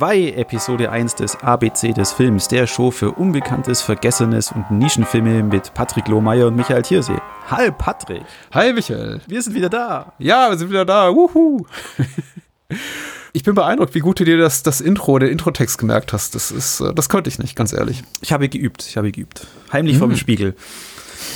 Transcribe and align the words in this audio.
2, 0.00 0.32
Episode 0.32 0.90
1 0.90 1.16
des 1.16 1.36
ABC 1.36 1.92
des 1.92 2.14
Films, 2.14 2.48
der 2.48 2.66
Show 2.66 2.90
für 2.90 3.10
Unbekanntes, 3.10 3.82
Vergessenes 3.82 4.50
und 4.50 4.70
Nischenfilme 4.70 5.42
mit 5.42 5.74
Patrick 5.74 6.08
Lohmeier 6.08 6.46
und 6.46 6.56
Michael 6.56 6.80
Thiersee. 6.80 7.18
Hi 7.50 7.70
Patrick. 7.70 8.22
Hi 8.50 8.72
Michael. 8.72 9.20
Wir 9.26 9.42
sind 9.42 9.54
wieder 9.54 9.68
da. 9.68 10.14
Ja, 10.18 10.48
wir 10.48 10.56
sind 10.56 10.70
wieder 10.70 10.86
da. 10.86 11.14
Wuhu. 11.14 11.66
Ich 13.32 13.44
bin 13.44 13.54
beeindruckt, 13.54 13.94
wie 13.94 14.00
gut 14.00 14.18
du 14.18 14.24
dir 14.24 14.38
das, 14.38 14.64
das 14.64 14.80
Intro, 14.80 15.16
den 15.20 15.28
Introtext 15.28 15.78
gemerkt 15.78 16.12
hast. 16.12 16.34
Das 16.34 16.50
ist, 16.50 16.80
äh, 16.80 16.92
das 16.92 17.08
konnte 17.08 17.30
ich 17.30 17.38
nicht, 17.38 17.54
ganz 17.54 17.72
ehrlich. 17.72 18.02
Ich 18.22 18.32
habe 18.32 18.48
geübt, 18.48 18.84
ich 18.84 18.96
habe 18.96 19.12
geübt. 19.12 19.46
Heimlich 19.72 19.94
mhm. 19.94 19.98
vor 20.00 20.08
dem 20.08 20.16
Spiegel. 20.16 20.56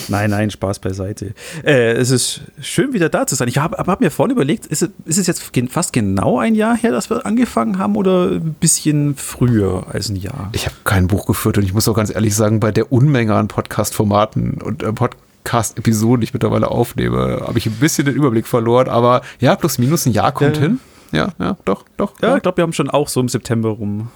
Nein, 0.09 0.31
nein, 0.31 0.51
Spaß 0.51 0.79
beiseite. 0.79 1.35
Äh, 1.65 1.93
es 1.93 2.11
ist 2.11 2.43
schön, 2.61 2.93
wieder 2.93 3.09
da 3.09 3.27
zu 3.27 3.35
sein. 3.35 3.49
Ich 3.49 3.59
habe 3.59 3.77
hab 3.77 4.01
mir 4.01 4.11
vorhin 4.11 4.33
überlegt, 4.33 4.67
ist 4.67 4.83
es, 4.83 4.91
ist 5.05 5.19
es 5.19 5.27
jetzt 5.27 5.53
fast 5.71 5.93
genau 5.93 6.39
ein 6.39 6.55
Jahr 6.55 6.77
her, 6.77 6.91
dass 6.91 7.11
wir 7.11 7.25
angefangen 7.27 7.79
haben 7.79 7.97
oder 7.97 8.31
ein 8.33 8.55
bisschen 8.55 9.17
früher 9.17 9.87
als 9.91 10.09
ein 10.09 10.17
Jahr? 10.17 10.51
Ich 10.53 10.67
habe 10.67 10.77
kein 10.85 11.07
Buch 11.07 11.27
geführt 11.27 11.59
und 11.59 11.65
ich 11.65 11.75
muss 11.75 11.89
auch 11.89 11.95
ganz 11.95 12.15
ehrlich 12.15 12.35
sagen, 12.35 12.61
bei 12.61 12.73
der 12.73 12.93
Unmenge 12.93 13.35
an 13.35 13.49
Podcast-Formaten 13.49 14.61
und 14.63 14.83
äh, 14.83 14.93
Podcast-Episoden, 14.93 16.21
die 16.21 16.25
ich 16.25 16.35
mittlerweile 16.35 16.71
aufnehme, 16.71 17.43
habe 17.47 17.59
ich 17.59 17.67
ein 17.67 17.77
bisschen 17.77 18.07
den 18.07 18.15
Überblick 18.15 18.47
verloren. 18.47 18.89
Aber 18.89 19.23
ja, 19.41 19.57
plus 19.57 19.79
minus 19.79 20.07
ein 20.07 20.13
Jahr 20.13 20.33
kommt 20.33 20.57
äh, 20.59 20.61
hin. 20.61 20.81
Ja, 21.13 21.29
ja, 21.39 21.57
doch, 21.65 21.85
doch. 21.97 22.21
Ja, 22.21 22.31
ja. 22.31 22.37
ich 22.37 22.43
glaube, 22.43 22.59
wir 22.59 22.63
haben 22.63 22.73
schon 22.73 22.91
auch 22.91 23.09
so 23.09 23.21
im 23.21 23.29
September 23.29 23.69
rum 23.71 24.09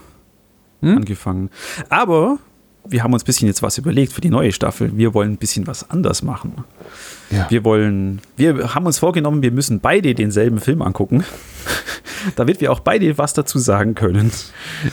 hm? 0.81 0.97
angefangen. 0.99 1.51
Aber 1.89 2.39
wir 2.91 3.03
haben 3.03 3.13
uns 3.13 3.23
ein 3.23 3.27
bisschen 3.27 3.49
jetzt 3.49 3.63
was 3.63 3.79
überlegt 3.79 4.13
für 4.13 4.21
die 4.21 4.31
neue 4.31 4.53
Staffel. 4.53 4.97
Wir 4.97 5.15
wollen 5.15 5.33
ein 5.33 5.37
bisschen 5.37 5.67
was 5.67 5.89
anders 5.91 6.23
machen. 6.23 6.65
Ja. 7.31 7.47
Wir 7.51 7.65
wollen, 7.65 8.21
wir 8.37 8.75
haben 8.75 8.87
uns 8.87 8.99
vorgenommen, 8.99 9.43
wir 9.43 9.51
müssen 9.51 9.81
beide 9.81 10.15
denselben 10.15 10.59
Film 10.59 10.83
angucken, 10.83 11.25
damit 12.37 12.61
wir 12.61 12.73
auch 12.73 12.81
beide 12.81 13.19
was 13.19 13.35
dazu 13.35 13.59
sagen 13.59 13.95
können. 13.95 14.31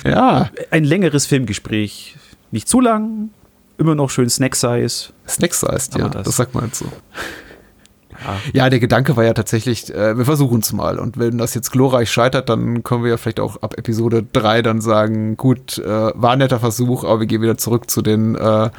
Ja. 0.04 0.52
Ein 0.72 0.84
längeres 0.84 1.26
Filmgespräch. 1.26 2.16
Nicht 2.52 2.68
zu 2.68 2.82
lang, 2.82 3.30
immer 3.78 3.96
noch 3.96 4.10
schön 4.10 4.30
Snack-Size. 4.30 5.14
Snack-Size, 5.28 6.00
ja, 6.00 6.10
das, 6.10 6.24
das 6.24 6.36
sagt 6.38 6.54
man 6.54 6.66
jetzt 6.66 6.80
so. 6.80 6.88
Ja. 8.54 8.70
der 8.70 8.80
Gedanke 8.80 9.16
war 9.16 9.24
ja 9.24 9.34
tatsächlich, 9.34 9.94
äh, 9.94 10.18
wir 10.18 10.26
versuchen 10.26 10.60
es 10.62 10.74
mal. 10.74 11.00
Und 11.00 11.18
wenn 11.18 11.38
das 11.38 11.54
jetzt 11.54 11.72
glorreich 11.72 12.12
scheitert, 12.12 12.50
dann 12.50 12.84
können 12.84 13.04
wir 13.04 13.12
ja 13.12 13.18
vielleicht 13.18 13.40
auch 13.40 13.62
ab 13.62 13.78
Episode 13.78 14.26
3 14.34 14.62
dann 14.62 14.82
sagen, 14.82 15.38
gut, 15.38 15.78
äh, 15.78 15.88
war 15.88 16.32
ein 16.32 16.40
netter 16.40 16.60
Versuch, 16.60 17.04
aber 17.04 17.22
wir 17.22 17.28
gehen 17.28 17.42
wieder 17.42 17.58
zurück 17.58 17.90
zu 17.90 18.02
den 18.02 18.36
äh, 18.36 18.70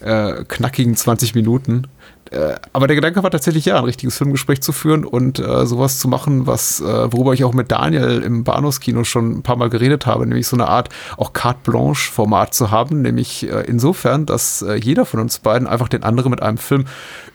äh 0.00 0.44
knackigen 0.46 0.96
20 0.96 1.34
Minuten. 1.34 1.86
Äh, 2.30 2.54
aber 2.72 2.86
der 2.86 2.94
Gedanke 2.94 3.22
war 3.22 3.30
tatsächlich 3.30 3.64
ja, 3.64 3.78
ein 3.78 3.84
richtiges 3.84 4.16
Filmgespräch 4.16 4.60
zu 4.60 4.72
führen 4.72 5.04
und 5.04 5.40
äh, 5.40 5.66
sowas 5.66 5.98
zu 5.98 6.06
machen, 6.06 6.46
was, 6.46 6.80
äh, 6.80 7.12
worüber 7.12 7.32
ich 7.32 7.42
auch 7.42 7.52
mit 7.52 7.72
Daniel 7.72 8.22
im 8.22 8.44
Bahnhofskino 8.44 9.02
schon 9.02 9.38
ein 9.38 9.42
paar 9.42 9.56
Mal 9.56 9.68
geredet 9.68 10.06
habe, 10.06 10.26
nämlich 10.26 10.46
so 10.46 10.54
eine 10.54 10.68
Art 10.68 10.90
auch 11.16 11.32
Carte 11.32 11.70
Blanche 11.70 12.10
Format 12.10 12.54
zu 12.54 12.70
haben, 12.70 13.02
nämlich 13.02 13.50
äh, 13.50 13.64
insofern, 13.66 14.26
dass 14.26 14.62
äh, 14.62 14.74
jeder 14.74 15.06
von 15.06 15.18
uns 15.18 15.40
beiden 15.40 15.66
einfach 15.66 15.88
den 15.88 16.04
anderen 16.04 16.30
mit 16.30 16.40
einem 16.40 16.58
Film 16.58 16.84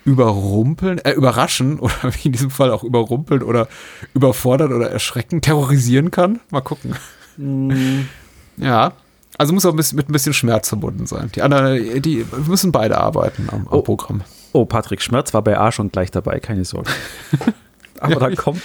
überrumpeln, 0.05 0.99
äh, 0.99 1.11
überraschen 1.11 1.79
oder 1.79 1.93
wie 2.03 2.27
in 2.27 2.31
diesem 2.31 2.49
Fall 2.49 2.71
auch 2.71 2.83
überrumpeln 2.83 3.43
oder 3.43 3.67
überfordern 4.13 4.71
oder 4.71 4.89
erschrecken, 4.89 5.41
terrorisieren 5.41 6.09
kann. 6.09 6.39
Mal 6.51 6.61
gucken. 6.61 6.95
Mhm. 7.35 8.07
Ja. 8.57 8.93
Also 9.37 9.51
muss 9.51 9.65
auch 9.65 9.73
mit 9.73 9.91
ein 9.91 10.13
bisschen 10.13 10.33
Schmerz 10.33 10.69
verbunden 10.69 11.05
sein. 11.05 11.29
Die 11.35 11.41
anderen, 11.41 12.01
die 12.01 12.25
müssen 12.47 12.71
beide 12.71 12.97
arbeiten 12.97 13.49
am, 13.51 13.67
am 13.67 13.79
oh. 13.79 13.81
Programm. 13.81 14.21
Oh, 14.55 14.63
Patrick 14.63 15.01
Schmerz 15.01 15.33
war 15.33 15.41
bei 15.41 15.59
A 15.59 15.69
schon 15.73 15.91
gleich 15.91 16.11
dabei, 16.11 16.39
keine 16.39 16.63
Sorge. 16.63 16.89
aber, 17.99 18.15
da 18.15 18.29
komm, 18.33 18.61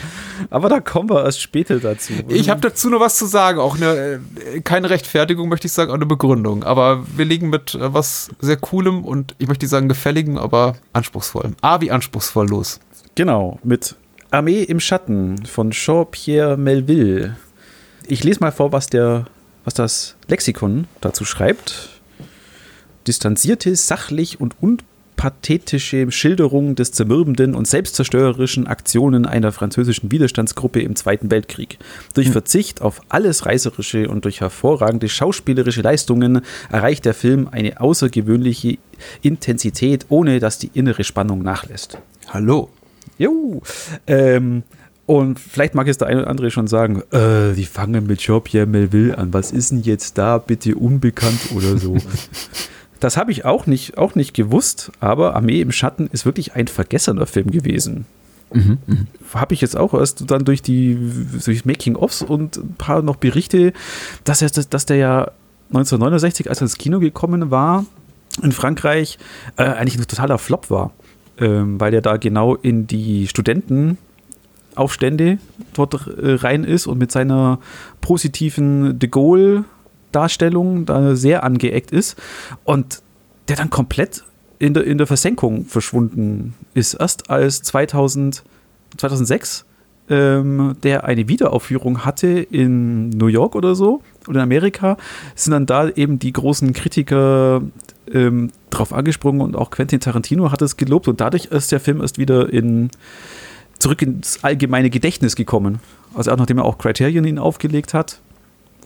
aber 0.49 0.69
da 0.69 0.79
kommen 0.79 1.11
wir 1.11 1.25
erst 1.25 1.43
später 1.43 1.81
dazu. 1.81 2.13
Ich 2.29 2.49
habe 2.49 2.61
dazu 2.61 2.89
noch 2.91 3.01
was 3.01 3.19
zu 3.19 3.27
sagen. 3.27 3.59
Auch 3.59 3.75
eine, 3.75 4.21
äh, 4.55 4.61
keine 4.61 4.89
Rechtfertigung, 4.89 5.49
möchte 5.49 5.67
ich 5.67 5.73
sagen, 5.73 5.91
auch 5.91 5.97
eine 5.97 6.07
Begründung. 6.07 6.63
Aber 6.63 7.05
wir 7.17 7.25
liegen 7.25 7.51
mit 7.51 7.75
äh, 7.75 7.93
was 7.93 8.31
sehr 8.39 8.57
Coolem 8.57 9.05
und 9.05 9.35
ich 9.39 9.49
möchte 9.49 9.67
sagen 9.67 9.89
gefälligem, 9.89 10.39
aber 10.39 10.77
anspruchsvollem. 10.93 11.57
A 11.61 11.81
wie 11.81 11.91
anspruchsvoll 11.91 12.49
los. 12.49 12.79
Genau, 13.17 13.59
mit 13.65 13.97
Armee 14.31 14.63
im 14.63 14.79
Schatten 14.79 15.45
von 15.45 15.73
Jean-Pierre 15.73 16.57
Melville. 16.57 17.37
Ich 18.07 18.23
lese 18.23 18.39
mal 18.39 18.53
vor, 18.53 18.71
was, 18.71 18.87
der, 18.87 19.25
was 19.65 19.75
das 19.75 20.15
Lexikon 20.29 20.87
dazu 21.01 21.25
schreibt. 21.25 22.01
Distanzierte, 23.09 23.75
sachlich 23.75 24.41
und 24.41 24.55
un 24.63 24.79
pathetische 25.21 26.11
Schilderung 26.11 26.77
des 26.77 26.93
zermürbenden 26.93 27.55
und 27.55 27.69
selbstzerstörerischen 27.69 28.67
Aktionen 28.67 29.27
einer 29.27 29.53
französischen 29.53 30.11
Widerstandsgruppe 30.11 30.81
im 30.81 30.97
Zweiten 30.97 31.31
Weltkrieg. 31.31 31.79
Durch 32.15 32.29
hm. 32.29 32.33
Verzicht 32.33 32.81
auf 32.81 33.03
alles 33.11 33.45
Reißerische 33.45 34.09
und 34.09 34.25
durch 34.25 34.41
hervorragende 34.41 35.11
schauspielerische 35.11 35.83
Leistungen 35.83 36.41
erreicht 36.71 37.05
der 37.05 37.13
Film 37.13 37.49
eine 37.51 37.83
außergewöhnliche 37.83 38.79
Intensität, 39.21 40.07
ohne 40.09 40.41
dass 40.41 40.57
die 40.57 40.71
innere 40.73 41.05
Spannung 41.05 41.43
nachlässt. 41.43 41.99
Hallo. 42.31 42.71
Jo. 43.19 43.61
Ähm, 44.07 44.63
und 45.05 45.39
vielleicht 45.39 45.75
mag 45.75 45.87
es 45.87 45.99
der 45.99 46.09
eine 46.09 46.23
oder 46.23 46.31
andere 46.31 46.51
schon 46.51 46.67
sagen, 46.67 47.03
äh, 47.11 47.53
die 47.53 47.67
fangen 47.67 48.07
mit 48.07 48.21
Jean-Pierre 48.21 48.65
Melville 48.65 49.19
an. 49.19 49.35
Was 49.35 49.53
ist 49.53 49.71
denn 49.71 49.83
jetzt 49.83 50.17
da 50.17 50.39
bitte 50.39 50.77
unbekannt 50.77 51.53
oder 51.55 51.77
so? 51.77 51.99
Das 53.01 53.17
habe 53.17 53.33
ich 53.33 53.45
auch 53.45 53.67
nicht, 53.67 53.99
auch 53.99 54.15
nicht 54.15 54.35
gewusst, 54.35 54.93
aber 55.01 55.35
Armee 55.35 55.61
im 55.61 55.73
Schatten 55.73 56.09
ist 56.13 56.27
wirklich 56.27 56.55
ein 56.55 56.69
vergessener 56.69 57.27
Film 57.27 57.51
gewesen. 57.51 58.07
Mhm, 58.53 58.79
mh. 58.87 58.97
Habe 59.35 59.55
ich 59.55 59.61
jetzt 59.61 59.77
auch 59.77 59.95
erst 59.95 60.31
dann 60.31 60.45
durch 60.45 60.61
die 60.61 60.99
durch 61.45 61.65
Making-ofs 61.65 62.23
und 62.23 62.59
ein 62.59 62.75
paar 62.77 63.03
noch 63.03 63.17
Berichte, 63.17 63.73
dass, 64.25 64.43
er, 64.43 64.51
dass 64.51 64.87
der 64.87 64.97
ja 64.97 65.31
1969, 65.69 66.49
als 66.49 66.61
er 66.61 66.63
ins 66.63 66.79
Kino 66.79 66.99
gekommen 66.99 67.51
war, 67.51 67.85
in 68.43 68.53
Frankreich, 68.53 69.19
äh, 69.57 69.65
eigentlich 69.65 69.97
ein 69.97 70.07
totaler 70.07 70.39
Flop 70.39 70.71
war. 70.71 70.93
Ähm, 71.39 71.81
weil 71.81 71.91
der 71.91 72.03
da 72.03 72.19
genau 72.19 72.55
in 72.55 72.87
die 72.87 73.27
Studentenaufstände 73.27 75.39
dort 75.73 75.95
äh, 75.95 76.35
rein 76.35 76.65
ist 76.65 76.87
und 76.87 76.99
mit 76.99 77.13
seiner 77.13 77.61
positiven 78.03 78.99
De 78.99 79.09
Gaulle 79.09 79.65
Darstellung 80.13 80.87
da 80.87 81.17
sehr 81.17 81.45
angeeckt 81.45 81.91
ist 81.91 82.17
und 82.65 83.03
der 83.49 83.57
dann 83.57 83.71
komplett 83.71 84.25
in 84.59 84.75
der, 84.75 84.85
in 84.85 84.99
der 84.99 85.07
Versenkung 85.07 85.65
verschwunden 85.65 86.55
ist. 86.75 86.95
Erst 86.95 87.31
als 87.31 87.63
2000, 87.63 88.45
2006 88.97 89.65
ähm, 90.11 90.77
der 90.83 91.05
eine 91.05 91.29
Wiederaufführung 91.29 92.05
hatte 92.05 92.29
in 92.29 93.11
New 93.11 93.29
York 93.29 93.55
oder 93.55 93.75
so 93.75 94.03
oder 94.27 94.41
in 94.41 94.45
Amerika, 94.45 94.97
sind 95.35 95.53
dann 95.53 95.67
da 95.67 95.89
eben 95.89 96.19
die 96.19 96.33
großen 96.33 96.73
Kritiker 96.73 97.63
ähm, 98.13 98.51
drauf 98.71 98.93
angesprungen 98.93 99.41
und 99.41 99.57
auch 99.57 99.71
Quentin 99.71 100.01
Tarantino 100.01 100.51
hat 100.51 100.63
es 100.63 100.77
gelobt 100.77 101.09
und 101.09 101.21
dadurch 101.21 101.47
ist 101.47 101.73
der 101.73 101.81
Film 101.81 102.01
erst 102.01 102.19
wieder 102.19 102.53
in, 102.53 102.91
zurück 103.79 104.03
ins 104.03 104.43
allgemeine 104.43 104.91
Gedächtnis 104.91 105.37
gekommen. 105.37 105.79
Also 106.15 106.33
auch 106.33 106.37
nachdem 106.37 106.59
er 106.59 106.65
auch 106.65 106.77
Criterion 106.77 107.25
ihn 107.25 107.39
aufgelegt 107.39 107.95
hat, 107.95 108.21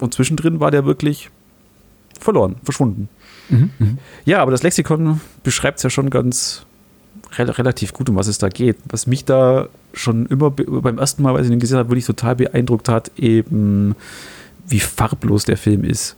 und 0.01 0.15
zwischendrin 0.15 0.61
war 0.61 0.71
der 0.71 0.85
wirklich 0.85 1.31
verloren, 2.19 2.57
verschwunden. 2.63 3.09
Mhm, 3.49 3.71
mh. 3.79 3.89
Ja, 4.25 4.41
aber 4.41 4.51
das 4.51 4.63
Lexikon 4.63 5.21
beschreibt 5.43 5.79
es 5.79 5.83
ja 5.83 5.91
schon 5.91 6.11
ganz 6.11 6.65
re 7.39 7.59
relativ 7.59 7.93
gut, 7.93 8.09
um 8.09 8.17
was 8.17 8.27
es 8.27 8.39
da 8.39 8.49
geht. 8.49 8.77
Was 8.89 9.07
mich 9.07 9.25
da 9.25 9.69
schon 9.93 10.27
immer 10.27 10.51
beim 10.51 10.99
ersten 10.99 11.23
Mal, 11.23 11.37
als 11.37 11.47
ich 11.47 11.53
ihn 11.53 11.59
gesehen 11.59 11.79
habe, 11.79 11.91
wirklich 11.91 12.07
total 12.07 12.37
beeindruckt 12.37 12.89
hat, 12.89 13.11
eben 13.17 13.95
wie 14.67 14.81
farblos 14.81 15.45
der 15.45 15.57
Film 15.57 15.85
ist. 15.85 16.17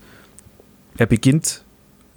Er 0.97 1.07
beginnt 1.07 1.63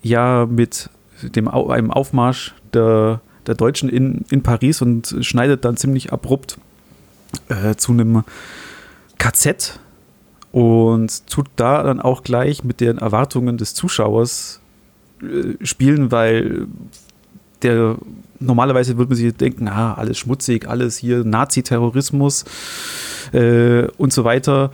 ja 0.01 0.45
mit 0.45 0.89
dem, 1.21 1.47
einem 1.47 1.91
Aufmarsch 1.91 2.53
der, 2.73 3.21
der 3.47 3.55
Deutschen 3.55 3.89
in, 3.89 4.25
in 4.29 4.43
Paris 4.43 4.81
und 4.81 5.15
schneidet 5.21 5.65
dann 5.65 5.75
ziemlich 5.75 6.13
abrupt 6.13 6.57
äh, 7.49 7.75
zu 7.75 7.91
einem 7.91 8.23
KZ 9.17 9.79
und 10.51 11.27
tut 11.27 11.47
da 11.55 11.83
dann 11.83 11.99
auch 11.99 12.23
gleich 12.23 12.63
mit 12.63 12.81
den 12.81 12.97
Erwartungen 12.97 13.57
des 13.57 13.73
Zuschauers 13.73 14.61
äh, 15.21 15.63
spielen, 15.65 16.11
weil 16.11 16.67
der 17.61 17.97
normalerweise 18.39 18.97
würde 18.97 19.09
man 19.09 19.17
sich 19.17 19.33
denken, 19.33 19.67
ah, 19.67 19.93
alles 19.93 20.17
schmutzig, 20.17 20.67
alles 20.67 20.97
hier 20.97 21.23
Nazi-Terrorismus 21.23 22.45
äh, 23.33 23.83
und 23.97 24.13
so 24.13 24.23
weiter. 24.23 24.71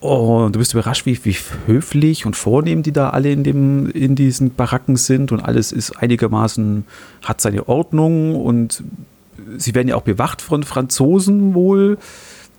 Und 0.00 0.56
du 0.56 0.58
bist 0.58 0.74
überrascht, 0.74 1.06
wie, 1.06 1.24
wie 1.24 1.36
höflich 1.66 2.26
und 2.26 2.34
vornehm 2.34 2.82
die 2.82 2.90
da 2.90 3.10
alle 3.10 3.30
in, 3.30 3.44
dem, 3.44 3.88
in 3.90 4.16
diesen 4.16 4.52
Baracken 4.54 4.96
sind 4.96 5.30
und 5.30 5.40
alles 5.40 5.70
ist 5.70 5.92
einigermaßen, 5.92 6.84
hat 7.22 7.40
seine 7.40 7.68
Ordnung 7.68 8.34
und 8.34 8.82
sie 9.56 9.74
werden 9.76 9.88
ja 9.88 9.94
auch 9.94 10.02
bewacht 10.02 10.42
von 10.42 10.64
Franzosen 10.64 11.54
wohl, 11.54 11.98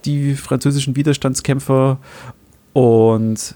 die 0.06 0.36
französischen 0.36 0.96
Widerstandskämpfer 0.96 1.98
und 2.74 3.56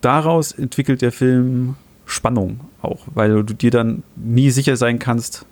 daraus 0.00 0.52
entwickelt 0.52 1.02
der 1.02 1.12
Film 1.12 1.76
Spannung 2.06 2.60
auch, 2.80 3.00
weil 3.14 3.42
du 3.42 3.54
dir 3.54 3.70
dann 3.70 4.02
nie 4.16 4.50
sicher 4.50 4.76
sein 4.76 4.98
kannst, 4.98 5.46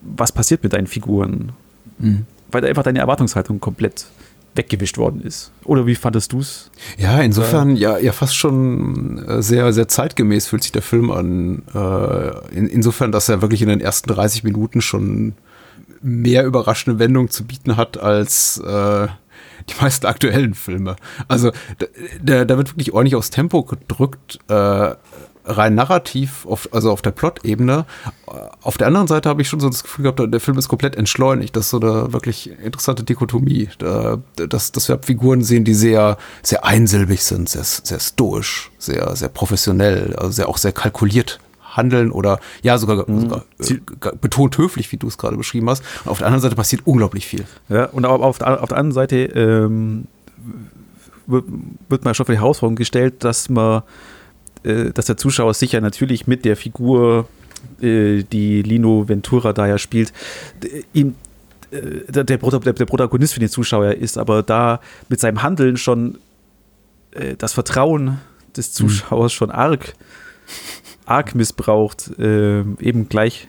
was 0.00 0.32
passiert 0.32 0.62
mit 0.62 0.72
deinen 0.72 0.86
Figuren. 0.86 1.52
Mhm. 1.98 2.26
Weil 2.50 2.64
einfach 2.64 2.82
deine 2.82 3.00
Erwartungshaltung 3.00 3.60
komplett 3.60 4.06
weggewischt 4.54 4.98
worden 4.98 5.22
ist. 5.22 5.50
Oder 5.64 5.86
wie 5.86 5.94
fandest 5.94 6.32
du 6.32 6.40
es? 6.40 6.70
Ja, 6.98 7.20
insofern 7.20 7.76
ja, 7.76 7.98
ja 7.98 8.12
fast 8.12 8.36
schon 8.36 9.26
äh, 9.26 9.42
sehr, 9.42 9.72
sehr 9.72 9.88
zeitgemäß 9.88 10.46
fühlt 10.46 10.62
sich 10.62 10.72
der 10.72 10.82
Film 10.82 11.10
an. 11.10 11.62
Äh, 11.74 12.56
in, 12.56 12.66
insofern, 12.66 13.12
dass 13.12 13.28
er 13.28 13.40
wirklich 13.40 13.62
in 13.62 13.68
den 13.68 13.80
ersten 13.80 14.10
30 14.10 14.44
Minuten 14.44 14.82
schon 14.82 15.34
mehr 16.02 16.44
überraschende 16.44 16.98
Wendungen 16.98 17.30
zu 17.30 17.44
bieten 17.44 17.76
hat 17.76 17.98
als 17.98 18.58
äh, 18.58 19.06
die 19.68 19.74
meisten 19.80 20.06
aktuellen 20.06 20.54
Filme. 20.54 20.96
Also 21.28 21.52
da, 22.22 22.44
da 22.44 22.56
wird 22.56 22.70
wirklich 22.70 22.92
ordentlich 22.92 23.16
aufs 23.16 23.30
Tempo 23.30 23.62
gedrückt. 23.62 24.38
Äh, 24.48 24.94
rein 25.44 25.74
narrativ, 25.74 26.46
auf, 26.46 26.68
also 26.72 26.90
auf 26.92 27.02
der 27.02 27.10
Plot-Ebene. 27.10 27.84
Auf 28.62 28.78
der 28.78 28.86
anderen 28.86 29.08
Seite 29.08 29.28
habe 29.28 29.42
ich 29.42 29.48
schon 29.48 29.60
so 29.60 29.68
das 29.68 29.82
Gefühl 29.82 30.04
gehabt, 30.04 30.20
der 30.32 30.40
Film 30.40 30.58
ist 30.58 30.68
komplett 30.68 30.96
entschleunigt. 30.96 31.56
Das 31.56 31.64
ist 31.64 31.70
so 31.70 31.80
eine 31.80 32.12
wirklich 32.12 32.50
interessante 32.60 33.02
Dichotomie. 33.02 33.68
dass, 34.36 34.72
dass 34.72 34.88
wir 34.88 35.00
Figuren 35.02 35.42
sehen, 35.42 35.64
die 35.64 35.74
sehr, 35.74 36.16
sehr 36.42 36.64
einsilbig 36.64 37.22
sind, 37.22 37.48
sehr, 37.48 37.64
sehr 37.64 38.00
stoisch, 38.00 38.70
sehr, 38.78 39.14
sehr 39.16 39.28
professionell, 39.28 40.14
also 40.16 40.30
sehr, 40.30 40.48
auch 40.48 40.58
sehr 40.58 40.72
kalkuliert 40.72 41.40
handeln 41.76 42.10
oder 42.10 42.38
ja 42.62 42.78
sogar, 42.78 43.08
mhm. 43.08 43.20
sogar 43.20 43.44
äh, 43.58 44.16
betont 44.20 44.56
höflich, 44.58 44.90
wie 44.92 44.96
du 44.96 45.08
es 45.08 45.18
gerade 45.18 45.36
beschrieben 45.36 45.68
hast. 45.68 45.82
Und 46.04 46.10
auf 46.10 46.18
der 46.18 46.26
anderen 46.26 46.42
Seite 46.42 46.54
passiert 46.54 46.82
unglaublich 46.84 47.26
viel. 47.26 47.44
Ja, 47.68 47.86
und 47.86 48.04
auf, 48.04 48.20
auf, 48.20 48.38
der, 48.38 48.62
auf 48.62 48.68
der 48.68 48.78
anderen 48.78 48.92
Seite 48.92 49.16
ähm, 49.16 50.06
wird, 51.26 52.04
man 52.04 52.14
schon 52.14 52.26
für 52.26 52.32
die 52.32 52.38
Herausforderung 52.38 52.76
gestellt, 52.76 53.24
dass 53.24 53.48
man 53.48 53.82
äh, 54.64 54.92
dass 54.92 55.06
der 55.06 55.16
Zuschauer 55.16 55.54
sicher 55.54 55.80
natürlich 55.80 56.26
mit 56.26 56.44
der 56.44 56.56
Figur, 56.56 57.26
äh, 57.80 58.22
die 58.22 58.62
Lino 58.62 59.08
Ventura 59.08 59.52
da 59.52 59.66
ja 59.66 59.78
spielt, 59.78 60.12
ihm 60.92 61.16
der, 61.72 62.24
der, 62.24 62.36
der, 62.36 62.84
Protagonist 62.84 63.32
für 63.32 63.40
den 63.40 63.48
Zuschauer 63.48 63.92
ist, 63.92 64.18
aber 64.18 64.42
da 64.42 64.78
mit 65.08 65.20
seinem 65.20 65.42
Handeln 65.42 65.78
schon 65.78 66.18
das 67.38 67.54
Vertrauen 67.54 68.18
des 68.54 68.68
mhm. 68.68 68.72
Zuschauers 68.74 69.32
schon 69.32 69.50
arg, 69.50 69.94
arg 71.06 71.34
missbraucht. 71.34 72.10
eben 72.18 73.08
gleich 73.08 73.48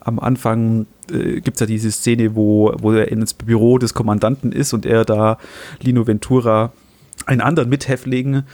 am 0.00 0.18
Anfang 0.18 0.86
äh, 1.10 1.40
gibt 1.40 1.56
es 1.56 1.60
ja 1.60 1.66
diese 1.66 1.90
Szene, 1.90 2.34
wo, 2.34 2.72
wo 2.78 2.92
er 2.92 3.08
ins 3.08 3.34
Büro 3.34 3.78
des 3.78 3.94
Kommandanten 3.94 4.52
ist 4.52 4.72
und 4.72 4.86
er 4.86 5.04
da 5.04 5.38
Lino 5.80 6.06
Ventura 6.06 6.72
einen 7.26 7.40
anderen 7.40 7.68
Mithäftling 7.68 8.44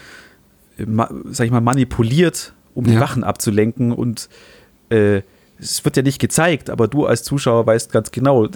sag 0.77 1.47
ich 1.47 1.53
mal, 1.53 1.61
manipuliert, 1.61 2.53
um 2.75 2.85
die 2.85 2.99
Wachen 2.99 3.25
abzulenken 3.25 3.93
und 3.93 4.29
äh, 4.91 5.23
es 5.59 5.85
wird 5.85 5.97
ja 5.97 6.03
nicht 6.03 6.19
gezeigt, 6.19 6.69
aber 6.69 6.89
du 6.89 7.07
als 7.07 7.23
Zuschauer 7.23 7.67
weißt 7.67 7.93
ganz 7.93 8.11
genau, 8.11 8.49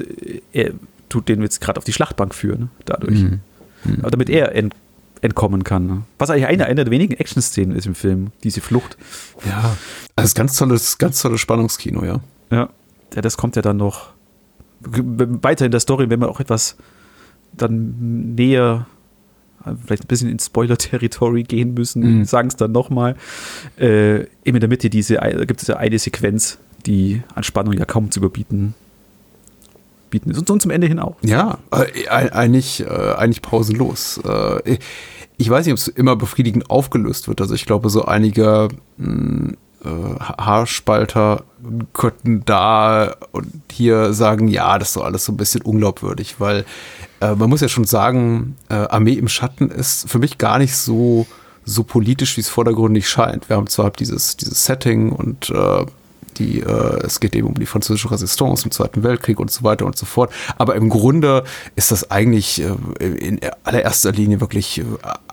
er 0.52 0.72
tut 1.08 1.28
den 1.28 1.42
jetzt 1.42 1.60
gerade 1.60 1.78
auf 1.78 1.84
die 1.84 1.92
Schlachtbank 1.92 2.34
führen, 2.34 2.70
dadurch. 2.84 3.22
Mhm. 3.22 3.40
Mhm. 3.84 4.02
Damit 4.10 4.28
er 4.28 4.54
entkommen 5.20 5.64
kann. 5.64 5.86
Ne? 5.86 6.02
Was 6.18 6.30
eigentlich 6.30 6.46
eine, 6.46 6.66
eine 6.66 6.84
der 6.84 6.90
wenigen 6.90 7.14
Action-Szenen 7.14 7.76
ist 7.76 7.86
im 7.86 7.94
Film, 7.94 8.28
diese 8.44 8.60
Flucht. 8.60 8.96
Ja, 9.46 9.76
das 10.16 10.26
ist 10.26 10.34
ganz 10.34 10.56
tolles, 10.56 10.98
ganz 10.98 11.20
tolles 11.20 11.40
Spannungskino, 11.40 12.04
ja. 12.04 12.20
Ja, 12.50 12.68
ja 13.14 13.22
das 13.22 13.36
kommt 13.36 13.56
ja 13.56 13.62
dann 13.62 13.76
noch 13.76 14.10
weiter 14.80 15.64
in 15.64 15.72
der 15.72 15.80
Story, 15.80 16.08
wenn 16.08 16.20
wir 16.20 16.28
auch 16.28 16.40
etwas 16.40 16.76
dann 17.52 18.34
näher 18.34 18.86
vielleicht 19.84 20.04
ein 20.04 20.08
bisschen 20.08 20.30
ins 20.30 20.46
Spoiler-Territory 20.46 21.42
gehen 21.42 21.74
müssen, 21.74 22.18
mhm. 22.20 22.24
sagen 22.24 22.48
es 22.48 22.56
dann 22.56 22.72
nochmal. 22.72 23.16
Äh, 23.76 24.20
eben 24.44 24.56
in 24.56 24.60
der 24.60 24.68
Mitte 24.68 24.88
diese, 24.88 25.16
gibt 25.46 25.60
es 25.62 25.68
ja 25.68 25.76
eine 25.76 25.98
Sequenz, 25.98 26.58
die 26.86 27.22
an 27.34 27.42
Spannung 27.42 27.74
ja 27.74 27.84
kaum 27.84 28.10
zu 28.10 28.20
überbieten 28.20 28.74
bieten. 30.10 30.34
Und, 30.34 30.50
und 30.50 30.62
zum 30.62 30.70
Ende 30.70 30.86
hin 30.86 30.98
auch. 30.98 31.16
Ja, 31.22 31.58
äh, 31.72 32.08
eigentlich, 32.08 32.80
äh, 32.80 32.86
eigentlich 32.86 33.42
pausenlos. 33.42 34.20
Äh, 34.24 34.78
ich 35.36 35.48
weiß 35.48 35.66
nicht, 35.66 35.72
ob 35.72 35.78
es 35.78 35.88
immer 35.88 36.16
befriedigend 36.16 36.70
aufgelöst 36.70 37.28
wird. 37.28 37.40
Also 37.40 37.54
ich 37.54 37.66
glaube, 37.66 37.90
so 37.90 38.04
einige 38.04 38.68
mh, 38.96 39.06
hm, 39.06 39.56
äh, 39.84 39.88
Haarspalter 39.88 41.44
könnten 41.92 42.42
da 42.44 43.14
und 43.32 43.52
hier 43.70 44.12
sagen, 44.12 44.48
ja, 44.48 44.78
das 44.78 44.88
ist 44.88 44.96
doch 44.96 45.04
alles 45.04 45.24
so 45.24 45.32
ein 45.32 45.36
bisschen 45.36 45.62
unglaubwürdig, 45.62 46.36
weil 46.40 46.64
äh, 47.20 47.34
man 47.34 47.48
muss 47.48 47.60
ja 47.60 47.68
schon 47.68 47.84
sagen, 47.84 48.56
äh, 48.68 48.74
Armee 48.74 49.12
im 49.12 49.28
Schatten 49.28 49.70
ist 49.70 50.08
für 50.10 50.18
mich 50.18 50.38
gar 50.38 50.58
nicht 50.58 50.76
so 50.76 51.26
so 51.68 51.84
politisch, 51.84 52.36
wie 52.36 52.40
es 52.40 52.48
vordergründig 52.48 53.08
scheint. 53.08 53.48
Wir 53.48 53.56
haben 53.56 53.66
zwar 53.66 53.90
dieses, 53.90 54.36
dieses 54.36 54.64
Setting 54.64 55.12
und 55.12 55.50
äh, 55.50 55.84
die, 56.38 56.60
äh, 56.60 57.04
es 57.04 57.20
geht 57.20 57.34
eben 57.34 57.48
um 57.48 57.54
die 57.54 57.66
französische 57.66 58.10
Resistance 58.10 58.64
im 58.64 58.70
Zweiten 58.70 59.02
Weltkrieg 59.02 59.40
und 59.40 59.50
so 59.50 59.62
weiter 59.64 59.86
und 59.86 59.96
so 59.96 60.06
fort. 60.06 60.32
Aber 60.56 60.74
im 60.74 60.88
Grunde 60.88 61.44
ist 61.76 61.90
das 61.90 62.10
eigentlich 62.10 62.62
äh, 62.62 63.04
in 63.04 63.40
allererster 63.64 64.12
Linie 64.12 64.40
wirklich 64.40 64.78
äh, 64.78 64.84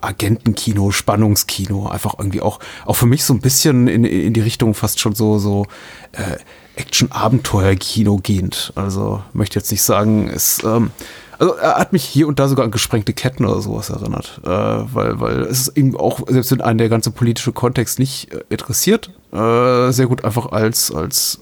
Agentenkino, 0.01 0.91
Spannungskino, 0.91 1.87
einfach 1.87 2.15
irgendwie 2.17 2.41
auch, 2.41 2.59
auch 2.85 2.95
für 2.95 3.05
mich 3.05 3.23
so 3.23 3.33
ein 3.33 3.39
bisschen 3.39 3.87
in, 3.87 4.03
in 4.03 4.33
die 4.33 4.41
Richtung 4.41 4.73
fast 4.73 4.99
schon 4.99 5.15
so, 5.15 5.39
so 5.39 5.65
äh, 6.13 6.37
Action-Abenteuer-Kino 6.75 8.19
gehend. 8.21 8.73
Also 8.75 9.21
möchte 9.33 9.59
jetzt 9.59 9.71
nicht 9.71 9.83
sagen, 9.83 10.27
es 10.27 10.63
ähm, 10.63 10.91
also 11.39 11.53
er 11.55 11.75
hat 11.75 11.93
mich 11.93 12.03
hier 12.03 12.27
und 12.27 12.39
da 12.39 12.47
sogar 12.47 12.65
an 12.65 12.71
gesprengte 12.71 13.13
Ketten 13.13 13.45
oder 13.45 13.61
sowas 13.61 13.89
erinnert, 13.89 14.39
äh, 14.43 14.49
weil, 14.49 15.19
weil 15.19 15.41
es 15.41 15.61
ist 15.67 15.77
eben 15.77 15.95
auch, 15.95 16.21
selbst 16.27 16.51
wenn 16.51 16.61
einen 16.61 16.77
der 16.77 16.89
ganze 16.89 17.11
politische 17.11 17.51
Kontext 17.51 17.99
nicht 17.99 18.33
äh, 18.33 18.43
interessiert, 18.49 19.11
äh, 19.35 19.91
sehr 19.91 20.07
gut 20.07 20.23
einfach 20.23 20.51
als, 20.51 20.91
als 20.91 21.41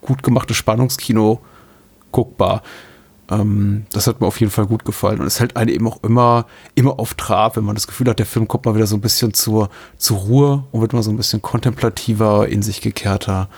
gut 0.00 0.22
gemachtes 0.22 0.56
Spannungskino 0.56 1.40
guckbar. 2.12 2.62
Ähm, 3.30 3.84
das 3.92 4.06
hat 4.06 4.20
mir 4.20 4.26
auf 4.26 4.40
jeden 4.40 4.50
Fall 4.50 4.66
gut 4.66 4.84
gefallen 4.84 5.20
und 5.20 5.26
es 5.26 5.38
hält 5.38 5.56
einen 5.56 5.70
eben 5.70 5.86
auch 5.86 6.02
immer, 6.02 6.46
immer 6.74 6.98
auf 6.98 7.14
Trab, 7.14 7.56
wenn 7.56 7.64
man 7.64 7.74
das 7.74 7.86
Gefühl 7.86 8.08
hat, 8.08 8.18
der 8.18 8.26
Film 8.26 8.48
kommt 8.48 8.64
mal 8.64 8.74
wieder 8.74 8.86
so 8.86 8.96
ein 8.96 9.02
bisschen 9.02 9.34
zur, 9.34 9.68
zur 9.98 10.18
Ruhe 10.18 10.64
und 10.72 10.80
wird 10.80 10.94
mal 10.94 11.02
so 11.02 11.10
ein 11.10 11.16
bisschen 11.16 11.42
kontemplativer, 11.42 12.48
in 12.48 12.62
sich 12.62 12.80
gekehrter. 12.80 13.48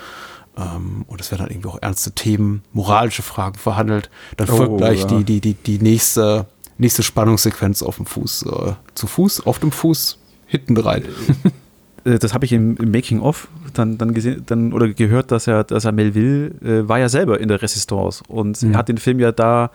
Ähm, 0.57 1.05
und 1.07 1.21
es 1.21 1.31
werden 1.31 1.43
dann 1.43 1.51
irgendwie 1.51 1.69
auch 1.69 1.79
ernste 1.81 2.11
Themen, 2.11 2.63
moralische 2.73 3.21
Fragen 3.21 3.57
verhandelt. 3.57 4.09
Dann 4.35 4.49
oh, 4.49 4.57
folgt 4.57 4.77
gleich 4.77 5.01
ja. 5.01 5.07
die, 5.07 5.23
die, 5.23 5.39
die, 5.39 5.53
die 5.53 5.79
nächste, 5.79 6.47
nächste 6.77 7.03
Spannungssequenz 7.03 7.81
auf 7.81 7.95
dem 7.95 8.05
Fuß. 8.05 8.43
Äh, 8.43 8.73
zu 8.93 9.07
Fuß, 9.07 9.45
auf 9.45 9.59
dem 9.59 9.71
Fuß, 9.71 10.17
hinten 10.47 10.75
rein. 10.75 11.05
Äh, 12.03 12.19
das 12.19 12.33
habe 12.33 12.45
ich 12.45 12.53
im, 12.53 12.77
im 12.77 12.91
Making-of 12.91 13.47
dann, 13.73 13.97
dann 13.97 14.13
gesehen 14.13 14.43
dann, 14.45 14.73
oder 14.73 14.89
gehört, 14.89 15.31
dass 15.31 15.47
er, 15.47 15.63
dass 15.63 15.85
er 15.85 15.91
Melville 15.91 16.47
äh, 16.61 16.87
war 16.87 16.99
ja 16.99 17.09
selber 17.09 17.39
in 17.39 17.47
der 17.47 17.61
Resistance 17.61 18.23
und 18.27 18.61
mhm. 18.61 18.73
er 18.73 18.77
hat 18.79 18.89
den 18.89 18.97
Film 18.97 19.19
ja 19.19 19.31
da 19.31 19.71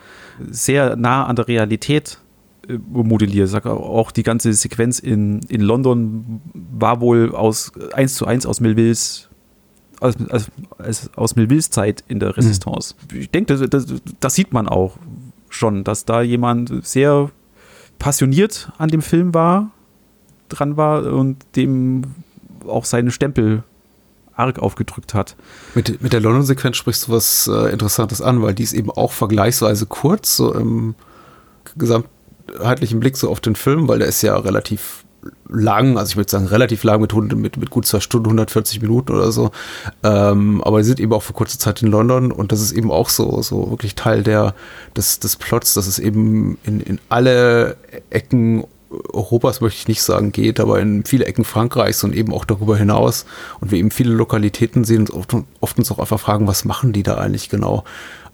sehr 0.51 0.97
nah 0.97 1.25
an 1.25 1.37
der 1.37 1.49
Realität 1.49 2.19
äh, 2.69 2.79
modelliert. 2.93 3.49
Sag 3.49 3.67
auch 3.67 4.11
die 4.11 4.23
ganze 4.23 4.53
Sequenz 4.53 4.99
in, 4.99 5.41
in 5.49 5.61
London 5.61 6.41
war 6.55 7.01
wohl 7.01 7.35
aus 7.35 7.73
eins 7.93 8.15
zu 8.15 8.27
eins 8.27 8.47
aus 8.47 8.61
Melvilles 8.61 9.29
aus, 10.01 10.15
aus, 10.79 11.11
aus 11.17 11.37
Melvilles 11.37 11.71
Zeit 11.71 12.05
in 12.07 12.21
der 12.21 12.37
Resistance. 12.37 12.95
Mhm. 13.11 13.21
Ich 13.21 13.31
denke, 13.31 13.57
das, 13.57 13.71
das, 13.71 14.03
das, 14.21 14.35
sieht 14.35 14.53
man 14.53 14.69
auch 14.69 14.99
schon, 15.49 15.85
dass 15.85 16.05
da 16.05 16.21
jemand 16.21 16.85
sehr 16.87 17.31
passioniert 17.99 18.71
an 18.77 18.91
dem 18.91 19.01
Film 19.01 19.33
war, 19.33 19.71
dran 20.49 20.77
war 20.77 21.05
und 21.13 21.39
dem 21.57 22.03
auch 22.67 22.85
seinen 22.85 23.11
Stempel 23.11 23.63
arg 24.35 24.59
aufgedrückt 24.59 25.15
hat. 25.15 25.35
Mit, 25.75 26.03
mit 26.03 26.13
der 26.13 26.21
London-Sequenz 26.21 26.77
sprichst 26.77 27.09
du 27.09 27.13
was 27.13 27.49
äh, 27.49 27.73
Interessantes 27.73 28.21
an, 28.21 28.43
weil 28.43 28.55
die 28.55 28.63
ist 28.63 28.75
eben 28.75 28.91
auch 28.91 29.13
vergleichsweise 29.13 29.87
kurz, 29.87 30.37
so 30.37 30.53
im 30.53 30.95
gesamtheitlichen 31.79 33.01
Blick 33.01 33.17
so 33.17 33.31
auf 33.31 33.41
den 33.41 33.57
Film, 33.57 33.89
weil 33.89 33.99
der 33.99 34.09
ist 34.09 34.23
ja 34.23 34.37
relativ 34.37 35.05
lang, 35.49 35.99
also 35.99 36.11
ich 36.11 36.17
würde 36.17 36.31
sagen 36.31 36.47
relativ 36.47 36.85
lang 36.85 37.01
mit, 37.01 37.13
mit, 37.35 37.57
mit 37.57 37.71
gut 37.71 37.87
zwei 37.87 38.01
Stunden, 38.01 38.27
140 38.27 38.81
Minuten 38.81 39.13
oder 39.13 39.33
so. 39.33 39.51
Ähm, 40.03 40.63
aber 40.63 40.79
die 40.79 40.85
sind 40.85 41.01
eben 41.01 41.13
auch 41.13 41.23
für 41.23 41.33
kurze 41.33 41.59
Zeit 41.59 41.83
in 41.83 41.91
London 41.91 42.31
und 42.31 42.53
das 42.53 42.61
ist 42.61 42.73
eben 42.73 42.91
auch 42.91 43.09
so, 43.09 43.43
so 43.43 43.71
wirklich 43.71 43.95
Teil 43.95 44.23
der, 44.23 44.55
des, 44.97 45.19
des 45.19 45.37
Plots, 45.37 45.75
dass 45.75 45.87
es 45.87 45.99
eben 45.99 46.59
in, 46.65 46.81
in 46.81 46.99
alle 47.09 47.77
Ecken 48.11 48.65
Europas 48.91 49.61
möchte 49.61 49.81
ich 49.81 49.89
nicht 49.89 50.03
sagen 50.03 50.33
geht, 50.33 50.61
aber 50.61 50.81
in 50.81 51.05
viele 51.05 51.25
Ecken 51.25 51.45
Frankreichs 51.45 52.05
und 52.05 52.15
eben 52.15 52.33
auch 52.33 52.45
darüber 52.45 52.77
hinaus 52.77 53.27
und 53.61 53.71
wir 53.71 53.79
eben 53.79 53.91
viele 53.91 54.13
Lokalitäten 54.13 54.85
sehen 54.85 55.01
und 55.01 55.11
oft, 55.11 55.37
oft 55.61 55.79
uns 55.79 55.91
auch 55.91 55.99
einfach 55.99 56.21
fragen, 56.21 56.47
was 56.47 56.65
machen 56.65 56.93
die 56.93 57.03
da 57.03 57.17
eigentlich 57.17 57.49
genau? 57.49 57.85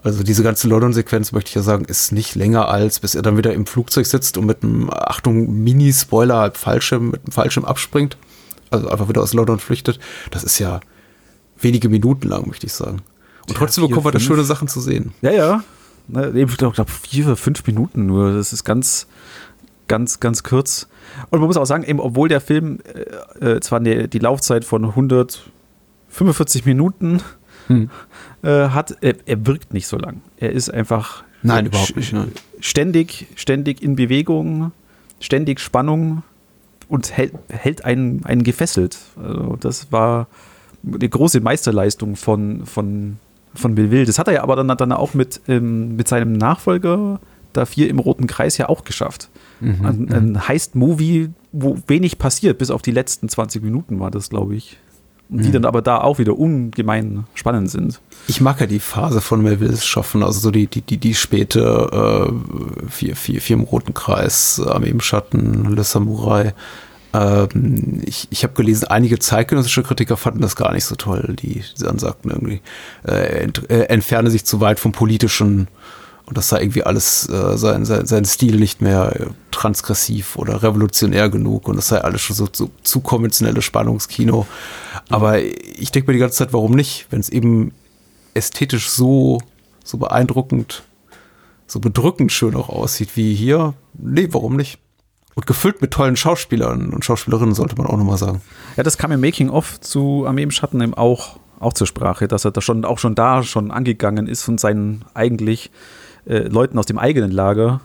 Also 0.02 0.24
diese 0.24 0.42
ganze 0.42 0.68
London-Sequenz, 0.68 1.32
möchte 1.32 1.50
ich 1.50 1.54
ja 1.54 1.62
sagen, 1.62 1.84
ist 1.84 2.10
nicht 2.12 2.34
länger 2.34 2.68
als, 2.68 2.98
bis 2.98 3.14
er 3.14 3.22
dann 3.22 3.36
wieder 3.36 3.54
im 3.54 3.66
Flugzeug 3.66 4.06
sitzt 4.06 4.36
und 4.36 4.46
mit 4.46 4.62
einem, 4.62 4.90
Achtung, 4.90 5.62
Mini-Spoiler, 5.62 6.38
halb 6.38 6.56
Fallschirm, 6.56 7.10
mit 7.10 7.22
einem 7.22 7.32
Fallschirm 7.32 7.64
abspringt. 7.64 8.16
Also 8.70 8.88
einfach 8.88 9.08
wieder 9.08 9.22
aus 9.22 9.32
London 9.32 9.60
flüchtet. 9.60 10.00
Das 10.30 10.42
ist 10.42 10.58
ja 10.58 10.80
wenige 11.58 11.88
Minuten 11.88 12.28
lang, 12.28 12.48
möchte 12.48 12.66
ich 12.66 12.72
sagen. 12.72 13.02
Und 13.42 13.50
ja, 13.50 13.54
trotzdem 13.58 13.86
bekommen 13.86 14.04
wir 14.04 14.12
da 14.12 14.18
schöne 14.18 14.44
Sachen 14.44 14.66
zu 14.66 14.80
sehen. 14.80 15.12
Ja, 15.22 15.30
ja. 15.30 15.64
Ich 16.34 16.56
glaube, 16.56 16.90
vier, 16.90 17.36
fünf 17.36 17.64
Minuten 17.66 18.06
nur. 18.06 18.32
Das 18.32 18.52
ist 18.52 18.64
ganz, 18.64 19.06
ganz, 19.88 20.20
ganz 20.20 20.42
kurz. 20.42 20.88
Und 21.30 21.40
man 21.40 21.46
muss 21.46 21.56
auch 21.56 21.64
sagen, 21.64 21.84
eben, 21.84 22.00
obwohl 22.00 22.28
der 22.28 22.40
Film 22.40 22.78
äh, 23.40 23.56
äh 23.56 23.60
zwar 23.60 23.80
die, 23.80 24.08
die 24.08 24.18
Laufzeit 24.18 24.64
von 24.64 24.84
145 24.84 26.64
Minuten 26.64 27.20
hm. 27.66 27.90
äh, 28.42 28.68
hat, 28.68 28.96
er, 29.00 29.14
er, 29.26 29.46
wirkt 29.46 29.72
nicht 29.74 29.86
so 29.86 29.96
lang. 29.96 30.22
Er 30.36 30.52
ist 30.52 30.70
einfach 30.70 31.24
Nein, 31.42 31.66
überhaupt 31.66 31.96
nicht. 31.96 32.12
Nein. 32.12 32.32
Ständig, 32.60 33.26
ständig 33.34 33.82
in 33.82 33.96
Bewegung, 33.96 34.72
ständig 35.20 35.60
Spannung 35.60 36.22
und 36.88 37.16
hält, 37.16 37.32
hält 37.48 37.84
einen, 37.84 38.24
einen 38.24 38.44
gefesselt. 38.44 38.98
Also 39.16 39.56
das 39.60 39.92
war 39.92 40.28
eine 40.86 41.08
große 41.08 41.40
Meisterleistung 41.40 42.16
von, 42.16 42.66
von, 42.66 43.18
von 43.54 43.74
Melville. 43.74 44.04
Das 44.04 44.18
hat 44.18 44.28
er 44.28 44.34
ja 44.34 44.42
aber 44.42 44.56
dann, 44.56 44.76
dann 44.76 44.92
auch 44.92 45.14
mit, 45.14 45.40
ähm, 45.48 45.96
mit 45.96 46.08
seinem 46.08 46.32
Nachfolger 46.32 47.20
da 47.52 47.66
vier 47.66 47.88
im 47.88 47.98
roten 47.98 48.26
Kreis 48.26 48.56
ja 48.58 48.68
auch 48.68 48.84
geschafft. 48.84 49.28
Mhm, 49.62 49.86
ein, 49.86 50.12
ein. 50.12 50.48
Heist-Movie, 50.48 51.30
wo 51.52 51.78
wenig 51.86 52.18
passiert, 52.18 52.58
bis 52.58 52.70
auf 52.70 52.82
die 52.82 52.90
letzten 52.90 53.28
20 53.28 53.62
Minuten 53.62 54.00
war 54.00 54.10
das, 54.10 54.28
glaube 54.28 54.56
ich. 54.56 54.78
Die 55.28 55.48
mhm. 55.48 55.52
dann 55.52 55.64
aber 55.64 55.80
da 55.80 55.98
auch 55.98 56.18
wieder 56.18 56.38
ungemein 56.38 57.24
spannend 57.34 57.70
sind. 57.70 58.00
Ich 58.28 58.42
mag 58.42 58.60
ja 58.60 58.66
die 58.66 58.80
Phase 58.80 59.22
von 59.22 59.40
Melvilles 59.42 59.86
Schaffen, 59.86 60.22
also 60.22 60.40
so 60.40 60.50
die, 60.50 60.66
die, 60.66 60.82
die, 60.82 60.98
die 60.98 61.14
späte 61.14 62.30
äh, 62.30 62.88
vier, 62.90 63.16
vier, 63.16 63.40
vier 63.40 63.56
im 63.56 63.62
roten 63.62 63.94
Kreis, 63.94 64.60
Armee 64.60 64.90
im 64.90 65.00
Schatten, 65.00 65.74
Le 65.74 65.84
Samurai. 65.84 66.52
Ähm, 67.14 68.02
ich 68.04 68.28
ich 68.30 68.44
habe 68.44 68.52
gelesen, 68.54 68.88
einige 68.88 69.18
zeitgenössische 69.18 69.82
Kritiker 69.82 70.18
fanden 70.18 70.42
das 70.42 70.56
gar 70.56 70.72
nicht 70.72 70.84
so 70.84 70.96
toll, 70.96 71.34
die, 71.40 71.62
die 71.78 71.82
dann 71.82 71.98
sagten 71.98 72.30
irgendwie, 72.30 72.60
äh, 73.06 73.42
ent, 73.42 73.70
äh, 73.70 73.84
entferne 73.84 74.30
sich 74.30 74.44
zu 74.44 74.60
weit 74.60 74.80
vom 74.80 74.92
politischen 74.92 75.68
und 76.26 76.38
das 76.38 76.48
sei 76.48 76.60
irgendwie 76.60 76.84
alles, 76.84 77.28
äh, 77.28 77.56
sein, 77.56 77.84
sein, 77.84 78.06
sein 78.06 78.24
Stil 78.24 78.56
nicht 78.56 78.80
mehr 78.80 79.20
äh, 79.20 79.26
transgressiv 79.50 80.36
oder 80.36 80.62
revolutionär 80.62 81.28
genug 81.28 81.68
und 81.68 81.76
das 81.76 81.88
sei 81.88 81.98
alles 81.98 82.20
schon 82.20 82.36
so, 82.36 82.48
so 82.52 82.70
zu 82.82 83.00
konventionelles 83.00 83.64
Spannungskino. 83.64 84.46
Aber 85.08 85.40
ich 85.40 85.90
denke 85.90 86.10
mir 86.10 86.14
die 86.14 86.20
ganze 86.20 86.38
Zeit, 86.38 86.52
warum 86.52 86.72
nicht, 86.72 87.06
wenn 87.10 87.20
es 87.20 87.28
eben 87.28 87.72
ästhetisch 88.34 88.88
so, 88.88 89.40
so 89.84 89.98
beeindruckend, 89.98 90.84
so 91.66 91.80
bedrückend 91.80 92.32
schön 92.32 92.54
auch 92.54 92.68
aussieht 92.68 93.16
wie 93.16 93.34
hier. 93.34 93.74
Nee, 93.94 94.28
warum 94.30 94.56
nicht? 94.56 94.78
Und 95.34 95.46
gefüllt 95.46 95.80
mit 95.80 95.90
tollen 95.92 96.16
Schauspielern 96.16 96.90
und 96.90 97.04
Schauspielerinnen, 97.04 97.54
sollte 97.54 97.76
man 97.76 97.86
auch 97.86 97.96
nochmal 97.96 98.18
sagen. 98.18 98.42
Ja, 98.76 98.82
das 98.82 98.98
kam 98.98 99.12
im 99.12 99.20
Making-of 99.20 99.80
zu 99.80 100.26
Armee 100.26 100.42
im 100.42 100.50
Schatten 100.50 100.80
eben 100.82 100.94
auch, 100.94 101.38
auch 101.58 101.72
zur 101.72 101.86
Sprache, 101.86 102.28
dass 102.28 102.44
er 102.44 102.50
da 102.50 102.60
schon, 102.60 102.84
auch 102.84 102.98
schon 102.98 103.14
da 103.14 103.42
schon 103.42 103.70
angegangen 103.70 104.26
ist 104.26 104.42
von 104.42 104.58
seinen 104.58 105.04
eigentlich 105.14 105.70
äh, 106.26 106.38
Leuten 106.48 106.78
aus 106.78 106.86
dem 106.86 106.98
eigenen 106.98 107.30
Lager, 107.30 107.80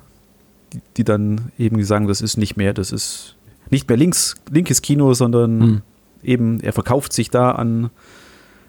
die, 0.74 0.82
die, 0.98 1.04
dann 1.04 1.52
eben 1.58 1.84
sagen, 1.84 2.08
das 2.08 2.22
ist 2.22 2.38
nicht 2.38 2.58
mehr, 2.58 2.74
das 2.74 2.92
ist 2.92 3.36
nicht 3.70 3.88
mehr 3.88 3.98
links, 3.98 4.36
linkes 4.50 4.82
Kino, 4.82 5.14
sondern 5.14 5.62
hm. 5.62 5.82
eben, 6.24 6.60
er 6.60 6.74
verkauft 6.74 7.14
sich 7.14 7.30
da 7.30 7.52
an, 7.52 7.90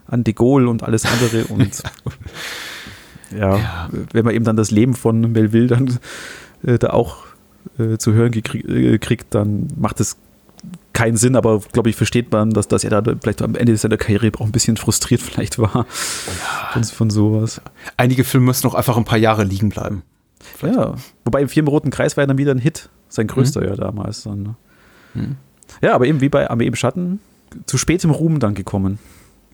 an 0.06 0.24
De 0.24 0.34
Gaulle 0.34 0.68
und 0.68 0.82
alles 0.82 1.04
andere 1.04 1.44
und 1.48 1.82
ja, 3.30 3.56
ja, 3.56 3.90
wenn 4.12 4.24
man 4.24 4.34
eben 4.34 4.44
dann 4.44 4.56
das 4.56 4.70
Leben 4.70 4.94
von 4.94 5.32
Melville 5.32 5.66
dann 5.66 5.98
äh, 6.62 6.78
da 6.78 6.90
auch 6.90 7.26
äh, 7.78 7.98
zu 7.98 8.12
hören 8.12 8.32
äh, 8.32 8.98
kriegt, 8.98 9.34
dann 9.34 9.68
macht 9.76 10.00
es 10.00 10.16
keinen 10.92 11.16
Sinn, 11.16 11.36
aber 11.36 11.60
glaube 11.72 11.90
ich, 11.90 11.96
versteht 11.96 12.32
man, 12.32 12.50
dass, 12.50 12.68
dass 12.68 12.84
er 12.84 12.90
da 12.90 13.14
vielleicht 13.20 13.42
am 13.42 13.54
Ende 13.54 13.76
seiner 13.76 13.96
Karriere 13.96 14.30
auch 14.38 14.46
ein 14.46 14.52
bisschen 14.52 14.76
frustriert 14.76 15.22
vielleicht 15.22 15.58
war 15.58 15.86
ja. 15.86 16.72
von, 16.72 16.84
von, 16.84 17.10
sowas. 17.10 17.60
Einige 17.96 18.24
Filme 18.24 18.46
müssen 18.46 18.66
noch 18.66 18.74
einfach 18.74 18.96
ein 18.96 19.04
paar 19.04 19.18
Jahre 19.18 19.44
liegen 19.44 19.68
bleiben. 19.68 20.02
Vielleicht. 20.40 20.76
Ja, 20.76 20.94
wobei 21.24 21.42
im 21.42 21.48
Film 21.48 21.68
Roten 21.68 21.90
Kreis 21.90 22.16
war 22.16 22.22
ja 22.22 22.26
dann 22.26 22.38
wieder 22.38 22.52
ein 22.52 22.58
Hit, 22.58 22.88
sein 23.08 23.26
größter 23.26 23.60
mhm. 23.60 23.66
ja 23.66 23.76
damals. 23.76 24.24
Dann, 24.24 24.42
ne? 24.42 24.54
mhm. 25.14 25.36
Ja, 25.82 25.94
aber 25.94 26.06
eben 26.06 26.20
wie 26.20 26.28
bei 26.28 26.50
Armee 26.50 26.66
im 26.66 26.74
Schatten, 26.74 27.20
zu 27.66 27.78
spät 27.78 28.02
im 28.04 28.10
Ruhm 28.10 28.40
dann 28.40 28.54
gekommen 28.54 28.98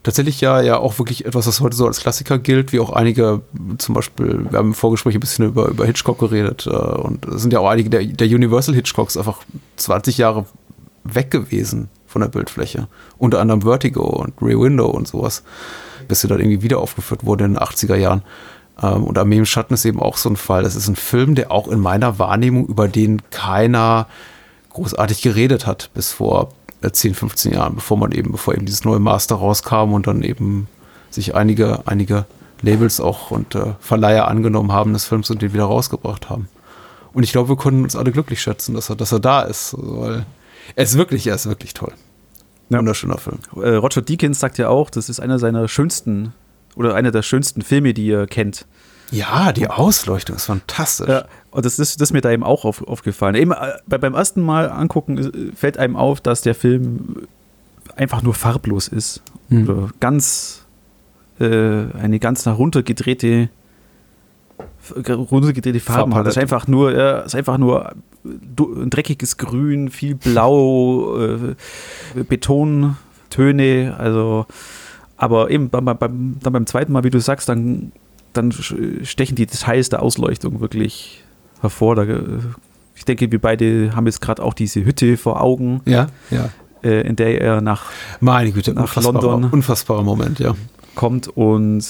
tatsächlich 0.05 0.39
ja, 0.39 0.61
ja 0.61 0.77
auch 0.77 0.99
wirklich 0.99 1.25
etwas, 1.25 1.47
was 1.47 1.59
heute 1.59 1.75
so 1.75 1.87
als 1.87 1.99
Klassiker 1.99 2.37
gilt, 2.37 2.71
wie 2.71 2.79
auch 2.79 2.91
einige, 2.91 3.41
zum 3.79 3.95
Beispiel, 3.95 4.45
wir 4.49 4.59
haben 4.59 4.67
im 4.67 4.73
Vorgespräch 4.73 5.15
ein 5.15 5.19
bisschen 5.19 5.47
über, 5.47 5.67
über 5.67 5.85
Hitchcock 5.85 6.19
geredet, 6.19 6.67
äh, 6.67 6.69
und 6.69 7.25
es 7.25 7.41
sind 7.41 7.51
ja 7.51 7.59
auch 7.59 7.67
einige 7.67 7.89
der, 7.89 8.05
der 8.05 8.27
Universal 8.27 8.75
Hitchcocks 8.75 9.17
einfach 9.17 9.39
20 9.77 10.19
Jahre 10.19 10.45
weg 11.05 11.31
gewesen 11.31 11.89
von 12.05 12.21
der 12.21 12.29
Bildfläche. 12.29 12.87
Unter 13.17 13.39
anderem 13.39 13.61
Vertigo 13.61 14.03
und 14.03 14.33
Rear 14.41 14.59
Window 14.59 14.87
und 14.87 15.07
sowas, 15.07 15.43
bis 16.07 16.21
sie 16.21 16.27
dann 16.27 16.39
irgendwie 16.39 16.61
wieder 16.61 16.79
aufgeführt 16.79 17.25
wurde 17.25 17.45
in 17.45 17.53
den 17.53 17.63
80er 17.63 17.95
Jahren. 17.95 18.23
Ähm, 18.81 19.03
und 19.03 19.17
Armee 19.17 19.37
im 19.37 19.45
Schatten 19.45 19.73
ist 19.73 19.85
eben 19.85 20.01
auch 20.01 20.17
so 20.17 20.29
ein 20.29 20.35
Fall. 20.35 20.63
Das 20.63 20.75
ist 20.75 20.87
ein 20.87 20.95
Film, 20.95 21.35
der 21.35 21.51
auch 21.51 21.67
in 21.67 21.79
meiner 21.79 22.19
Wahrnehmung, 22.19 22.67
über 22.67 22.87
den 22.87 23.21
keiner 23.29 24.07
großartig 24.71 25.21
geredet 25.21 25.65
hat 25.65 25.89
bis 25.93 26.11
vor 26.11 26.49
10, 26.89 27.11
äh, 27.11 27.13
15 27.13 27.53
Jahren, 27.53 27.75
bevor 27.75 27.97
man 27.97 28.11
eben, 28.11 28.31
bevor 28.31 28.53
eben 28.53 28.65
dieses 28.65 28.83
neue 28.83 28.99
Master 28.99 29.35
rauskam 29.35 29.93
und 29.93 30.07
dann 30.07 30.21
eben 30.21 30.67
sich 31.09 31.35
einige, 31.35 31.79
einige 31.85 32.25
Labels 32.61 32.99
auch 32.99 33.31
und 33.31 33.55
äh, 33.55 33.73
Verleiher 33.79 34.27
angenommen 34.27 34.71
haben 34.71 34.93
des 34.93 35.05
Films 35.05 35.29
und 35.29 35.41
den 35.41 35.53
wieder 35.53 35.65
rausgebracht 35.65 36.29
haben. 36.29 36.49
Und 37.13 37.23
ich 37.23 37.31
glaube, 37.31 37.49
wir 37.49 37.55
können 37.55 37.83
uns 37.83 37.95
alle 37.95 38.11
glücklich 38.11 38.41
schätzen, 38.41 38.75
dass 38.75 38.89
er, 38.89 38.97
dass 38.97 39.13
er 39.13 39.21
da 39.21 39.41
ist, 39.41 39.75
weil 39.77 40.25
er 40.75 40.83
ist 40.83 40.97
wirklich, 40.97 41.27
er 41.27 41.35
ist 41.35 41.47
wirklich 41.47 41.73
toll. 41.73 41.93
Ja. 42.69 42.79
Wunderschöner 42.79 43.17
Film. 43.17 43.39
Äh, 43.55 43.75
Roger 43.75 44.01
Deakins 44.01 44.39
sagt 44.39 44.57
ja 44.57 44.69
auch, 44.69 44.89
das 44.89 45.09
ist 45.09 45.19
einer 45.19 45.39
seiner 45.39 45.67
schönsten 45.67 46.33
oder 46.75 46.95
einer 46.95 47.11
der 47.11 47.21
schönsten 47.21 47.61
Filme, 47.61 47.93
die 47.93 48.09
er 48.09 48.27
kennt. 48.27 48.65
Ja, 49.11 49.51
die 49.53 49.67
Ausleuchtung 49.67 50.35
ist 50.35 50.45
fantastisch. 50.45 51.07
Ja, 51.07 51.25
und 51.51 51.65
das 51.65 51.77
ist, 51.77 52.01
das 52.01 52.09
ist 52.09 52.13
mir 52.13 52.21
da 52.21 52.31
eben 52.31 52.43
auch 52.43 52.65
auf, 52.65 52.85
aufgefallen. 52.87 53.35
Eben 53.35 53.51
äh, 53.51 53.73
bei, 53.87 53.97
beim 53.97 54.15
ersten 54.15 54.41
Mal 54.41 54.69
angucken 54.69 55.17
äh, 55.17 55.55
fällt 55.55 55.77
einem 55.77 55.95
auf, 55.95 56.21
dass 56.21 56.41
der 56.41 56.55
Film 56.55 57.27
einfach 57.95 58.23
nur 58.23 58.33
farblos 58.33 58.87
ist. 58.87 59.21
Hm. 59.49 59.69
Oder 59.69 59.89
ganz 59.99 60.65
äh, 61.39 61.45
eine 61.93 62.19
ganz 62.19 62.45
nach 62.45 62.57
runtergedrehte 62.57 63.49
runtergedrehte 65.07 65.79
Farben 65.79 66.13
hat. 66.15 66.25
Das 66.25 66.35
ist 66.35 66.41
einfach 66.41 66.67
nur, 66.67 66.93
ja, 66.93 67.19
ist 67.19 67.35
einfach 67.35 67.57
nur 67.57 67.93
ein 68.23 68.89
dreckiges 68.89 69.37
Grün, 69.37 69.89
viel 69.89 70.15
Blau, 70.15 71.17
äh, 71.19 71.55
Betontöne, 72.27 73.95
also 73.97 74.45
aber 75.17 75.49
eben 75.49 75.69
beim, 75.69 75.85
beim, 75.85 76.37
dann 76.41 76.53
beim 76.53 76.65
zweiten 76.65 76.91
Mal, 76.91 77.03
wie 77.03 77.09
du 77.09 77.19
sagst, 77.19 77.47
dann 77.47 77.91
dann 78.35 78.51
stechen 78.51 79.35
die 79.35 79.45
Details 79.45 79.89
der 79.89 80.01
Ausleuchtung 80.01 80.59
wirklich 80.59 81.23
hervor. 81.61 81.95
Da, 81.95 82.03
äh, 82.03 82.21
ich 82.95 83.05
denke, 83.05 83.31
wir 83.31 83.39
beide 83.39 83.95
haben 83.95 84.05
jetzt 84.05 84.21
gerade 84.21 84.43
auch 84.43 84.53
diese 84.53 84.85
Hütte 84.85 85.17
vor 85.17 85.41
Augen. 85.41 85.81
Ja, 85.85 86.07
ja. 86.29 86.49
Äh, 86.83 87.07
in 87.07 87.15
der 87.15 87.41
er 87.41 87.61
nach, 87.61 87.85
Meine 88.19 88.51
Güte, 88.51 88.73
nach 88.73 88.95
London 89.01 89.45
unfassbarer 89.45 90.03
Moment, 90.03 90.39
ja. 90.39 90.55
kommt 90.95 91.27
und 91.27 91.85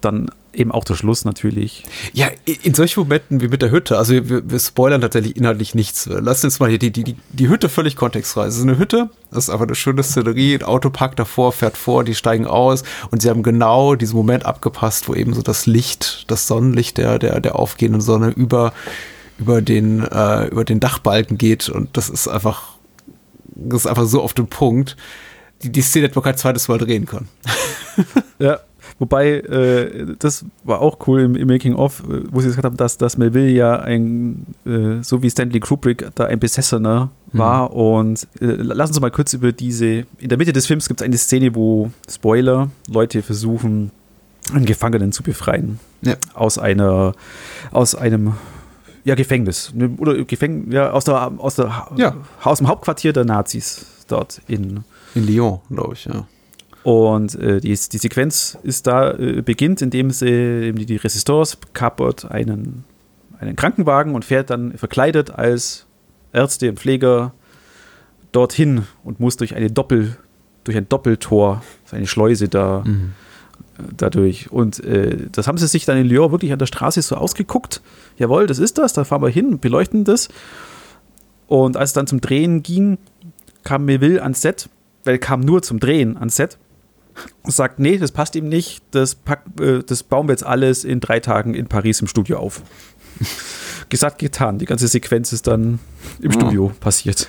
dann 0.00 0.30
eben 0.52 0.72
auch 0.72 0.84
der 0.84 0.94
Schluss 0.94 1.24
natürlich. 1.24 1.84
Ja, 2.12 2.28
in 2.62 2.74
solchen 2.74 3.00
Momenten 3.00 3.40
wie 3.40 3.48
mit 3.48 3.62
der 3.62 3.70
Hütte, 3.70 3.98
also 3.98 4.12
wir, 4.12 4.50
wir 4.50 4.58
spoilern 4.58 5.00
tatsächlich 5.00 5.36
inhaltlich 5.36 5.74
nichts. 5.74 6.08
Lass 6.10 6.44
uns 6.44 6.58
mal 6.58 6.68
hier 6.68 6.78
die, 6.78 6.90
die, 6.90 7.16
die 7.30 7.48
Hütte 7.48 7.68
völlig 7.68 7.96
kontextfrei. 7.96 8.46
Es 8.46 8.56
ist 8.56 8.62
eine 8.62 8.78
Hütte, 8.78 9.10
das 9.30 9.44
ist 9.44 9.50
einfach 9.50 9.66
eine 9.66 9.74
schöne 9.74 10.02
Szenerie, 10.02 10.54
ein 10.54 10.62
Auto 10.62 10.90
parkt 10.90 11.18
davor, 11.18 11.52
fährt 11.52 11.76
vor, 11.76 12.04
die 12.04 12.14
steigen 12.14 12.46
aus 12.46 12.82
und 13.10 13.22
sie 13.22 13.30
haben 13.30 13.42
genau 13.42 13.94
diesen 13.94 14.16
Moment 14.16 14.46
abgepasst, 14.46 15.08
wo 15.08 15.14
eben 15.14 15.34
so 15.34 15.42
das 15.42 15.66
Licht, 15.66 16.24
das 16.30 16.46
Sonnenlicht 16.46 16.98
der, 16.98 17.18
der, 17.18 17.40
der 17.40 17.56
aufgehenden 17.56 18.00
Sonne 18.00 18.30
über, 18.30 18.72
über, 19.38 19.62
den, 19.62 20.02
äh, 20.02 20.46
über 20.46 20.64
den 20.64 20.80
Dachbalken 20.80 21.38
geht 21.38 21.68
und 21.68 21.96
das 21.96 22.08
ist 22.08 22.26
einfach, 22.26 22.74
das 23.54 23.82
ist 23.82 23.86
einfach 23.86 24.06
so 24.06 24.22
auf 24.22 24.34
den 24.34 24.46
Punkt. 24.46 24.96
Die, 25.62 25.70
die 25.72 25.82
Szene 25.82 26.06
hätte 26.06 26.14
man 26.14 26.24
kein 26.24 26.36
zweites 26.36 26.68
Mal 26.68 26.78
drehen 26.78 27.06
können. 27.06 27.28
Ja, 28.38 28.60
Wobei, 28.98 29.38
äh, 29.38 30.16
das 30.18 30.44
war 30.64 30.80
auch 30.80 30.98
cool 31.06 31.20
im, 31.20 31.36
im 31.36 31.46
Making-of, 31.46 32.00
äh, 32.00 32.22
wo 32.30 32.40
sie 32.40 32.48
gesagt 32.48 32.64
haben, 32.64 32.76
dass, 32.76 32.98
dass 32.98 33.16
Melville 33.16 33.50
ja 33.50 33.78
ein, 33.78 34.46
äh, 34.66 35.02
so 35.02 35.22
wie 35.22 35.30
Stanley 35.30 35.60
Kubrick, 35.60 36.10
da 36.16 36.24
ein 36.24 36.40
Besessener 36.40 37.10
mhm. 37.32 37.38
war. 37.38 37.72
Und 37.72 38.26
äh, 38.40 38.46
lass 38.46 38.90
uns 38.90 39.00
mal 39.00 39.10
kurz 39.10 39.32
über 39.34 39.52
diese, 39.52 40.06
in 40.18 40.28
der 40.28 40.36
Mitte 40.36 40.52
des 40.52 40.66
Films 40.66 40.88
gibt 40.88 41.00
es 41.00 41.04
eine 41.04 41.16
Szene, 41.16 41.54
wo 41.54 41.90
Spoiler, 42.10 42.70
Leute 42.88 43.22
versuchen, 43.22 43.92
einen 44.52 44.66
Gefangenen 44.66 45.12
zu 45.12 45.22
befreien. 45.22 45.78
Ja. 46.02 46.16
Aus 46.34 46.58
einer, 46.58 47.14
aus 47.70 47.94
einem 47.94 48.34
ja, 49.04 49.14
Gefängnis. 49.14 49.72
Ne, 49.74 49.90
oder 49.98 50.24
Gefängnis, 50.24 50.74
ja, 50.74 50.90
aus, 50.90 51.04
der, 51.04 51.32
aus, 51.38 51.54
der, 51.54 51.88
ja. 51.96 52.16
aus 52.42 52.58
dem 52.58 52.66
Hauptquartier 52.66 53.12
der 53.12 53.24
Nazis 53.24 53.86
dort 54.08 54.40
in, 54.48 54.84
in 55.14 55.26
Lyon, 55.26 55.60
glaube 55.70 55.94
ich, 55.94 56.06
ja. 56.06 56.26
Und 56.88 57.34
äh, 57.34 57.60
die, 57.60 57.68
die 57.68 57.98
Sequenz 57.98 58.56
ist 58.62 58.86
da, 58.86 59.12
äh, 59.12 59.42
beginnt, 59.42 59.82
indem 59.82 60.10
sie 60.10 60.72
die, 60.72 60.86
die 60.86 60.96
Resistors 60.96 61.58
kapert 61.74 62.30
einen, 62.30 62.84
einen 63.38 63.56
Krankenwagen 63.56 64.14
und 64.14 64.24
fährt 64.24 64.48
dann 64.48 64.72
verkleidet 64.72 65.30
als 65.30 65.84
Ärzte 66.32 66.70
und 66.70 66.80
Pfleger 66.80 67.34
dorthin 68.32 68.86
und 69.04 69.20
muss 69.20 69.36
durch 69.36 69.54
eine 69.54 69.70
Doppel, 69.70 70.16
durch 70.64 70.78
ein 70.78 70.88
Doppeltor, 70.88 71.62
eine 71.90 72.06
Schleuse 72.06 72.48
da 72.48 72.84
mhm. 72.86 73.12
dadurch. 73.94 74.50
Und 74.50 74.82
äh, 74.82 75.26
das 75.30 75.46
haben 75.46 75.58
sie 75.58 75.66
sich 75.66 75.84
dann 75.84 75.98
in 75.98 76.06
Lyon 76.06 76.32
wirklich 76.32 76.54
an 76.54 76.58
der 76.58 76.64
Straße 76.64 77.02
so 77.02 77.16
ausgeguckt. 77.16 77.82
Jawohl, 78.16 78.46
das 78.46 78.58
ist 78.58 78.78
das, 78.78 78.94
da 78.94 79.04
fahren 79.04 79.20
wir 79.20 79.28
hin, 79.28 79.58
beleuchten 79.58 80.04
das. 80.04 80.30
Und 81.48 81.76
als 81.76 81.90
es 81.90 81.92
dann 81.92 82.06
zum 82.06 82.22
Drehen 82.22 82.62
ging, 82.62 82.96
kam 83.62 83.84
Melville 83.84 84.22
ans 84.22 84.40
Set, 84.40 84.70
weil 85.04 85.16
er 85.16 85.18
kam 85.18 85.40
nur 85.40 85.60
zum 85.60 85.80
Drehen 85.80 86.16
ans 86.16 86.36
Set 86.36 86.56
sagt, 87.44 87.78
nee, 87.78 87.98
das 87.98 88.12
passt 88.12 88.36
ihm 88.36 88.48
nicht, 88.48 88.82
das, 88.90 89.14
pack, 89.14 89.44
äh, 89.60 89.80
das 89.84 90.02
bauen 90.02 90.28
wir 90.28 90.32
jetzt 90.32 90.44
alles 90.44 90.84
in 90.84 91.00
drei 91.00 91.20
Tagen 91.20 91.54
in 91.54 91.66
Paris 91.66 92.00
im 92.00 92.06
Studio 92.06 92.38
auf. 92.38 92.62
Gesagt, 93.88 94.18
getan. 94.18 94.58
Die 94.58 94.66
ganze 94.66 94.86
Sequenz 94.86 95.32
ist 95.32 95.46
dann 95.46 95.78
im 96.20 96.30
oh. 96.30 96.34
Studio 96.34 96.72
passiert. 96.80 97.26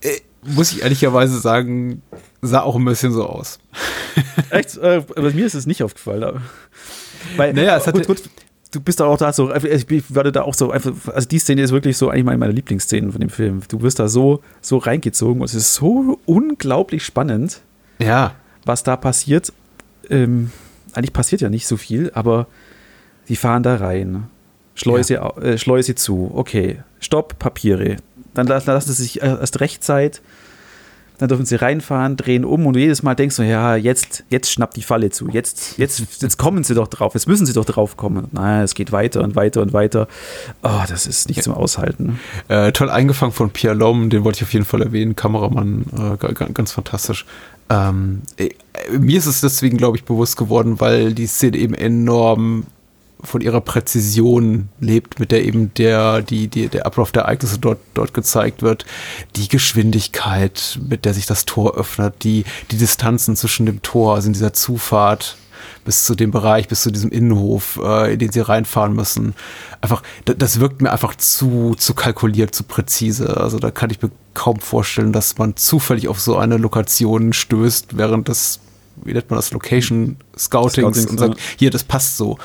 Äh, 0.00 0.20
muss 0.42 0.72
ich 0.72 0.82
ehrlicherweise 0.82 1.38
sagen, 1.38 2.02
sah 2.42 2.62
auch 2.62 2.76
ein 2.76 2.84
bisschen 2.84 3.12
so 3.12 3.26
aus. 3.26 3.58
Echt? 4.50 4.76
Äh, 4.76 5.02
aber 5.16 5.30
mir 5.30 5.46
ist 5.46 5.54
es 5.54 5.66
nicht 5.66 5.82
aufgefallen. 5.82 6.42
Weil, 7.36 7.54
naja, 7.54 7.76
es 7.76 7.86
hat 7.86 7.94
gut, 7.94 8.06
gut, 8.06 8.22
du 8.74 8.80
bist 8.80 9.00
da 9.00 9.06
auch 9.06 9.16
da 9.16 9.32
so, 9.32 9.54
ich 9.54 10.14
werde 10.14 10.32
da 10.32 10.42
auch 10.42 10.54
so 10.54 10.70
einfach, 10.70 10.92
also 11.12 11.28
die 11.28 11.38
Szene 11.38 11.62
ist 11.62 11.72
wirklich 11.72 11.96
so 11.96 12.08
eigentlich 12.08 12.24
meine, 12.24 12.38
meine 12.38 12.52
Lieblingsszenen 12.52 13.12
von 13.12 13.20
dem 13.20 13.30
Film. 13.30 13.62
Du 13.68 13.82
wirst 13.82 13.98
da 13.98 14.08
so, 14.08 14.42
so 14.60 14.78
reingezogen 14.78 15.40
und 15.40 15.46
es 15.46 15.54
ist 15.54 15.74
so 15.74 16.18
unglaublich 16.26 17.04
spannend. 17.04 17.60
Ja. 17.98 18.34
Was 18.64 18.82
da 18.82 18.96
passiert. 18.96 19.52
Ähm, 20.10 20.50
eigentlich 20.92 21.12
passiert 21.12 21.40
ja 21.40 21.48
nicht 21.48 21.66
so 21.66 21.76
viel, 21.76 22.10
aber 22.14 22.46
die 23.28 23.36
fahren 23.36 23.62
da 23.62 23.76
rein. 23.76 24.28
Schleuse, 24.74 25.14
ja. 25.14 25.36
äh, 25.38 25.58
Schleuse 25.58 25.94
zu. 25.94 26.30
Okay. 26.34 26.82
Stopp, 27.00 27.38
Papiere. 27.38 27.96
Dann 28.34 28.46
lassen 28.46 28.80
sie 28.80 29.02
sich 29.02 29.22
erst 29.22 29.60
rechtzeitig 29.60 30.20
dann 31.18 31.28
dürfen 31.28 31.46
sie 31.46 31.56
reinfahren, 31.56 32.16
drehen 32.16 32.44
um 32.44 32.66
und 32.66 32.74
du 32.74 32.80
jedes 32.80 33.02
Mal 33.02 33.14
denkst 33.14 33.36
du, 33.36 33.42
ja, 33.42 33.76
jetzt, 33.76 34.24
jetzt 34.30 34.50
schnappt 34.50 34.76
die 34.76 34.82
Falle 34.82 35.10
zu, 35.10 35.28
jetzt, 35.28 35.78
jetzt, 35.78 36.22
jetzt 36.22 36.36
kommen 36.38 36.64
sie 36.64 36.74
doch 36.74 36.88
drauf, 36.88 37.14
jetzt 37.14 37.28
müssen 37.28 37.46
sie 37.46 37.52
doch 37.52 37.64
drauf 37.64 37.96
kommen. 37.96 38.28
Nein, 38.32 38.62
es 38.62 38.74
geht 38.74 38.92
weiter 38.92 39.22
und 39.22 39.36
weiter 39.36 39.62
und 39.62 39.72
weiter. 39.72 40.08
Oh, 40.62 40.82
das 40.88 41.06
ist 41.06 41.28
nicht 41.28 41.38
ja. 41.38 41.42
zum 41.44 41.54
Aushalten. 41.54 42.18
Äh, 42.48 42.72
toll 42.72 42.90
eingefangen 42.90 43.32
von 43.32 43.50
Pierre 43.50 43.76
Lom, 43.76 44.10
den 44.10 44.24
wollte 44.24 44.38
ich 44.38 44.42
auf 44.42 44.52
jeden 44.52 44.64
Fall 44.64 44.82
erwähnen, 44.82 45.14
Kameramann, 45.14 45.84
äh, 46.20 46.32
ganz 46.52 46.72
fantastisch. 46.72 47.26
Ähm, 47.70 48.22
äh, 48.36 48.50
mir 48.98 49.18
ist 49.18 49.26
es 49.26 49.40
deswegen, 49.40 49.76
glaube 49.76 49.96
ich, 49.96 50.04
bewusst 50.04 50.36
geworden, 50.36 50.80
weil 50.80 51.14
die 51.14 51.26
Szene 51.26 51.56
eben 51.56 51.74
enorm 51.74 52.64
von 53.24 53.40
ihrer 53.40 53.60
Präzision 53.60 54.68
lebt, 54.80 55.18
mit 55.20 55.30
der 55.30 55.44
eben 55.44 55.72
der, 55.74 56.22
die, 56.22 56.48
die, 56.48 56.68
der 56.68 56.86
Ablauf 56.86 57.12
der 57.12 57.22
Ereignisse 57.22 57.58
dort, 57.58 57.78
dort 57.94 58.14
gezeigt 58.14 58.62
wird, 58.62 58.84
die 59.36 59.48
Geschwindigkeit, 59.48 60.78
mit 60.88 61.04
der 61.04 61.14
sich 61.14 61.26
das 61.26 61.44
Tor 61.44 61.76
öffnet, 61.76 62.24
die, 62.24 62.44
die 62.70 62.76
Distanzen 62.76 63.36
zwischen 63.36 63.66
dem 63.66 63.82
Tor, 63.82 64.14
also 64.14 64.26
in 64.26 64.32
dieser 64.32 64.52
Zufahrt 64.52 65.36
bis 65.84 66.04
zu 66.04 66.14
dem 66.14 66.30
Bereich, 66.30 66.68
bis 66.68 66.82
zu 66.82 66.90
diesem 66.90 67.10
Innenhof, 67.10 67.78
äh, 67.82 68.12
in 68.12 68.18
den 68.18 68.32
sie 68.32 68.40
reinfahren 68.40 68.94
müssen. 68.94 69.34
Einfach, 69.80 70.02
das 70.24 70.60
wirkt 70.60 70.82
mir 70.82 70.92
einfach 70.92 71.14
zu, 71.14 71.74
zu 71.76 71.94
kalkuliert, 71.94 72.54
zu 72.54 72.64
präzise. 72.64 73.36
Also 73.36 73.58
da 73.58 73.70
kann 73.70 73.90
ich 73.90 74.00
mir 74.00 74.10
kaum 74.32 74.60
vorstellen, 74.60 75.12
dass 75.12 75.38
man 75.38 75.56
zufällig 75.56 76.08
auf 76.08 76.20
so 76.20 76.36
eine 76.36 76.56
Lokation 76.56 77.32
stößt, 77.32 77.96
während 77.96 78.28
das, 78.28 78.60
wie 79.04 79.12
nennt 79.12 79.30
man 79.30 79.38
das, 79.38 79.52
Location 79.52 80.16
Scoutings, 80.36 80.96
Scoutings 80.96 81.06
und 81.06 81.18
sagt, 81.18 81.38
ja. 81.38 81.44
hier, 81.58 81.70
das 81.70 81.84
passt 81.84 82.16
so. 82.16 82.38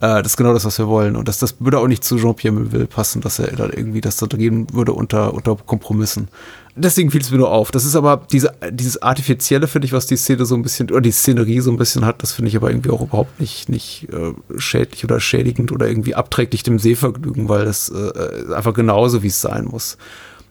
Äh, 0.00 0.22
das 0.22 0.32
ist 0.32 0.36
genau 0.36 0.52
das, 0.52 0.64
was 0.64 0.78
wir 0.78 0.88
wollen. 0.88 1.14
Und 1.14 1.28
das, 1.28 1.38
das 1.38 1.56
würde 1.60 1.78
auch 1.78 1.86
nicht 1.86 2.02
zu 2.02 2.16
Jean-Pierre 2.16 2.54
Melville 2.54 2.86
passen, 2.86 3.20
dass 3.20 3.38
er 3.38 3.54
da 3.54 3.66
irgendwie 3.66 4.00
das 4.00 4.16
da 4.16 4.26
gehen 4.26 4.66
würde 4.72 4.92
unter, 4.92 5.34
unter 5.34 5.56
Kompromissen. 5.56 6.28
Deswegen 6.74 7.10
fiel 7.10 7.20
es 7.20 7.30
mir 7.30 7.38
nur 7.38 7.50
auf. 7.50 7.70
Das 7.70 7.84
ist 7.84 7.96
aber 7.96 8.22
diese, 8.32 8.54
dieses 8.70 9.02
Artifizielle, 9.02 9.66
finde 9.66 9.86
ich, 9.86 9.92
was 9.92 10.06
die 10.06 10.16
Szene 10.16 10.46
so 10.46 10.54
ein 10.54 10.62
bisschen, 10.62 10.90
oder 10.90 11.02
die 11.02 11.10
Szenerie 11.10 11.60
so 11.60 11.70
ein 11.70 11.76
bisschen 11.76 12.06
hat, 12.06 12.22
das 12.22 12.32
finde 12.32 12.48
ich 12.48 12.56
aber 12.56 12.70
irgendwie 12.70 12.90
auch 12.90 13.02
überhaupt 13.02 13.40
nicht, 13.40 13.68
nicht 13.68 14.08
äh, 14.10 14.32
schädlich 14.58 15.04
oder 15.04 15.20
schädigend 15.20 15.72
oder 15.72 15.88
irgendwie 15.88 16.14
abträglich 16.14 16.62
dem 16.62 16.78
Sehvergnügen, 16.78 17.48
weil 17.48 17.66
das 17.66 17.90
äh, 17.90 18.54
einfach 18.54 18.72
genauso, 18.72 19.22
wie 19.22 19.28
es 19.28 19.40
sein 19.40 19.66
muss 19.66 19.98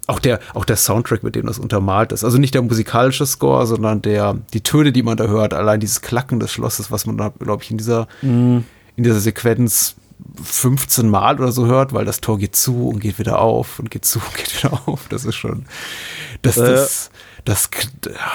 auch 0.07 0.19
der, 0.19 0.39
auch 0.55 0.65
der 0.65 0.75
Soundtrack, 0.75 1.21
mit 1.21 1.35
dem 1.35 1.45
das 1.45 1.59
untermalt 1.59 2.11
ist. 2.13 2.23
Also 2.23 2.39
nicht 2.39 2.55
der 2.55 2.63
musikalische 2.63 3.27
Score, 3.27 3.67
sondern 3.67 4.01
der, 4.01 4.37
die 4.53 4.61
Töne, 4.61 4.91
die 4.91 5.03
man 5.03 5.17
da 5.17 5.27
hört, 5.27 5.53
allein 5.53 5.79
dieses 5.79 6.01
Klacken 6.01 6.39
des 6.39 6.51
Schlosses, 6.51 6.89
was 6.89 7.05
man 7.05 7.15
da, 7.15 7.31
glaube 7.39 7.61
ich, 7.61 7.69
in 7.69 7.77
dieser, 7.77 8.07
mm 8.23 8.61
in 8.99 9.03
dieser 9.03 9.21
Sequenz 9.21 9.95
15 10.43 11.09
Mal 11.09 11.39
oder 11.39 11.53
so 11.53 11.65
hört, 11.67 11.93
weil 11.93 12.03
das 12.03 12.19
Tor 12.19 12.37
geht 12.37 12.53
zu 12.53 12.89
und 12.89 12.99
geht 12.99 13.17
wieder 13.17 13.39
auf 13.39 13.79
und 13.79 13.89
geht 13.89 14.03
zu 14.03 14.19
und 14.19 14.35
geht 14.35 14.61
wieder 14.61 14.81
auf. 14.87 15.07
Das 15.07 15.23
ist 15.23 15.35
schon, 15.35 15.65
das, 16.41 16.57
äh, 16.57 16.65
das, 16.65 17.11
das, 17.45 17.69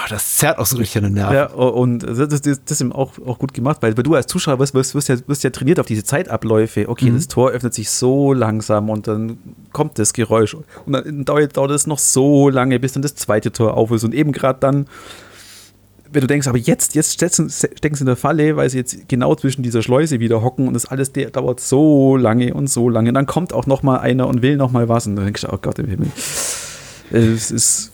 das 0.09 0.35
zerrt 0.37 0.57
auch 0.57 0.65
so 0.65 0.77
richtig 0.77 0.97
an 0.97 1.03
den 1.03 1.13
Nerven. 1.13 1.35
Ja, 1.35 1.45
und 1.51 1.99
das, 1.99 2.17
das, 2.17 2.41
das 2.41 2.57
ist 2.65 2.81
eben 2.81 2.91
auch, 2.91 3.13
auch 3.23 3.37
gut 3.37 3.53
gemacht, 3.53 3.77
weil 3.81 3.93
du 3.93 4.15
als 4.15 4.25
Zuschauer 4.25 4.57
wirst, 4.57 4.73
wirst, 4.73 4.95
wirst, 4.95 5.09
ja, 5.09 5.17
wirst 5.27 5.43
ja 5.43 5.51
trainiert 5.51 5.79
auf 5.79 5.85
diese 5.85 6.03
Zeitabläufe. 6.03 6.89
Okay, 6.89 7.11
mhm. 7.11 7.15
das 7.15 7.27
Tor 7.27 7.51
öffnet 7.51 7.75
sich 7.75 7.91
so 7.91 8.33
langsam 8.33 8.89
und 8.89 9.07
dann 9.07 9.37
kommt 9.71 9.99
das 9.99 10.13
Geräusch 10.13 10.55
und 10.55 10.65
dann 10.87 11.25
dauert, 11.25 11.55
dauert 11.55 11.69
es 11.69 11.85
noch 11.85 11.99
so 11.99 12.49
lange, 12.49 12.79
bis 12.79 12.93
dann 12.93 13.03
das 13.03 13.13
zweite 13.13 13.51
Tor 13.51 13.75
auf 13.75 13.91
ist 13.91 14.03
und 14.03 14.15
eben 14.15 14.31
gerade 14.31 14.59
dann 14.59 14.87
wenn 16.15 16.21
du 16.21 16.27
denkst, 16.27 16.47
aber 16.47 16.57
jetzt, 16.57 16.95
jetzt 16.95 17.13
stecken, 17.13 17.49
stecken 17.49 17.95
sie 17.95 18.01
in 18.01 18.07
der 18.07 18.15
Falle, 18.15 18.55
weil 18.55 18.69
sie 18.69 18.77
jetzt 18.77 19.07
genau 19.07 19.35
zwischen 19.35 19.61
dieser 19.61 19.83
Schleuse 19.83 20.19
wieder 20.19 20.41
hocken 20.41 20.67
und 20.67 20.73
das 20.73 20.85
alles 20.85 21.11
der, 21.11 21.29
dauert 21.29 21.59
so 21.59 22.17
lange 22.17 22.53
und 22.53 22.69
so 22.69 22.89
lange. 22.89 23.09
Und 23.09 23.15
dann 23.15 23.25
kommt 23.25 23.53
auch 23.53 23.67
noch 23.67 23.83
mal 23.83 23.97
einer 23.97 24.27
und 24.27 24.41
will 24.41 24.57
noch 24.57 24.71
mal 24.71 24.89
was 24.89 25.05
und 25.05 25.17
dann 25.17 25.25
denkst 25.25 25.41
du, 25.41 25.53
oh 25.53 25.59
Gott 25.61 25.77
im 25.77 25.87
Himmel. 25.87 26.07
Es 27.11 27.51
ist 27.51 27.91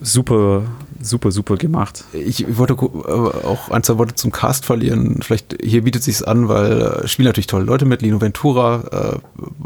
super, 0.00 0.64
super, 1.02 1.30
super 1.30 1.56
gemacht. 1.56 2.04
Ich 2.12 2.56
wollte 2.56 2.74
auch 2.74 3.68
ein, 3.68 3.82
zwei 3.82 3.98
Worte 3.98 4.14
zum 4.14 4.32
Cast 4.32 4.64
verlieren. 4.64 5.20
Vielleicht 5.22 5.56
hier 5.62 5.82
bietet 5.82 6.02
sich 6.02 6.26
an, 6.26 6.48
weil 6.48 6.80
äh, 6.80 7.08
spielen 7.08 7.26
natürlich 7.26 7.46
tolle 7.46 7.64
Leute 7.64 7.84
mit. 7.84 8.02
Lino 8.02 8.20
Ventura. 8.20 8.84
Äh, 9.14 9.18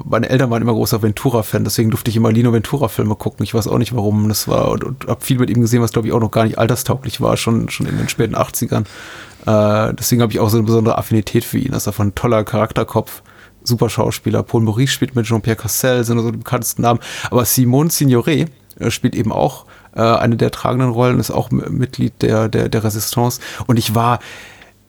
meine 0.04 0.28
Eltern 0.28 0.50
waren 0.50 0.62
immer 0.62 0.72
großer 0.72 1.02
Ventura-Fan, 1.02 1.64
deswegen 1.64 1.90
durfte 1.90 2.10
ich 2.10 2.16
immer 2.16 2.32
Lino 2.32 2.52
Ventura-Filme 2.52 3.14
gucken. 3.16 3.44
Ich 3.44 3.54
weiß 3.54 3.68
auch 3.68 3.78
nicht, 3.78 3.94
warum 3.94 4.28
das 4.28 4.48
war 4.48 4.70
und, 4.70 4.84
und 4.84 5.06
habe 5.06 5.24
viel 5.24 5.38
mit 5.38 5.50
ihm 5.50 5.60
gesehen, 5.60 5.82
was 5.82 5.92
glaube 5.92 6.08
ich 6.08 6.14
auch 6.14 6.20
noch 6.20 6.30
gar 6.30 6.44
nicht 6.44 6.58
alterstauglich 6.58 7.20
war, 7.20 7.36
schon, 7.36 7.68
schon 7.68 7.86
in 7.86 7.98
den 7.98 8.08
späten 8.08 8.34
80ern. 8.34 8.84
Äh, 9.46 9.94
deswegen 9.94 10.22
habe 10.22 10.32
ich 10.32 10.40
auch 10.40 10.48
so 10.48 10.56
eine 10.56 10.66
besondere 10.66 10.98
Affinität 10.98 11.44
für 11.44 11.58
ihn. 11.58 11.72
Das 11.72 11.84
ist 11.84 11.88
einfach 11.88 12.04
ein 12.04 12.14
toller 12.14 12.44
Charakterkopf 12.44 13.22
super 13.62 13.88
Schauspieler. 13.90 14.42
Paul 14.42 14.62
Maurice 14.62 14.92
spielt 14.92 15.16
mit 15.16 15.26
Jean-Pierre 15.26 15.56
Cassel, 15.56 16.04
sind 16.04 16.18
so 16.18 16.30
die 16.30 16.38
bekanntesten 16.38 16.82
Namen. 16.82 17.00
Aber 17.30 17.44
Simone 17.44 17.90
Signoret 17.90 18.48
spielt 18.88 19.14
eben 19.14 19.32
auch 19.32 19.65
äh, 19.96 20.00
eine 20.00 20.36
der 20.36 20.50
tragenden 20.50 20.90
Rollen, 20.90 21.18
ist 21.18 21.30
auch 21.30 21.50
Mitglied 21.50 22.22
der, 22.22 22.48
der, 22.48 22.68
der 22.68 22.84
Resistance. 22.84 23.40
Und 23.66 23.78
ich 23.78 23.94
war, 23.94 24.20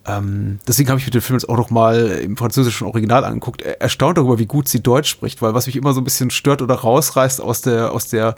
ähm, 0.05 0.59
deswegen 0.67 0.89
habe 0.89 0.99
ich 0.99 1.05
mir 1.05 1.11
den 1.11 1.21
Film 1.21 1.39
jetzt 1.39 1.49
auch 1.49 1.57
noch 1.57 1.69
mal 1.69 2.07
im 2.23 2.37
französischen 2.37 2.87
Original 2.87 3.23
angeguckt, 3.23 3.61
erstaunt 3.61 4.17
darüber, 4.17 4.39
wie 4.39 4.45
gut 4.45 4.67
sie 4.67 4.81
Deutsch 4.81 5.09
spricht, 5.09 5.41
weil 5.41 5.53
was 5.53 5.67
mich 5.67 5.75
immer 5.75 5.93
so 5.93 6.01
ein 6.01 6.03
bisschen 6.03 6.29
stört 6.29 6.61
oder 6.61 6.75
rausreißt 6.75 7.41
aus 7.41 7.61
der, 7.61 7.91
aus 7.91 8.07
der 8.07 8.35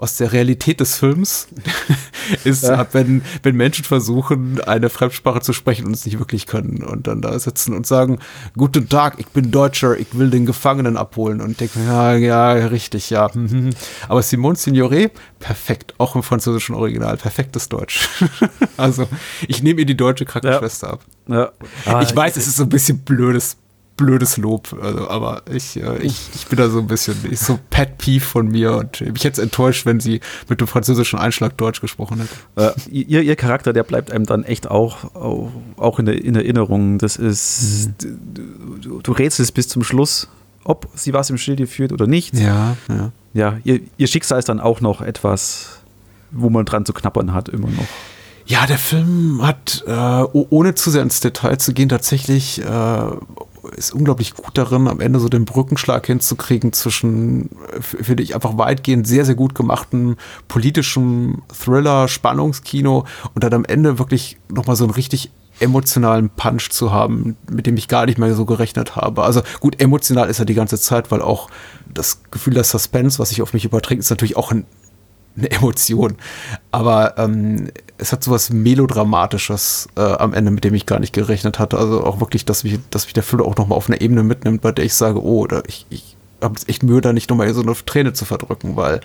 aus 0.00 0.16
der 0.16 0.32
Realität 0.32 0.80
des 0.80 0.96
Films 0.96 1.48
ist, 2.44 2.64
ja. 2.64 2.86
wenn, 2.92 3.20
wenn 3.42 3.54
Menschen 3.54 3.84
versuchen, 3.84 4.58
eine 4.62 4.88
Fremdsprache 4.88 5.42
zu 5.42 5.52
sprechen 5.52 5.84
und 5.86 5.92
es 5.92 6.06
nicht 6.06 6.18
wirklich 6.18 6.46
können 6.46 6.82
und 6.82 7.06
dann 7.06 7.20
da 7.20 7.38
sitzen 7.38 7.74
und 7.74 7.86
sagen, 7.86 8.18
guten 8.56 8.88
Tag, 8.88 9.16
ich 9.18 9.26
bin 9.28 9.50
Deutscher, 9.50 9.98
ich 9.98 10.18
will 10.18 10.30
den 10.30 10.46
Gefangenen 10.46 10.96
abholen 10.96 11.42
und 11.42 11.60
denken, 11.60 11.86
ja, 11.86 12.14
ja, 12.14 12.52
richtig, 12.52 13.10
ja. 13.10 13.30
Aber 14.08 14.22
Simone 14.22 14.56
Signoret, 14.56 15.12
perfekt, 15.38 15.92
auch 15.98 16.16
im 16.16 16.22
französischen 16.22 16.74
Original, 16.74 17.18
perfektes 17.18 17.68
Deutsch. 17.68 18.08
also, 18.78 19.06
ich 19.48 19.62
nehme 19.62 19.80
ihr 19.80 19.86
die 19.86 19.96
deutsche 19.98 20.24
Krankenschwester 20.24 20.86
ja. 20.86 20.92
ab. 20.94 21.04
Ja. 21.28 21.52
Ah, 21.84 22.00
ich 22.00 22.16
weiß, 22.16 22.38
es 22.38 22.46
ist 22.46 22.56
so 22.56 22.62
ein 22.62 22.70
bisschen 22.70 23.00
blödes 23.00 23.58
blödes 24.00 24.38
Lob. 24.38 24.76
Also, 24.82 25.08
aber 25.08 25.42
ich, 25.52 25.76
äh, 25.76 25.98
ich, 25.98 26.30
ich 26.34 26.46
bin 26.46 26.56
da 26.56 26.68
so 26.68 26.78
ein 26.78 26.86
bisschen, 26.86 27.14
ich 27.30 27.38
so 27.38 27.58
Pet 27.68 27.98
Peeve 27.98 28.24
von 28.24 28.48
mir 28.48 28.74
und 28.74 29.00
mich 29.00 29.24
hätte 29.24 29.34
es 29.34 29.38
enttäuscht, 29.38 29.86
wenn 29.86 30.00
sie 30.00 30.20
mit 30.48 30.60
dem 30.60 30.66
französischen 30.66 31.18
Einschlag 31.18 31.56
Deutsch 31.58 31.80
gesprochen 31.80 32.26
hätte. 32.56 32.74
Äh, 32.88 32.90
ihr, 32.90 33.22
ihr 33.22 33.36
Charakter, 33.36 33.72
der 33.72 33.84
bleibt 33.84 34.10
einem 34.10 34.26
dann 34.26 34.42
echt 34.44 34.70
auch, 34.70 35.14
auch, 35.14 35.50
auch 35.76 35.98
in, 35.98 36.06
der, 36.06 36.24
in 36.24 36.34
Erinnerung. 36.34 36.98
Das 36.98 37.16
ist, 37.16 37.90
mhm. 38.02 38.80
du, 38.80 39.00
du 39.00 39.12
rätselst 39.12 39.54
bis 39.54 39.68
zum 39.68 39.84
Schluss, 39.84 40.28
ob 40.64 40.88
sie 40.94 41.12
was 41.12 41.30
im 41.30 41.38
Schilde 41.38 41.66
führt 41.66 41.92
oder 41.92 42.06
nicht. 42.06 42.34
Ja, 42.34 42.76
ja. 42.88 43.12
Ja, 43.32 43.58
ihr, 43.62 43.80
ihr 43.96 44.06
Schicksal 44.08 44.40
ist 44.40 44.48
dann 44.48 44.58
auch 44.58 44.80
noch 44.80 45.00
etwas, 45.02 45.80
wo 46.32 46.50
man 46.50 46.64
dran 46.64 46.84
zu 46.84 46.92
knappern 46.92 47.32
hat, 47.32 47.48
immer 47.48 47.68
noch. 47.68 47.86
Ja, 48.50 48.66
der 48.66 48.78
Film 48.78 49.40
hat, 49.42 49.84
äh, 49.86 49.92
ohne 50.32 50.74
zu 50.74 50.90
sehr 50.90 51.02
ins 51.02 51.20
Detail 51.20 51.58
zu 51.58 51.72
gehen, 51.72 51.88
tatsächlich 51.88 52.60
äh, 52.60 53.02
ist 53.76 53.94
unglaublich 53.94 54.34
gut 54.34 54.56
darin, 54.56 54.88
am 54.88 55.00
Ende 55.00 55.20
so 55.20 55.28
den 55.28 55.44
Brückenschlag 55.44 56.06
hinzukriegen 56.06 56.72
zwischen, 56.72 57.50
finde 57.80 58.22
ich, 58.22 58.34
einfach 58.34 58.56
weitgehend 58.58 59.06
sehr, 59.06 59.24
sehr 59.24 59.34
gut 59.34 59.54
gemachten 59.54 60.16
politischen 60.48 61.42
Thriller, 61.48 62.08
Spannungskino 62.08 63.06
und 63.34 63.44
dann 63.44 63.54
am 63.54 63.64
Ende 63.64 63.98
wirklich 63.98 64.38
nochmal 64.48 64.76
so 64.76 64.84
einen 64.84 64.92
richtig 64.92 65.30
emotionalen 65.60 66.30
Punch 66.30 66.70
zu 66.70 66.90
haben, 66.90 67.36
mit 67.50 67.66
dem 67.66 67.76
ich 67.76 67.86
gar 67.86 68.06
nicht 68.06 68.18
mehr 68.18 68.34
so 68.34 68.46
gerechnet 68.46 68.96
habe. 68.96 69.22
Also 69.22 69.42
gut, 69.60 69.80
emotional 69.80 70.30
ist 70.30 70.38
er 70.38 70.46
die 70.46 70.54
ganze 70.54 70.80
Zeit, 70.80 71.10
weil 71.10 71.20
auch 71.20 71.50
das 71.92 72.22
Gefühl 72.30 72.54
der 72.54 72.64
Suspense, 72.64 73.18
was 73.18 73.28
sich 73.28 73.42
auf 73.42 73.52
mich 73.52 73.66
überträgt, 73.66 74.00
ist 74.00 74.10
natürlich 74.10 74.36
auch 74.36 74.50
ein 74.50 74.64
eine 75.36 75.50
Emotion. 75.50 76.16
Aber 76.70 77.18
ähm, 77.18 77.70
es 78.00 78.12
hat 78.12 78.24
sowas 78.24 78.50
Melodramatisches 78.50 79.88
äh, 79.96 80.00
am 80.00 80.32
Ende, 80.32 80.50
mit 80.50 80.64
dem 80.64 80.74
ich 80.74 80.86
gar 80.86 80.98
nicht 80.98 81.12
gerechnet 81.12 81.58
hatte. 81.58 81.78
Also 81.78 82.04
auch 82.04 82.20
wirklich, 82.20 82.44
dass 82.44 82.64
mich, 82.64 82.78
dass 82.90 83.04
mich 83.04 83.12
der 83.12 83.22
Film 83.22 83.42
auch 83.42 83.56
nochmal 83.56 83.76
auf 83.76 83.88
eine 83.88 84.00
Ebene 84.00 84.22
mitnimmt, 84.22 84.62
bei 84.62 84.72
der 84.72 84.84
ich 84.84 84.94
sage, 84.94 85.22
oh, 85.22 85.40
oder 85.40 85.62
ich, 85.68 85.86
ich 85.90 86.16
habe 86.42 86.54
jetzt 86.54 86.68
echt 86.68 86.82
Mühe, 86.82 87.00
da 87.00 87.12
nicht 87.12 87.28
nochmal 87.30 87.52
so 87.52 87.62
eine 87.62 87.74
Träne 87.84 88.12
zu 88.12 88.24
verdrücken, 88.24 88.76
weil 88.76 89.00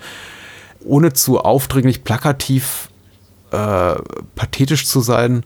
ohne 0.84 1.12
zu 1.12 1.40
aufdringlich 1.40 2.04
plakativ 2.04 2.88
äh, 3.50 3.94
pathetisch 4.34 4.86
zu 4.86 5.00
sein, 5.00 5.44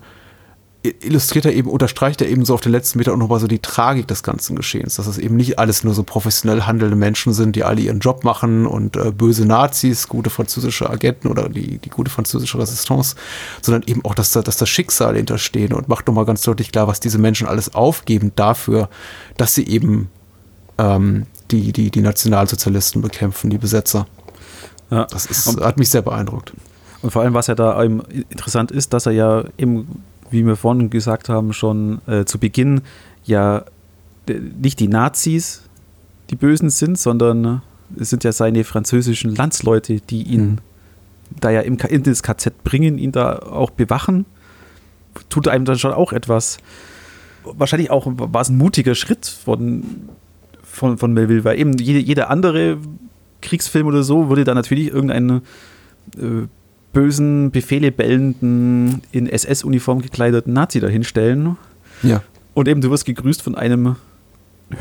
illustriert 0.83 1.45
er 1.45 1.53
eben, 1.53 1.69
unterstreicht 1.69 2.23
er 2.23 2.29
eben 2.29 2.45
so 2.47 2.55
auf 2.55 2.63
den 2.63 2.73
letzten 2.73 2.99
Meter 2.99 3.13
auch 3.13 3.19
nochmal 3.19 3.39
so 3.39 3.47
die 3.47 3.59
Tragik 3.59 4.09
des 4.09 4.23
ganzen 4.23 4.57
Geschehens, 4.57 4.97
dass 4.97 5.07
es 5.07 5.19
eben 5.19 5.37
nicht 5.37 5.59
alles 5.59 5.85
nur 5.85 5.93
so 5.93 6.03
professionell 6.03 6.63
handelnde 6.63 6.97
Menschen 6.97 7.35
sind, 7.35 7.55
die 7.55 7.65
alle 7.65 7.83
ihren 7.83 8.01
Job 8.01 8.25
machen 8.25 8.67
und 8.67 8.97
äh, 8.97 9.11
böse 9.11 9.45
Nazis, 9.45 10.09
gute 10.09 10.31
französische 10.31 10.89
Agenten 10.89 11.29
oder 11.29 11.51
die, 11.51 11.79
die 11.79 11.91
gute 11.91 12.11
französische 12.11 12.59
Resistance, 12.59 13.15
sondern 13.61 13.83
eben 13.87 14.03
auch, 14.07 14.15
dass 14.15 14.31
da, 14.31 14.41
dass 14.41 14.57
das 14.57 14.71
Schicksal 14.71 15.17
hinterstehen 15.17 15.75
und 15.75 15.89
macht 15.89 16.07
nochmal 16.07 16.25
ganz 16.25 16.43
deutlich 16.43 16.73
klar, 16.73 16.89
was 16.89 16.99
diese 16.99 17.19
Menschen 17.19 17.47
alles 17.47 17.75
aufgeben 17.75 18.33
dafür, 18.35 18.89
dass 19.37 19.55
sie 19.55 19.67
eben 19.67 20.09
ähm, 20.79 21.27
die, 21.51 21.73
die, 21.73 21.91
die 21.91 22.01
Nationalsozialisten 22.01 23.03
bekämpfen, 23.03 23.51
die 23.51 23.59
Besetzer. 23.59 24.07
Ja. 24.91 25.05
Das 25.11 25.27
ist, 25.27 25.61
hat 25.61 25.79
mich 25.79 25.91
sehr 25.91 26.03
beeindruckt. 26.03 26.55
Und 27.03 27.11
vor 27.11 27.23
allem, 27.23 27.35
was 27.35 27.47
ja 27.47 27.55
da 27.55 27.83
interessant 27.83 28.71
ist, 28.71 28.93
dass 28.93 29.07
er 29.07 29.13
ja 29.13 29.45
eben 29.57 30.03
wie 30.31 30.47
wir 30.47 30.57
vorhin 30.57 30.91
gesagt 30.91 31.29
haben, 31.29 31.53
schon 31.53 32.01
äh, 32.07 32.25
zu 32.25 32.39
Beginn 32.39 32.83
ja 33.25 33.65
nicht 34.29 34.81
die 34.81 34.89
Nazis 34.89 35.63
die 36.31 36.37
Bösen 36.37 36.71
sind, 36.71 36.99
sondern 36.99 37.63
es 37.99 38.11
sind 38.11 38.23
ja 38.25 38.33
seine 38.33 38.65
französischen 38.65 39.35
Landsleute, 39.35 40.01
die 40.01 40.23
ihn 40.23 40.43
mhm. 40.43 40.59
da 41.41 41.51
ja 41.51 41.61
im, 41.61 41.77
in 41.77 42.03
das 42.05 42.23
KZ 42.23 42.63
bringen, 42.63 42.99
ihn 42.99 43.13
da 43.13 43.39
auch 43.41 43.71
bewachen. 43.71 44.27
Tut 45.29 45.49
einem 45.49 45.65
dann 45.65 45.79
schon 45.79 45.93
auch 45.93 46.13
etwas. 46.13 46.59
Wahrscheinlich 47.43 47.91
auch 47.91 48.07
war 48.07 48.41
es 48.41 48.49
ein 48.49 48.59
mutiger 48.59 48.95
Schritt 48.95 49.27
von, 49.27 49.83
von, 50.63 50.99
von 50.99 51.13
Melville, 51.13 51.45
weil 51.45 51.59
eben 51.59 51.77
jede, 51.79 51.99
jeder 51.99 52.31
andere 52.31 52.79
Kriegsfilm 53.41 53.87
oder 53.87 54.03
so 54.03 54.29
würde 54.29 54.45
da 54.45 54.55
natürlich 54.55 54.89
irgendeine 54.89 55.43
äh, 56.17 56.47
bösen, 56.93 57.51
Befehle 57.51 57.93
bellenden, 57.93 59.03
in 59.13 59.29
SS-Uniform 59.29 60.03
gekleideten 60.03 60.53
Nazi 60.53 60.81
dahinstellen. 60.81 61.57
Ja. 62.03 62.23
Und 62.55 62.69
eben 62.69 62.81
du 62.81 62.91
wirst 62.91 63.05
gegrüßt 63.05 63.43
von 63.43 63.55
einem 63.55 63.97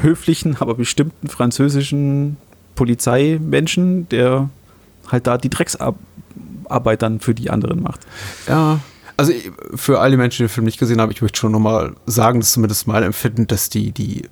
höflichen, 0.01 0.57
aber 0.59 0.75
bestimmten 0.75 1.27
französischen 1.27 2.37
Polizeimenschen, 2.75 4.07
der 4.09 4.49
halt 5.07 5.27
da 5.27 5.37
die 5.37 5.49
Drecksarbeit 5.49 7.01
dann 7.01 7.19
für 7.19 7.33
die 7.33 7.49
anderen 7.49 7.81
macht. 7.81 8.01
Ja, 8.47 8.79
also 9.17 9.33
für 9.75 9.99
alle 9.99 10.15
Menschen, 10.15 10.37
die 10.37 10.47
den 10.47 10.53
Film 10.53 10.65
nicht 10.65 10.79
gesehen 10.79 11.01
haben, 11.01 11.11
ich 11.11 11.21
möchte 11.21 11.39
schon 11.39 11.51
nochmal 11.51 11.93
sagen, 12.05 12.39
dass 12.39 12.53
zumindest 12.53 12.87
mein 12.87 13.03
Empfinden, 13.03 13.47
dass 13.47 13.69
die, 13.69 13.91
die 13.91 14.23
äh, 14.23 14.27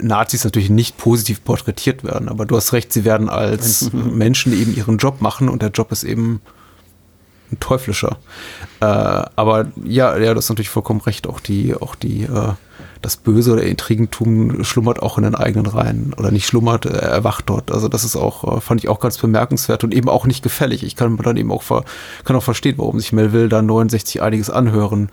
Nazis 0.00 0.42
natürlich 0.42 0.70
nicht 0.70 0.96
positiv 0.96 1.44
porträtiert 1.44 2.02
werden, 2.02 2.28
aber 2.28 2.44
du 2.44 2.56
hast 2.56 2.72
recht, 2.72 2.92
sie 2.92 3.04
werden 3.04 3.28
als 3.28 3.92
Menschen, 3.92 4.52
eben 4.60 4.74
ihren 4.74 4.98
Job 4.98 5.20
machen 5.20 5.48
und 5.48 5.62
der 5.62 5.70
Job 5.70 5.92
ist 5.92 6.02
eben 6.02 6.40
ein 7.52 7.60
teuflischer. 7.60 8.18
Äh, 8.80 8.84
aber 8.84 9.66
ja, 9.84 10.16
ja, 10.16 10.34
das 10.34 10.44
ist 10.44 10.48
natürlich 10.50 10.70
vollkommen 10.70 11.00
recht. 11.00 11.26
Auch 11.26 11.40
die, 11.40 11.74
auch 11.74 11.94
die, 11.94 12.22
äh, 12.22 12.52
das 13.02 13.16
Böse 13.16 13.52
oder 13.52 13.64
Intrigentum 13.64 14.64
schlummert 14.64 15.02
auch 15.02 15.18
in 15.18 15.24
den 15.24 15.34
eigenen 15.34 15.66
Reihen 15.66 16.14
oder 16.16 16.30
nicht 16.30 16.46
schlummert, 16.46 16.86
äh, 16.86 16.90
erwacht 16.90 17.44
dort. 17.48 17.70
Also 17.70 17.88
das 17.88 18.04
ist 18.04 18.16
auch, 18.16 18.56
äh, 18.56 18.60
fand 18.60 18.82
ich 18.82 18.88
auch 18.88 19.00
ganz 19.00 19.18
bemerkenswert 19.18 19.84
und 19.84 19.92
eben 19.92 20.08
auch 20.08 20.26
nicht 20.26 20.42
gefällig. 20.42 20.82
Ich 20.84 20.96
kann 20.96 21.16
dann 21.16 21.36
eben 21.36 21.52
auch, 21.52 21.62
ver 21.62 21.84
kann 22.24 22.36
auch 22.36 22.42
verstehen, 22.42 22.78
warum 22.78 22.98
sich 22.98 23.12
Melville 23.12 23.48
da 23.48 23.60
69 23.60 24.22
einiges 24.22 24.50
anhören 24.50 25.10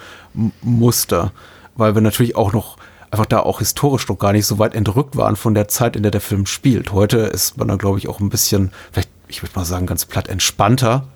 musste, 0.62 1.32
weil 1.76 1.96
wir 1.96 2.02
natürlich 2.02 2.36
auch 2.36 2.54
noch 2.54 2.78
einfach 3.12 3.26
da 3.26 3.40
auch 3.40 3.60
historisch 3.60 4.08
noch 4.08 4.20
gar 4.20 4.34
nicht 4.34 4.46
so 4.46 4.60
weit 4.60 4.76
entrückt 4.76 5.18
waren 5.18 5.36
von 5.36 5.56
der 5.56 5.68
Zeit, 5.68 5.96
in 5.96 6.04
der 6.04 6.12
der 6.12 6.22
Film 6.22 6.46
spielt. 6.46 6.92
Heute 6.92 7.18
ist 7.18 7.58
man 7.58 7.68
da, 7.68 7.76
glaube 7.76 7.98
ich, 7.98 8.08
auch 8.08 8.20
ein 8.20 8.30
bisschen, 8.30 8.72
vielleicht, 8.92 9.10
ich 9.28 9.42
würde 9.42 9.56
mal 9.56 9.66
sagen, 9.66 9.88
ganz 9.88 10.06
platt 10.06 10.28
entspannter 10.28 11.08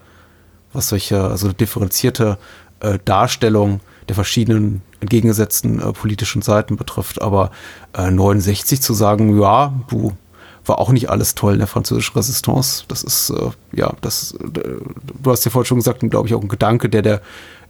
was 0.74 0.90
solche, 0.90 1.24
also 1.24 1.52
differenzierte 1.54 2.38
äh, 2.80 3.00
Darstellung 3.06 3.80
der 4.10 4.16
verschiedenen 4.16 4.82
entgegengesetzten 5.00 5.80
äh, 5.80 5.94
politischen 5.94 6.42
Seiten 6.42 6.76
betrifft. 6.76 7.22
Aber 7.22 7.52
äh, 7.94 8.12
69 8.12 8.82
zu 8.82 8.94
sagen, 8.94 9.40
ja, 9.40 9.74
du 9.90 10.14
war 10.66 10.80
auch 10.80 10.92
nicht 10.92 11.10
alles 11.10 11.36
toll 11.36 11.54
in 11.54 11.60
der 11.60 11.68
französischen 11.68 12.16
Resistance. 12.16 12.86
Das 12.88 13.04
ist, 13.04 13.30
äh, 13.32 13.52
ja, 13.74 13.94
das, 14.02 14.34
äh, 14.34 14.48
du 15.22 15.32
hast 15.32 15.46
ja 15.46 15.52
vorhin 15.52 15.68
schon 15.68 15.78
gesagt, 15.78 16.00
glaube 16.10 16.28
ich, 16.28 16.34
auch 16.34 16.42
ein 16.42 16.48
Gedanke, 16.48 16.90
der 16.90 17.02
der 17.02 17.22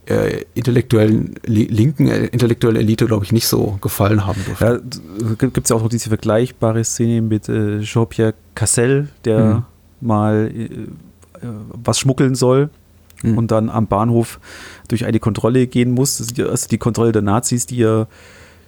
äh, 0.06 0.44
intellektuellen, 0.54 1.36
linken 1.44 2.08
äh, 2.08 2.26
intellektuellen 2.26 2.78
Elite, 2.78 3.06
glaube 3.06 3.24
ich, 3.24 3.32
nicht 3.32 3.48
so 3.48 3.78
gefallen 3.80 4.26
haben 4.26 4.44
dürfte. 4.44 4.82
Ja, 5.18 5.34
gibt 5.34 5.58
es 5.58 5.70
ja 5.70 5.76
auch 5.76 5.82
noch 5.82 5.88
diese 5.88 6.10
vergleichbare 6.10 6.84
Szene 6.84 7.22
mit 7.22 7.48
äh, 7.48 7.80
Jean-Pierre 7.80 8.34
Cassel, 8.54 9.08
der 9.24 9.44
mhm. 9.44 9.62
mal 10.00 10.52
was 11.72 11.98
schmuggeln 11.98 12.34
soll 12.34 12.70
mhm. 13.32 13.38
und 13.38 13.50
dann 13.50 13.70
am 13.70 13.86
Bahnhof 13.86 14.40
durch 14.88 15.04
eine 15.04 15.18
Kontrolle 15.18 15.66
gehen 15.66 15.92
muss. 15.92 16.18
Das 16.18 16.28
ist 16.28 16.38
die, 16.38 16.42
also 16.42 16.68
die 16.68 16.78
Kontrolle 16.78 17.12
der 17.12 17.22
Nazis, 17.22 17.66
die 17.66 17.82
er 17.82 18.08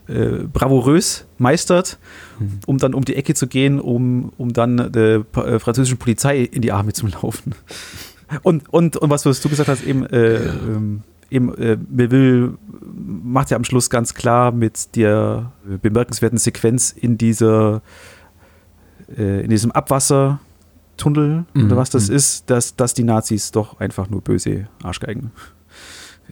äh, 0.08 0.44
bravourös 0.52 1.26
meistert, 1.38 1.98
mhm. 2.38 2.60
um 2.66 2.78
dann 2.78 2.94
um 2.94 3.04
die 3.04 3.16
Ecke 3.16 3.34
zu 3.34 3.46
gehen, 3.46 3.80
um, 3.80 4.32
um 4.36 4.52
dann 4.52 4.92
der 4.92 5.24
äh, 5.36 5.58
französischen 5.58 5.98
Polizei 5.98 6.40
in 6.40 6.62
die 6.62 6.72
Arme 6.72 6.92
zu 6.92 7.06
laufen. 7.06 7.54
Und, 8.42 8.68
und, 8.72 8.96
und 8.96 9.10
was 9.10 9.22
du 9.22 9.48
gesagt 9.48 9.68
hast, 9.68 9.84
eben, 9.84 10.04
äh, 10.06 10.46
ja. 10.46 10.52
ähm, 10.52 11.02
eben 11.30 11.54
äh, 11.58 11.76
Melville 11.88 12.54
macht 12.92 13.50
ja 13.50 13.56
am 13.56 13.64
Schluss 13.64 13.90
ganz 13.90 14.14
klar 14.14 14.52
mit 14.52 14.96
der 14.96 15.52
bemerkenswerten 15.82 16.38
Sequenz 16.38 16.90
in 16.90 17.18
dieser 17.18 17.82
äh, 19.16 19.42
in 19.42 19.50
diesem 19.50 19.70
Abwasser 19.70 20.40
Tunnel 20.96 21.44
mhm. 21.54 21.66
oder 21.66 21.76
was 21.76 21.90
das 21.90 22.08
mhm. 22.08 22.16
ist, 22.16 22.50
dass, 22.50 22.76
dass 22.76 22.94
die 22.94 23.04
Nazis 23.04 23.52
doch 23.52 23.80
einfach 23.80 24.08
nur 24.08 24.20
böse 24.20 24.68
Arschgeigen 24.82 25.30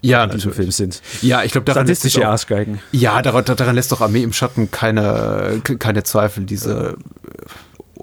ja, 0.01 0.25
in 0.25 0.31
diesem 0.31 0.53
Film 0.53 0.71
sind. 0.71 1.01
Ja, 1.23 1.45
ich 1.45 1.53
glaube, 1.53 1.65
daran 1.65 1.87
lässt 1.87 2.19
auch, 2.19 2.25
Arschgeigen. 2.25 2.81
Ja, 2.93 3.23
daran, 3.23 3.45
daran, 3.45 3.75
lässt 3.75 3.91
doch 3.91 4.01
Armee 4.01 4.23
im 4.23 4.33
Schatten 4.33 4.71
keine, 4.71 5.63
keine 5.79 6.03
Zweifel. 6.03 6.45
Diese 6.45 6.97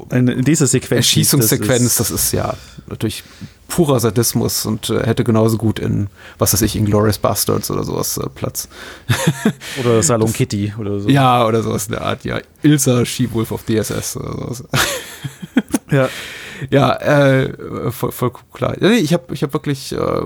in 0.10 0.44
dieser 0.44 0.68
Sequenz. 0.68 1.06
Erschießungssequenz, 1.06 1.98
das 1.98 2.00
ist, 2.00 2.00
das 2.00 2.12
ist 2.12 2.32
ja 2.32 2.56
natürlich 2.88 3.24
purer 3.68 4.00
Sadismus 4.00 4.66
und 4.66 4.90
äh, 4.90 5.06
hätte 5.06 5.24
genauso 5.24 5.58
gut 5.58 5.80
in, 5.80 6.08
was 6.38 6.54
weiß 6.54 6.62
ich, 6.64 6.76
Inglourious 6.76 7.18
Bastards 7.18 7.70
oder 7.72 7.84
sowas 7.84 8.18
äh, 8.18 8.28
Platz. 8.34 8.68
oder 9.80 10.02
Salon 10.02 10.34
Kitty 10.34 10.74
oder 10.78 11.00
so. 11.00 11.10
Ja, 11.10 11.46
oder 11.46 11.62
sowas 11.62 11.86
in 11.86 11.94
der 11.94 12.02
Art, 12.02 12.26
ja. 12.26 12.40
Ilsa, 12.64 13.06
She-Wolf 13.06 13.52
of 13.52 13.64
DSS 13.64 14.18
oder 14.18 14.32
sowas. 14.32 14.64
ja. 15.92 16.10
Ja, 16.70 16.96
äh, 16.96 17.92
voll, 17.92 18.12
voll 18.12 18.32
klar. 18.54 18.82
Ich 18.82 19.14
habe 19.14 19.34
ich 19.34 19.44
hab 19.44 19.54
wirklich 19.54 19.94
äh, 19.94 20.22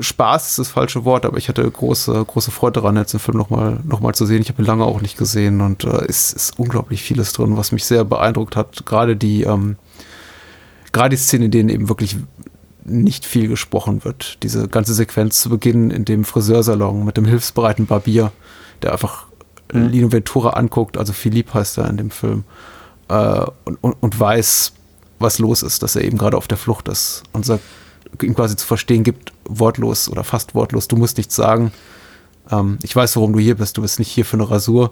Spaß 0.00 0.48
ist 0.50 0.58
das 0.58 0.68
falsche 0.68 1.04
Wort, 1.04 1.24
aber 1.24 1.38
ich 1.38 1.48
hatte 1.48 1.68
große, 1.68 2.24
große 2.24 2.50
Freude 2.50 2.80
daran, 2.80 2.96
jetzt 2.96 3.12
den 3.12 3.20
Film 3.20 3.36
nochmal 3.36 3.78
noch 3.84 4.00
mal 4.00 4.14
zu 4.14 4.26
sehen. 4.26 4.42
Ich 4.42 4.48
habe 4.48 4.62
ihn 4.62 4.66
lange 4.66 4.84
auch 4.84 5.00
nicht 5.00 5.16
gesehen 5.16 5.60
und 5.60 5.84
äh, 5.84 6.04
es 6.08 6.32
ist 6.32 6.58
unglaublich 6.58 7.02
vieles 7.02 7.32
drin, 7.32 7.56
was 7.56 7.72
mich 7.72 7.84
sehr 7.84 8.04
beeindruckt 8.04 8.56
hat. 8.56 8.84
Gerade 8.86 9.16
die, 9.16 9.42
ähm, 9.42 9.76
gerade 10.92 11.10
die 11.10 11.22
Szene, 11.22 11.46
in 11.46 11.50
denen 11.50 11.68
eben 11.68 11.88
wirklich 11.88 12.16
nicht 12.84 13.24
viel 13.24 13.48
gesprochen 13.48 14.04
wird. 14.04 14.42
Diese 14.42 14.68
ganze 14.68 14.94
Sequenz 14.94 15.40
zu 15.40 15.48
Beginn 15.48 15.90
in 15.90 16.04
dem 16.04 16.24
Friseursalon 16.24 17.04
mit 17.04 17.16
dem 17.16 17.24
hilfsbereiten 17.24 17.86
Barbier, 17.86 18.32
der 18.82 18.92
einfach 18.92 19.26
mhm. 19.72 19.88
Lino 19.88 20.12
Ventura 20.12 20.50
anguckt, 20.50 20.98
also 20.98 21.12
Philipp 21.12 21.54
heißt 21.54 21.78
er 21.78 21.88
in 21.88 21.96
dem 21.96 22.10
Film, 22.10 22.44
äh, 23.08 23.46
und, 23.64 23.78
und, 23.82 23.96
und 24.00 24.20
weiß, 24.20 24.72
was 25.18 25.38
los 25.38 25.62
ist, 25.62 25.82
dass 25.82 25.96
er 25.96 26.02
eben 26.02 26.18
gerade 26.18 26.36
auf 26.36 26.48
der 26.48 26.58
Flucht 26.58 26.88
ist 26.88 27.22
und 27.32 27.44
sagt, 27.44 27.62
ihm 28.22 28.34
quasi 28.34 28.56
zu 28.56 28.66
verstehen 28.66 29.02
gibt, 29.02 29.32
wortlos 29.44 30.08
oder 30.08 30.24
fast 30.24 30.54
wortlos, 30.54 30.88
du 30.88 30.96
musst 30.96 31.16
nichts 31.16 31.34
sagen. 31.34 31.72
Ähm, 32.50 32.78
ich 32.82 32.94
weiß, 32.94 33.16
warum 33.16 33.32
du 33.32 33.38
hier 33.38 33.56
bist, 33.56 33.76
du 33.76 33.82
bist 33.82 33.98
nicht 33.98 34.10
hier 34.10 34.24
für 34.24 34.36
eine 34.36 34.50
Rasur. 34.50 34.90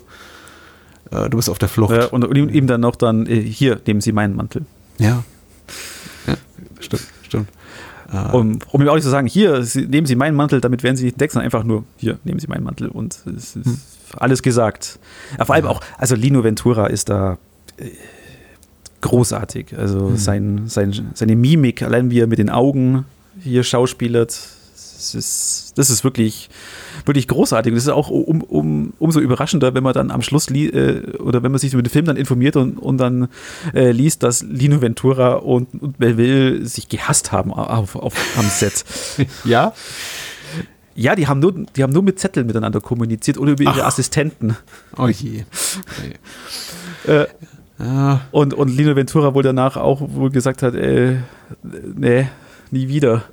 Äh, 1.10 1.28
du 1.28 1.36
bist 1.36 1.50
auf 1.50 1.58
der 1.58 1.68
Flucht. 1.68 1.94
Ja, 1.94 2.06
und, 2.06 2.24
und 2.24 2.36
ihm 2.36 2.66
dann 2.66 2.80
noch 2.80 2.96
dann, 2.96 3.26
äh, 3.26 3.40
hier, 3.40 3.80
nehmen 3.86 4.00
Sie 4.00 4.12
meinen 4.12 4.36
Mantel. 4.36 4.64
Ja. 4.98 5.24
ja 6.26 6.36
stimmt, 6.80 7.06
stimmt. 7.22 7.48
Äh, 8.12 8.30
um, 8.32 8.58
um 8.70 8.82
ihm 8.82 8.88
auch 8.88 8.94
nicht 8.94 9.04
zu 9.04 9.10
sagen, 9.10 9.26
hier, 9.26 9.62
Sie, 9.64 9.86
nehmen 9.86 10.06
Sie 10.06 10.16
meinen 10.16 10.36
Mantel, 10.36 10.60
damit 10.60 10.82
werden 10.82 10.96
Sie 10.96 11.04
nicht 11.04 11.14
entdeckt, 11.14 11.32
sondern 11.32 11.46
einfach 11.46 11.64
nur, 11.64 11.84
hier, 11.96 12.18
nehmen 12.24 12.40
Sie 12.40 12.46
meinen 12.46 12.64
Mantel. 12.64 12.88
Und 12.88 13.18
es 13.26 13.56
ist 13.56 13.66
hm. 13.66 13.78
alles 14.16 14.42
gesagt. 14.42 14.98
Ja, 15.38 15.44
vor 15.44 15.54
allem 15.54 15.66
auch, 15.66 15.80
also 15.98 16.14
Lino 16.14 16.44
Ventura 16.44 16.86
ist 16.86 17.08
da 17.08 17.38
äh, 17.76 17.90
großartig. 19.02 19.76
Also 19.76 20.08
mhm. 20.08 20.16
sein, 20.16 20.62
sein, 20.66 21.10
seine 21.14 21.36
Mimik, 21.36 21.82
allein 21.82 22.10
wie 22.10 22.20
er 22.20 22.26
mit 22.26 22.38
den 22.38 22.50
Augen 22.50 23.04
hier 23.42 23.62
schauspielert, 23.62 24.30
das 25.02 25.14
ist, 25.14 25.72
das 25.76 25.90
ist 25.90 26.04
wirklich, 26.04 26.48
wirklich 27.04 27.26
großartig. 27.26 27.74
Das 27.74 27.82
ist 27.82 27.88
auch 27.88 28.08
um, 28.08 28.40
um, 28.42 28.92
umso 28.98 29.20
überraschender, 29.20 29.74
wenn 29.74 29.82
man 29.82 29.94
dann 29.94 30.10
am 30.10 30.22
Schluss 30.22 30.48
äh, 30.50 31.02
oder 31.18 31.42
wenn 31.42 31.50
man 31.50 31.58
sich 31.58 31.72
über 31.72 31.82
den 31.82 31.90
Film 31.90 32.04
dann 32.04 32.16
informiert 32.16 32.56
und, 32.56 32.78
und 32.78 32.98
dann 32.98 33.28
äh, 33.74 33.90
liest, 33.90 34.22
dass 34.22 34.42
Lino 34.42 34.80
Ventura 34.80 35.34
und, 35.34 35.82
und 35.82 35.98
Melville 35.98 36.64
sich 36.66 36.88
gehasst 36.88 37.32
haben 37.32 37.52
auf, 37.52 37.96
auf, 37.96 38.14
am 38.38 38.48
Set. 38.48 38.84
ja? 39.44 39.72
Ja, 40.94 41.16
die 41.16 41.26
haben, 41.26 41.40
nur, 41.40 41.52
die 41.52 41.82
haben 41.82 41.92
nur 41.92 42.02
mit 42.02 42.20
Zetteln 42.20 42.46
miteinander 42.46 42.80
kommuniziert 42.80 43.38
oder 43.38 43.52
über 43.52 43.64
ihre 43.64 43.82
Ach. 43.82 43.88
Assistenten. 43.88 44.56
Oh 44.96 45.08
je. 45.08 45.44
Okay. 47.06 47.12
äh, 47.12 47.26
ja. 47.82 48.20
Und, 48.30 48.54
und 48.54 48.68
Lino 48.68 48.96
Ventura 48.96 49.34
wohl 49.34 49.42
danach 49.42 49.76
auch 49.76 50.00
wohl 50.00 50.30
gesagt 50.30 50.62
hat, 50.62 50.74
äh, 50.74 51.16
nee, 51.62 52.28
nie 52.70 52.88
wieder. 52.88 53.24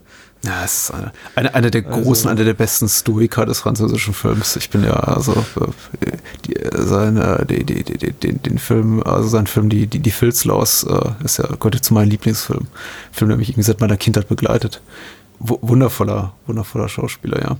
Ja, 0.43 0.63
es 0.63 0.83
ist 0.83 0.91
eine, 0.91 1.11
eine, 1.35 1.53
eine 1.53 1.69
der 1.69 1.85
also 1.85 2.01
großen, 2.01 2.29
also, 2.29 2.29
eine 2.29 2.45
der 2.45 2.53
besten 2.53 2.87
Stoiker 2.87 3.45
des 3.45 3.59
französischen 3.59 4.13
Films. 4.13 4.55
Ich 4.55 4.69
bin 4.69 4.83
ja, 4.83 4.93
also, 4.93 5.35
die, 6.45 6.55
seine, 6.75 7.45
die, 7.49 7.65
die, 7.65 7.83
den, 7.83 8.41
den 8.41 8.57
Film, 8.57 9.03
also 9.03 9.27
sein 9.27 9.47
Film, 9.47 9.69
die, 9.69 9.87
die, 9.87 9.99
die 9.99 10.11
Filzlaus, 10.11 10.83
äh, 10.83 11.25
ist 11.25 11.39
ja, 11.39 11.47
gehört 11.47 11.83
zu 11.83 11.93
meinem 11.93 12.09
Lieblingsfilm. 12.09 12.67
Film, 13.11 13.29
der 13.29 13.37
mich 13.37 13.49
irgendwie 13.49 13.63
seit 13.63 13.81
meiner 13.81 13.97
Kindheit 13.97 14.29
begleitet. 14.29 14.81
W 15.39 15.55
wundervoller, 15.61 16.33
wundervoller 16.47 16.87
Schauspieler, 16.87 17.41
ja 17.41 17.57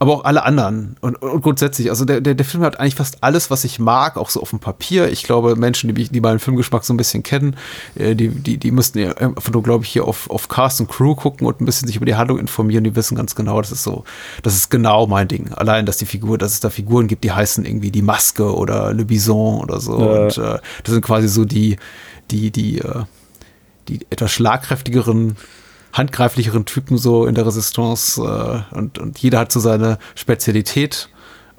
aber 0.00 0.14
auch 0.14 0.24
alle 0.24 0.44
anderen. 0.44 0.96
Und, 1.02 1.20
und 1.20 1.42
grundsätzlich, 1.42 1.90
also 1.90 2.06
der, 2.06 2.22
der, 2.22 2.34
der 2.34 2.46
Film 2.46 2.64
hat 2.64 2.80
eigentlich 2.80 2.94
fast 2.94 3.22
alles, 3.22 3.50
was 3.50 3.64
ich 3.64 3.78
mag, 3.78 4.16
auch 4.16 4.30
so 4.30 4.40
auf 4.40 4.48
dem 4.48 4.58
Papier. 4.58 5.10
Ich 5.10 5.24
glaube, 5.24 5.56
Menschen, 5.56 5.94
die, 5.94 6.08
die 6.08 6.20
meinen 6.22 6.38
Filmgeschmack 6.38 6.84
so 6.84 6.94
ein 6.94 6.96
bisschen 6.96 7.22
kennen, 7.22 7.54
äh, 7.96 8.16
die, 8.16 8.30
die, 8.30 8.56
die 8.56 8.70
müssten 8.70 8.98
ja 8.98 9.12
einfach 9.18 9.52
nur, 9.52 9.62
glaube 9.62 9.84
ich, 9.84 9.90
hier 9.90 10.06
auf, 10.06 10.30
auf 10.30 10.48
Cast 10.48 10.80
und 10.80 10.88
Crew 10.88 11.14
gucken 11.14 11.46
und 11.46 11.60
ein 11.60 11.66
bisschen 11.66 11.86
sich 11.86 11.96
über 11.96 12.06
die 12.06 12.14
Handlung 12.14 12.38
informieren. 12.38 12.82
Die 12.82 12.96
wissen 12.96 13.14
ganz 13.14 13.34
genau, 13.34 13.60
das 13.60 13.72
ist 13.72 13.82
so, 13.82 14.04
das 14.42 14.54
ist 14.54 14.70
genau 14.70 15.06
mein 15.06 15.28
Ding. 15.28 15.52
Allein, 15.52 15.84
dass 15.84 15.98
die 15.98 16.06
Figur, 16.06 16.38
dass 16.38 16.52
es 16.52 16.60
da 16.60 16.70
Figuren 16.70 17.06
gibt, 17.06 17.22
die 17.22 17.32
heißen 17.32 17.66
irgendwie 17.66 17.90
die 17.90 18.00
Maske 18.00 18.54
oder 18.56 18.94
Le 18.94 19.04
Bison 19.04 19.60
oder 19.60 19.80
so. 19.80 20.00
Ja. 20.00 20.22
Und 20.22 20.38
äh, 20.38 20.58
das 20.82 20.94
sind 20.94 21.04
quasi 21.04 21.28
so 21.28 21.44
die, 21.44 21.76
die, 22.30 22.50
die, 22.50 22.78
äh, 22.78 23.04
die 23.88 24.00
etwas 24.08 24.32
schlagkräftigeren 24.32 25.36
handgreiflicheren 25.92 26.64
Typen 26.64 26.98
so 26.98 27.26
in 27.26 27.34
der 27.34 27.46
Resistance 27.46 28.20
äh, 28.22 28.76
und, 28.76 28.98
und 28.98 29.18
jeder 29.18 29.40
hat 29.40 29.52
so 29.52 29.60
seine 29.60 29.98
Spezialität 30.14 31.08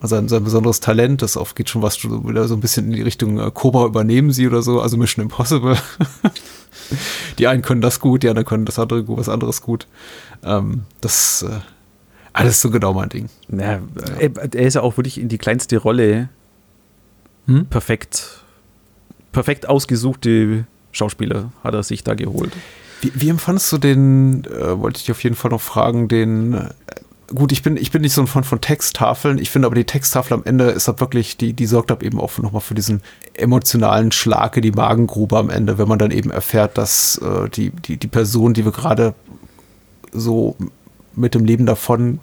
sein, 0.01 0.27
sein 0.27 0.43
besonderes 0.43 0.79
Talent. 0.79 1.21
Das 1.21 1.37
oft 1.37 1.55
geht 1.55 1.69
schon 1.69 1.81
was 1.81 2.03
wieder 2.03 2.47
so 2.47 2.55
ein 2.55 2.61
bisschen 2.61 2.87
in 2.87 2.93
die 2.93 3.01
Richtung 3.01 3.39
äh, 3.39 3.51
Cobra 3.51 3.85
übernehmen 3.85 4.31
sie 4.31 4.47
oder 4.47 4.61
so, 4.61 4.81
also 4.81 4.97
Mission 4.97 5.23
Impossible. 5.23 5.77
die 7.37 7.47
einen 7.47 7.61
können 7.61 7.81
das 7.81 7.99
gut, 7.99 8.23
die 8.23 8.29
anderen 8.29 8.45
können 8.47 8.65
das 8.65 8.79
andere 8.79 9.07
was 9.07 9.29
anderes 9.29 9.61
gut. 9.61 9.87
Ähm, 10.43 10.83
das 11.01 11.43
äh, 11.43 11.59
alles 12.33 12.61
so 12.61 12.71
genau 12.71 12.93
mein 12.93 13.09
Ding. 13.09 13.29
Ja, 13.49 13.79
er, 14.19 14.31
er 14.53 14.67
ist 14.67 14.75
ja 14.75 14.81
auch 14.81 14.97
wirklich 14.97 15.19
in 15.19 15.29
die 15.29 15.37
kleinste 15.37 15.77
Rolle 15.77 16.29
hm? 17.45 17.65
perfekt, 17.65 18.43
perfekt 19.31 19.67
ausgesuchte 19.67 20.65
Schauspieler 20.91 21.51
hat 21.63 21.73
er 21.73 21.83
sich 21.83 22.03
da 22.03 22.13
geholt. 22.13 22.51
Wie, 23.01 23.11
wie 23.15 23.29
empfandest 23.29 23.71
du 23.71 23.77
den, 23.79 24.45
äh, 24.45 24.79
wollte 24.79 25.01
ich 25.01 25.11
auf 25.11 25.23
jeden 25.23 25.35
Fall 25.35 25.51
noch 25.51 25.61
fragen, 25.61 26.07
den, 26.07 26.53
äh, 26.53 26.69
gut, 27.33 27.51
ich 27.51 27.63
bin, 27.63 27.75
ich 27.75 27.91
bin 27.91 28.01
nicht 28.01 28.13
so 28.13 28.21
ein 28.21 28.27
Fan 28.27 28.43
von 28.43 28.61
Texttafeln, 28.61 29.39
ich 29.39 29.49
finde 29.49 29.65
aber 29.65 29.75
die 29.75 29.85
Texttafel 29.85 30.33
am 30.33 30.43
Ende 30.45 30.65
ist 30.65 30.87
halt 30.87 30.99
wirklich, 30.99 31.35
die, 31.35 31.53
die 31.53 31.65
sorgt 31.65 31.91
ab 31.91 32.03
eben 32.03 32.19
auch 32.19 32.37
nochmal 32.37 32.61
für 32.61 32.75
diesen 32.75 33.01
emotionalen 33.33 34.11
Schlag 34.11 34.55
in 34.57 34.63
die 34.63 34.71
Magengrube 34.71 35.37
am 35.37 35.49
Ende, 35.49 35.77
wenn 35.77 35.87
man 35.87 35.99
dann 35.99 36.11
eben 36.11 36.29
erfährt, 36.29 36.77
dass 36.77 37.17
äh, 37.17 37.49
die, 37.49 37.71
die, 37.71 37.97
die 37.97 38.07
Person, 38.07 38.53
die 38.53 38.65
wir 38.65 38.71
gerade 38.71 39.15
so 40.11 40.55
mit 41.15 41.33
dem 41.33 41.45
Leben 41.45 41.65
davon 41.65 42.19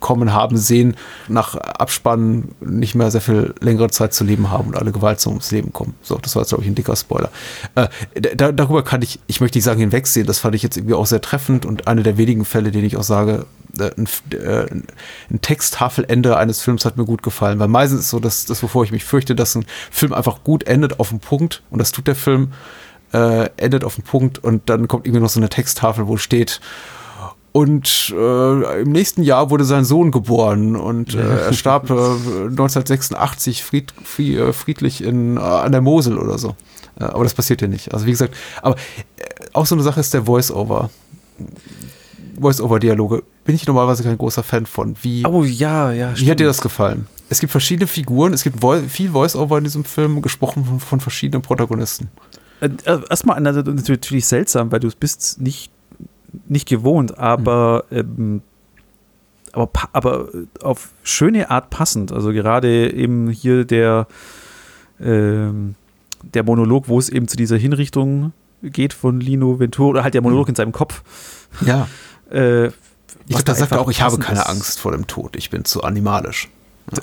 kommen 0.00 0.32
haben 0.32 0.56
sehen, 0.56 0.96
nach 1.28 1.54
Abspann 1.56 2.48
nicht 2.60 2.94
mehr 2.94 3.10
sehr 3.10 3.20
viel 3.20 3.54
längere 3.60 3.90
Zeit 3.90 4.14
zu 4.14 4.24
leben 4.24 4.50
haben 4.50 4.68
und 4.68 4.76
alle 4.76 4.92
gewaltsam 4.92 5.32
ums 5.32 5.50
Leben 5.50 5.72
kommen. 5.72 5.94
So, 6.02 6.18
das 6.18 6.34
war 6.34 6.42
jetzt, 6.42 6.50
glaube 6.50 6.64
ich, 6.64 6.70
ein 6.70 6.74
dicker 6.74 6.96
Spoiler. 6.96 7.30
Äh, 7.74 7.88
da, 8.36 8.52
darüber 8.52 8.82
kann 8.82 9.02
ich, 9.02 9.20
ich 9.26 9.40
möchte 9.40 9.58
nicht 9.58 9.64
sagen 9.64 9.80
hinwegsehen, 9.80 10.26
das 10.26 10.38
fand 10.38 10.54
ich 10.54 10.62
jetzt 10.62 10.76
irgendwie 10.76 10.94
auch 10.94 11.06
sehr 11.06 11.20
treffend 11.20 11.66
und 11.66 11.86
eine 11.86 12.02
der 12.02 12.16
wenigen 12.16 12.44
Fälle, 12.44 12.70
denen 12.70 12.84
ich 12.84 12.96
auch 12.96 13.02
sage, 13.02 13.46
äh, 13.78 13.90
ein, 13.96 14.08
äh, 14.32 14.66
ein 15.30 15.40
Texttafelende 15.40 16.36
eines 16.36 16.60
Films 16.62 16.84
hat 16.84 16.96
mir 16.96 17.04
gut 17.04 17.22
gefallen, 17.22 17.58
weil 17.58 17.68
meistens 17.68 18.00
ist 18.00 18.10
so, 18.10 18.20
dass 18.20 18.46
das, 18.46 18.62
wovor 18.62 18.84
ich 18.84 18.92
mich 18.92 19.04
fürchte, 19.04 19.34
dass 19.34 19.54
ein 19.54 19.66
Film 19.90 20.12
einfach 20.12 20.42
gut 20.44 20.66
endet 20.66 21.00
auf 21.00 21.10
dem 21.10 21.20
Punkt 21.20 21.62
und 21.70 21.78
das 21.78 21.92
tut 21.92 22.06
der 22.06 22.14
Film, 22.14 22.52
äh, 23.12 23.48
endet 23.56 23.84
auf 23.84 23.94
dem 23.94 24.04
Punkt 24.04 24.38
und 24.38 24.68
dann 24.68 24.88
kommt 24.88 25.06
irgendwie 25.06 25.22
noch 25.22 25.30
so 25.30 25.40
eine 25.40 25.48
Texttafel, 25.48 26.06
wo 26.08 26.16
steht, 26.16 26.60
und 27.58 28.14
äh, 28.16 28.82
im 28.82 28.92
nächsten 28.92 29.24
Jahr 29.24 29.50
wurde 29.50 29.64
sein 29.64 29.84
Sohn 29.84 30.12
geboren 30.12 30.76
und 30.76 31.16
äh, 31.16 31.46
er 31.46 31.52
starb 31.52 31.90
äh, 31.90 31.92
1986 31.92 33.64
fried, 33.64 33.92
äh, 34.20 34.52
friedlich 34.52 35.02
in, 35.02 35.36
äh, 35.36 35.40
an 35.40 35.72
der 35.72 35.80
Mosel 35.80 36.18
oder 36.18 36.38
so. 36.38 36.54
Äh, 37.00 37.04
aber 37.04 37.24
das 37.24 37.34
passiert 37.34 37.60
ja 37.60 37.66
nicht. 37.66 37.92
Also 37.92 38.06
wie 38.06 38.12
gesagt, 38.12 38.36
aber 38.62 38.76
auch 39.54 39.66
so 39.66 39.74
eine 39.74 39.82
Sache 39.82 39.98
ist 39.98 40.14
der 40.14 40.26
Voice-Over. 40.26 40.88
Voice-Over-Dialoge 42.40 43.24
bin 43.44 43.56
ich 43.56 43.66
normalerweise 43.66 44.04
kein 44.04 44.18
großer 44.18 44.44
Fan 44.44 44.64
von. 44.64 44.94
Wie, 45.02 45.26
oh 45.26 45.42
ja, 45.42 45.90
ja. 45.90 46.12
Wie 46.14 46.30
hat 46.30 46.38
dir 46.38 46.46
das 46.46 46.60
gefallen? 46.60 47.08
Es 47.28 47.40
gibt 47.40 47.50
verschiedene 47.50 47.88
Figuren, 47.88 48.34
es 48.34 48.44
gibt 48.44 48.62
Vo 48.62 48.76
viel 48.88 49.10
Voice-Over 49.10 49.58
in 49.58 49.64
diesem 49.64 49.82
Film, 49.82 50.22
gesprochen 50.22 50.64
von, 50.64 50.78
von 50.78 51.00
verschiedenen 51.00 51.42
Protagonisten. 51.42 52.08
Erstmal 52.84 53.40
natürlich 53.40 54.26
seltsam, 54.26 54.70
weil 54.70 54.78
du 54.78 54.90
bist 54.96 55.40
nicht 55.40 55.72
nicht 56.46 56.68
gewohnt, 56.68 57.18
aber, 57.18 57.84
ähm, 57.90 58.42
aber, 59.52 59.70
aber 59.92 60.28
auf 60.62 60.90
schöne 61.02 61.50
Art 61.50 61.70
passend. 61.70 62.12
Also 62.12 62.32
gerade 62.32 62.92
eben 62.92 63.28
hier 63.30 63.64
der, 63.64 64.06
ähm, 65.00 65.74
der 66.22 66.44
Monolog, 66.44 66.88
wo 66.88 66.98
es 66.98 67.08
eben 67.08 67.28
zu 67.28 67.36
dieser 67.36 67.56
Hinrichtung 67.56 68.32
geht 68.62 68.92
von 68.92 69.20
Lino 69.20 69.58
Ventura, 69.58 69.88
oder 69.90 70.02
halt 70.04 70.14
der 70.14 70.22
Monolog 70.22 70.46
mhm. 70.46 70.52
in 70.52 70.54
seinem 70.56 70.72
Kopf. 70.72 71.02
Ja. 71.64 71.88
äh, 72.30 72.66
ich 72.66 73.34
glaube, 73.34 73.44
da 73.44 73.54
sagt 73.54 73.72
er 73.72 73.80
auch, 73.80 73.90
ich 73.90 74.00
habe 74.00 74.18
keine 74.18 74.40
ist. 74.40 74.48
Angst 74.48 74.80
vor 74.80 74.92
dem 74.92 75.06
Tod, 75.06 75.36
ich 75.36 75.50
bin 75.50 75.64
zu 75.64 75.82
animalisch. 75.82 76.48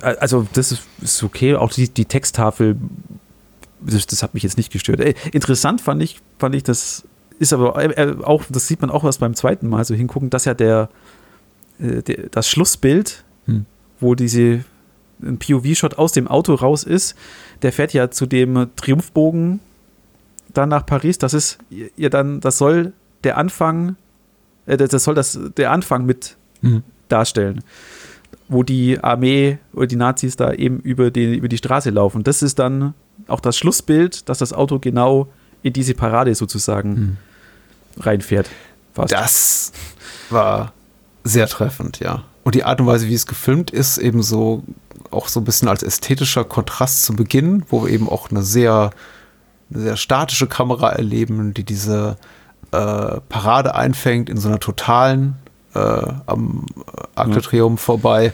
Ja. 0.01 0.09
Also, 0.15 0.47
das 0.53 0.71
ist, 0.71 0.83
ist, 1.01 1.21
okay. 1.23 1.55
Auch 1.55 1.71
die, 1.71 1.87
die 1.87 2.05
Texttafel, 2.05 2.77
das, 3.81 4.07
das, 4.07 4.23
hat 4.23 4.33
mich 4.33 4.41
jetzt 4.41 4.57
nicht 4.57 4.71
gestört. 4.71 4.99
Äh, 4.99 5.13
interessant 5.31 5.81
fand 5.81 6.01
ich, 6.01 6.19
fand 6.39 6.55
ich 6.55 6.63
das 6.63 7.03
ist 7.39 7.53
aber 7.53 7.97
äh, 7.97 8.15
auch, 8.23 8.43
das 8.49 8.67
sieht 8.67 8.81
man 8.81 8.89
auch 8.89 9.03
erst 9.03 9.19
beim 9.19 9.35
zweiten 9.35 9.67
Mal 9.67 9.83
so 9.85 9.93
hingucken, 9.95 10.29
dass 10.29 10.45
ja 10.45 10.53
der, 10.53 10.89
äh, 11.79 12.01
der 12.01 12.29
das 12.29 12.49
Schlussbild, 12.49 13.23
hm. 13.45 13.65
wo 13.99 14.15
diese 14.15 14.63
ein 15.21 15.39
POV-Shot 15.39 15.97
aus 15.97 16.11
dem 16.11 16.27
Auto 16.27 16.53
raus 16.53 16.83
ist, 16.83 17.15
der 17.61 17.71
fährt 17.71 17.93
ja 17.93 18.11
zu 18.11 18.25
dem 18.25 18.67
Triumphbogen 18.75 19.59
dann 20.53 20.69
nach 20.69 20.85
Paris. 20.85 21.17
Das 21.17 21.33
ist 21.33 21.57
ja 21.95 22.09
dann, 22.09 22.41
das 22.41 22.57
soll 22.57 22.93
der 23.23 23.37
Anfang, 23.37 23.95
äh, 24.65 24.77
das 24.77 25.03
soll 25.03 25.15
das 25.15 25.39
der 25.57 25.71
Anfang 25.71 26.05
mit 26.05 26.37
hm. 26.61 26.83
darstellen, 27.07 27.61
wo 28.47 28.63
die 28.63 28.99
Armee 28.99 29.59
oder 29.73 29.87
die 29.87 29.95
Nazis 29.95 30.35
da 30.35 30.53
eben 30.53 30.79
über 30.79 31.11
die, 31.11 31.35
über 31.35 31.47
die 31.47 31.57
Straße 31.57 31.89
laufen. 31.89 32.23
Das 32.23 32.41
ist 32.41 32.59
dann 32.59 32.93
auch 33.27 33.39
das 33.39 33.57
Schlussbild, 33.57 34.29
dass 34.29 34.39
das 34.39 34.53
Auto 34.53 34.79
genau 34.79 35.27
in 35.65 35.73
diese 35.73 35.95
Parade 35.95 36.35
sozusagen 36.35 36.95
hm. 36.95 37.17
reinfährt. 37.97 38.49
Fast. 38.93 39.11
Das 39.11 39.71
war 40.29 40.73
sehr 41.23 41.47
treffend, 41.47 41.99
ja. 41.99 42.23
Und 42.43 42.53
die 42.53 42.63
Art 42.63 42.79
und 42.79 42.85
Weise, 42.85 43.07
wie 43.07 43.15
es 43.15 43.25
gefilmt 43.25 43.71
ist, 43.71 43.97
eben 43.97 44.21
so 44.21 44.63
auch 45.09 45.27
so 45.27 45.39
ein 45.39 45.43
bisschen 45.43 45.67
als 45.67 45.81
ästhetischer 45.81 46.43
Kontrast 46.43 47.03
zu 47.03 47.15
Beginn, 47.15 47.63
wo 47.69 47.83
wir 47.83 47.91
eben 47.91 48.07
auch 48.07 48.29
eine 48.29 48.43
sehr, 48.43 48.91
eine 49.73 49.81
sehr 49.81 49.97
statische 49.97 50.45
Kamera 50.45 50.91
erleben, 50.91 51.55
die 51.55 51.63
diese 51.63 52.17
äh, 52.71 53.19
Parade 53.27 53.73
einfängt 53.73 54.29
in 54.29 54.37
so 54.37 54.47
einer 54.47 54.59
totalen 54.59 55.35
äh, 55.73 55.79
am 55.79 56.67
Arc 57.15 57.31
de 57.31 57.41
Triomphe 57.41 57.83
vorbei. 57.83 58.33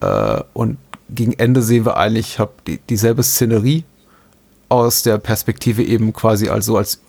Äh, 0.00 0.42
und 0.54 0.78
gegen 1.08 1.34
Ende 1.34 1.62
sehen 1.62 1.84
wir 1.84 1.96
eigentlich 1.98 2.40
hab 2.40 2.64
die, 2.64 2.78
dieselbe 2.78 3.22
Szenerie, 3.22 3.84
aus 4.68 5.02
der 5.02 5.18
Perspektive 5.18 5.82
eben 5.82 6.12
quasi 6.12 6.48
also 6.48 6.76
als 6.76 7.00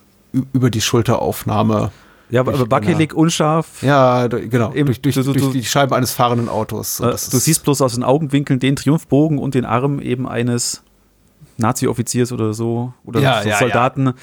über 0.52 0.70
die 0.70 0.80
Schulteraufnahme. 0.80 1.90
Ja, 2.28 2.40
aber 2.40 2.70
wackelig, 2.70 3.14
unscharf. 3.14 3.82
Ja, 3.82 4.26
genau. 4.26 4.72
Eben, 4.74 4.86
durch, 4.86 5.00
durch, 5.00 5.14
du, 5.14 5.22
du, 5.22 5.32
durch, 5.32 5.52
die 5.52 5.64
Scheibe 5.64 5.94
eines 5.94 6.12
fahrenden 6.12 6.48
Autos. 6.48 6.98
Äh, 6.98 7.10
du 7.10 7.38
siehst 7.38 7.62
bloß 7.62 7.80
aus 7.82 7.94
den 7.94 8.02
Augenwinkeln 8.02 8.58
den 8.58 8.74
Triumphbogen 8.74 9.38
und 9.38 9.54
den 9.54 9.64
Arm 9.64 10.00
eben 10.00 10.28
eines 10.28 10.82
Nazi-Offiziers 11.58 12.32
oder 12.32 12.52
so 12.52 12.92
oder 13.04 13.20
ja, 13.20 13.42
so 13.42 13.48
ja, 13.48 13.58
Soldaten. 13.58 14.06
Ja. 14.06 14.14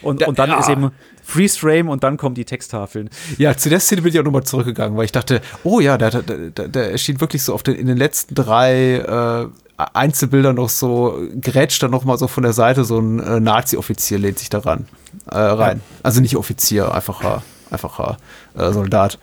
Und, 0.00 0.26
und 0.26 0.38
dann 0.38 0.58
ist 0.58 0.70
eben 0.70 0.90
Freeze 1.22 1.58
Frame 1.58 1.88
und 1.88 2.02
dann 2.02 2.16
kommen 2.16 2.34
die 2.34 2.46
Texttafeln. 2.46 3.10
Ja, 3.36 3.56
zu 3.56 3.68
der 3.68 3.80
Szene 3.80 4.02
bin 4.02 4.12
ich 4.12 4.18
auch 4.18 4.24
nochmal 4.24 4.44
zurückgegangen, 4.44 4.96
weil 4.96 5.04
ich 5.04 5.12
dachte, 5.12 5.42
oh 5.62 5.80
ja, 5.80 5.98
da, 5.98 6.10
da, 6.10 6.22
da, 6.22 6.66
da 6.66 6.80
erschien 6.80 7.20
wirklich 7.20 7.42
so 7.42 7.54
auf 7.54 7.62
den, 7.62 7.74
in 7.74 7.86
den 7.86 7.98
letzten 7.98 8.34
drei 8.34 8.96
äh, 8.96 9.46
Einzelbilder 9.94 10.52
noch 10.52 10.68
so, 10.68 11.18
grätscht 11.40 11.82
da 11.82 11.88
noch 11.88 12.04
mal 12.04 12.18
so 12.18 12.28
von 12.28 12.42
der 12.42 12.52
Seite 12.52 12.84
so 12.84 12.98
ein 12.98 13.20
äh, 13.20 13.40
Nazi-Offizier 13.40 14.18
lehnt 14.18 14.38
sich 14.38 14.50
daran 14.50 14.86
äh, 15.30 15.38
rein. 15.38 15.78
Ja. 15.78 16.00
Also 16.02 16.20
nicht 16.20 16.36
Offizier, 16.36 16.92
einfacher, 16.94 17.42
einfacher 17.70 18.16
äh, 18.56 18.72
Soldat. 18.72 19.18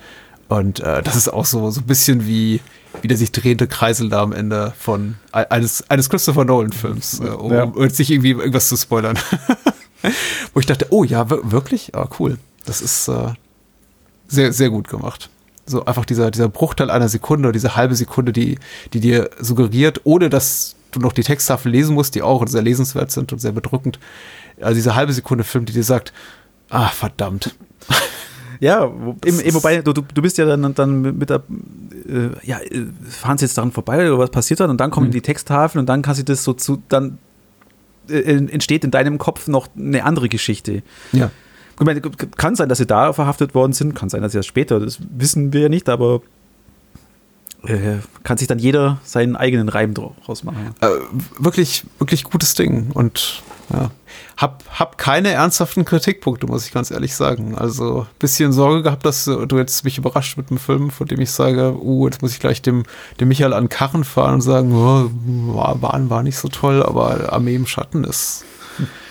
Und 0.48 0.80
äh, 0.80 1.04
das 1.04 1.16
ist 1.16 1.30
auch 1.30 1.46
so, 1.46 1.70
so 1.70 1.82
ein 1.82 1.88
bisschen 1.88 2.26
wie, 2.26 2.62
wie 3.02 3.08
der 3.08 3.18
sich 3.18 3.32
drehende 3.32 3.68
Kreisel 3.68 4.10
da 4.10 4.22
am 4.22 4.34
Ende 4.34 4.74
von 4.80 5.16
eines, 5.32 5.90
eines 5.90 6.10
Christopher 6.10 6.46
Nolan-Films, 6.46 7.20
äh, 7.20 7.28
um, 7.30 7.54
ja. 7.54 7.64
um 7.64 7.90
sich 7.90 8.10
irgendwie 8.10 8.32
irgendwas 8.32 8.68
zu 8.68 8.78
spoilern. 8.78 9.18
Wo 10.54 10.60
ich 10.60 10.66
dachte, 10.66 10.88
oh 10.90 11.04
ja, 11.04 11.30
wirklich? 11.30 11.94
Ah, 11.94 12.10
cool. 12.20 12.38
Das 12.66 12.82
ist 12.82 13.08
äh, 13.08 13.34
sehr, 14.28 14.54
sehr 14.54 14.70
gut 14.70 14.88
gemacht 14.88 15.30
so 15.70 15.86
einfach 15.86 16.06
dieser, 16.06 16.32
dieser 16.32 16.50
Bruchteil 16.50 16.90
einer 16.90 17.10
Sekunde, 17.10 17.52
diese 17.52 17.76
halbe 17.76 17.96
Sekunde, 17.96 18.34
die, 18.34 18.58
die 18.94 19.00
dir 19.00 19.30
suggeriert, 19.40 20.02
ohne 20.04 20.30
dass 20.30 20.76
du 20.92 21.00
noch 21.00 21.14
die 21.14 21.24
Texttafel 21.24 21.72
lesen 21.72 21.94
musst, 21.94 22.16
die 22.16 22.22
auch 22.22 22.46
sehr 22.48 22.62
lesenswert 22.62 23.12
sind 23.12 23.32
und 23.32 23.40
sehr 23.40 23.52
bedrückend. 23.52 24.00
Also 24.60 24.76
diese 24.76 24.96
halbe 24.96 25.14
Sekunde 25.14 25.44
Film, 25.44 25.66
die 25.66 25.74
dir 25.74 25.84
sagt, 25.84 26.14
ah, 26.70 26.88
verdammt. 26.88 27.56
Ja, 28.62 28.92
wo, 28.92 29.16
eben, 29.26 29.40
eben, 29.40 29.54
wobei, 29.54 29.82
du, 29.82 29.94
du 29.94 30.22
bist 30.22 30.38
ja 30.38 30.44
dann, 30.46 30.74
dann 30.76 31.18
mit 31.18 31.30
der, 31.30 31.44
äh, 32.10 32.46
ja, 32.46 32.60
äh, 32.60 32.88
fahren 33.08 33.38
sie 33.38 33.46
jetzt 33.46 33.58
daran 33.58 33.72
vorbei 33.72 34.12
oder 34.12 34.20
was 34.20 34.32
passiert 34.32 34.60
dann 34.60 34.70
und 34.70 34.82
dann 34.82 34.92
kommen 34.92 35.08
mhm. 35.08 35.12
die 35.12 35.22
Texttafeln 35.22 35.80
und 35.80 35.86
dann 35.86 36.02
kannst 36.02 36.20
du 36.20 36.26
das 36.26 36.44
so 36.44 36.52
zu, 36.52 36.84
dann 36.90 37.20
äh, 38.10 38.20
entsteht 38.20 38.84
in 38.84 38.92
deinem 38.92 39.18
Kopf 39.18 39.48
noch 39.48 39.70
eine 39.78 40.04
andere 40.04 40.28
Geschichte. 40.28 40.84
Ja. 41.14 41.32
Meine, 41.80 42.02
kann 42.02 42.56
sein, 42.56 42.70
dass 42.70 42.78
sie 42.78 42.86
da 42.86 43.14
verhaftet 43.14 43.56
worden 43.56 43.74
sind, 43.74 43.96
kann 43.96 44.10
sein, 44.10 44.22
dass 44.22 44.34
sie 44.34 44.40
das 44.40 44.46
später, 44.46 44.80
das 44.80 45.00
wissen 45.10 45.54
wir 45.54 45.62
ja 45.62 45.70
nicht, 45.70 45.88
aber 45.90 46.22
äh, 47.64 47.98
kann 48.24 48.38
sich 48.38 48.48
dann 48.48 48.60
jeder 48.60 49.00
seinen 49.04 49.36
eigenen 49.36 49.70
Reim 49.70 49.94
draus 49.94 50.44
machen. 50.44 50.76
Äh, 50.82 50.88
wirklich, 51.38 51.86
wirklich 51.98 52.24
gutes 52.24 52.54
Ding 52.54 52.92
und 52.94 53.44
ja. 53.74 53.92
Hab, 54.38 54.64
hab 54.72 54.98
keine 54.98 55.30
ernsthaften 55.30 55.86
Kritikpunkte, 55.86 56.48
muss 56.48 56.66
ich 56.66 56.72
ganz 56.72 56.92
ehrlich 56.92 57.14
sagen. 57.16 57.56
Also 57.56 58.08
bisschen 58.18 58.54
Sorge 58.54 58.84
gehabt, 58.84 59.06
dass 59.06 59.26
du 59.26 59.58
jetzt 59.58 59.84
mich 59.84 59.98
überrascht 59.98 60.38
mit 60.38 60.50
einem 60.50 60.58
Film, 60.58 60.90
von 60.90 61.08
dem 61.08 61.20
ich 61.20 61.32
sage, 61.32 61.76
uh, 61.80 62.08
jetzt 62.08 62.22
muss 62.22 62.32
ich 62.32 62.40
gleich 62.40 62.62
dem, 62.62 62.84
dem 63.20 63.28
Michael 63.28 63.54
an 63.54 63.70
Karren 63.70 64.04
fahren 64.04 64.36
und 64.36 64.42
sagen, 64.42 64.74
oh, 64.74 65.12
war, 65.54 65.82
war, 65.82 66.10
war 66.10 66.24
nicht 66.24 66.38
so 66.38 66.48
toll, 66.48 66.82
aber 66.82 67.32
Armee 67.34 67.56
im 67.56 67.68
Schatten 67.68 68.06
ist, 68.06 68.46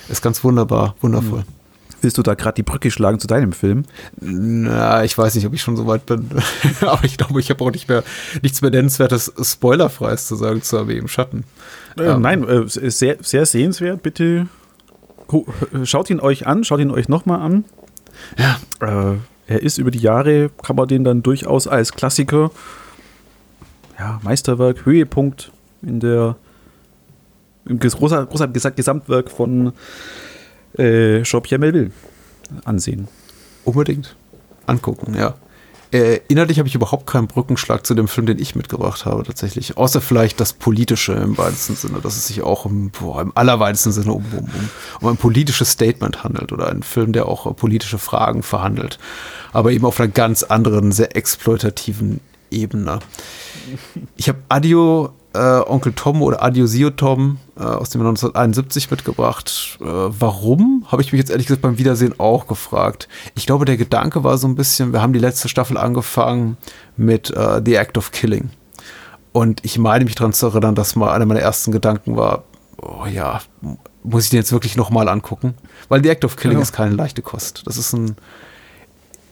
ist 0.09 0.22
ganz 0.22 0.42
wunderbar, 0.42 0.96
wundervoll. 1.00 1.40
Mhm. 1.40 1.58
Willst 2.00 2.16
du 2.16 2.22
da 2.22 2.34
gerade 2.34 2.54
die 2.54 2.62
Brücke 2.62 2.90
schlagen 2.90 3.18
zu 3.18 3.26
deinem 3.26 3.52
Film? 3.52 3.84
Na, 4.20 5.04
ich 5.04 5.16
weiß 5.18 5.34
nicht, 5.34 5.46
ob 5.46 5.54
ich 5.54 5.62
schon 5.62 5.76
so 5.76 5.87
weit 5.87 6.06
bin. 6.06 6.28
Aber 6.80 7.04
ich 7.04 7.16
glaube, 7.16 7.40
ich 7.40 7.50
habe 7.50 7.64
auch 7.64 7.72
nicht 7.72 7.88
mehr 7.88 8.04
nichts 8.42 8.62
mehr 8.62 8.70
nennenswertes 8.70 9.32
Spoilerfreies 9.40 10.26
zu 10.26 10.37
sagen 10.37 10.62
zu 10.62 10.78
Armee 10.78 10.98
im 10.98 11.08
Schatten. 11.08 11.44
Äh, 11.98 12.04
ähm, 12.04 12.22
nein, 12.22 12.46
äh, 12.46 12.68
sehr, 12.68 13.16
sehr 13.20 13.46
sehenswert. 13.46 14.02
Bitte 14.02 14.46
schaut 15.84 16.11
ihn 16.11 16.20
euch 16.20 16.46
an, 16.46 16.64
schaut 16.64 16.80
ihn 16.80 16.90
euch 16.90 17.08
nochmal 17.08 17.40
an. 17.40 17.64
Ja. 18.38 18.58
Äh, 18.80 19.16
er 19.48 19.62
ist 19.62 19.78
über 19.78 19.90
die 19.90 19.98
Jahre, 19.98 20.50
kann 20.62 20.76
man 20.76 20.88
den 20.88 21.04
dann 21.04 21.22
durchaus 21.22 21.66
als 21.66 21.92
Klassiker, 21.92 22.50
ja, 23.98 24.20
Meisterwerk, 24.22 24.84
Höhepunkt 24.84 25.52
in 25.80 26.00
der 26.00 26.37
im 27.64 27.78
großer, 27.78 28.26
großer 28.26 28.48
Gesamtwerk 28.48 29.30
von 29.30 29.72
äh, 30.76 31.22
Jean-Pierre 31.22 31.61
Melville 31.61 31.90
ansehen. 32.64 33.09
Unbedingt 33.64 34.16
angucken, 34.66 35.14
ja. 35.14 35.35
Äh, 35.90 36.20
inhaltlich 36.28 36.59
habe 36.59 36.68
ich 36.68 36.74
überhaupt 36.74 37.07
keinen 37.07 37.28
Brückenschlag 37.28 37.87
zu 37.87 37.94
dem 37.94 38.09
Film, 38.09 38.26
den 38.26 38.38
ich 38.38 38.54
mitgebracht 38.54 39.07
habe, 39.07 39.22
tatsächlich. 39.22 39.78
Außer 39.78 40.02
vielleicht 40.02 40.38
das 40.38 40.52
Politische 40.52 41.14
im 41.14 41.38
weitesten 41.38 41.76
Sinne, 41.76 42.00
dass 42.02 42.16
es 42.16 42.26
sich 42.26 42.42
auch 42.42 42.66
im, 42.66 42.90
boah, 42.90 43.22
im 43.22 43.33
allerweitesten 43.35 43.92
Sinne 43.92 44.12
um, 44.12 44.24
um, 44.37 44.50
um, 45.00 45.09
ein 45.09 45.16
politisches 45.16 45.70
Statement 45.70 46.24
handelt 46.24 46.52
oder 46.52 46.68
ein 46.68 46.83
Film, 46.83 47.14
der 47.14 47.26
auch 47.26 47.57
politische 47.57 47.96
Fragen 47.96 48.42
verhandelt. 48.42 48.98
Aber 49.54 49.72
eben 49.72 49.87
auf 49.87 49.98
einer 49.98 50.11
ganz 50.11 50.42
anderen, 50.42 50.92
sehr 50.92 51.16
exploitativen 51.16 52.20
Ebene. 52.50 52.98
Ich 54.16 54.28
habe 54.28 54.40
Adio 54.50 55.14
äh, 55.35 55.38
Onkel 55.38 55.93
Tom 55.93 56.23
oder 56.23 56.43
Adiosio 56.43 56.91
Tom 56.91 57.38
äh, 57.57 57.62
aus 57.62 57.91
dem 57.91 58.01
1971 58.01 58.91
mitgebracht. 58.91 59.79
Äh, 59.81 59.85
warum, 59.85 60.87
habe 60.88 61.03
ich 61.03 61.12
mich 61.12 61.19
jetzt 61.19 61.31
ehrlich 61.31 61.47
gesagt 61.47 61.62
beim 61.62 61.79
Wiedersehen 61.79 62.19
auch 62.19 62.47
gefragt. 62.47 63.09
Ich 63.35 63.47
glaube, 63.47 63.64
der 63.64 63.77
Gedanke 63.77 64.25
war 64.25 64.38
so 64.38 64.49
ein 64.49 64.55
bisschen, 64.55 64.93
wir 64.93 65.03
haben 65.03 65.12
die 65.12 65.19
letzte 65.19 65.49
Staffel 65.49 65.77
angefangen 65.77 66.57
mit 66.97 67.31
äh, 67.31 67.61
The 67.64 67.75
Act 67.75 67.99
of 67.99 68.12
Killing. 68.12 68.51
Und 69.33 69.64
ich 69.64 69.79
meine 69.79 70.05
mich 70.05 70.14
daran 70.14 70.33
zu 70.33 70.47
erinnern, 70.47 70.75
dass 70.75 70.97
mal 70.97 71.12
einer 71.12 71.27
meiner 71.27 71.41
ersten 71.41 71.71
Gedanken 71.71 72.17
war, 72.17 72.45
oh 72.79 73.07
ja, 73.07 73.41
muss 74.03 74.25
ich 74.25 74.31
den 74.31 74.38
jetzt 74.38 74.53
wirklich 74.53 74.77
nochmal 74.77 75.09
angucken? 75.09 75.55
Weil 75.88 76.03
The 76.03 76.09
Act 76.09 76.25
of 76.25 76.37
Killing 76.37 76.59
ja. 76.59 76.62
ist 76.62 76.73
keine 76.73 76.95
leichte 76.95 77.23
Kost. 77.23 77.62
Das 77.67 77.77
ist 77.77 77.93
ein, 77.93 78.17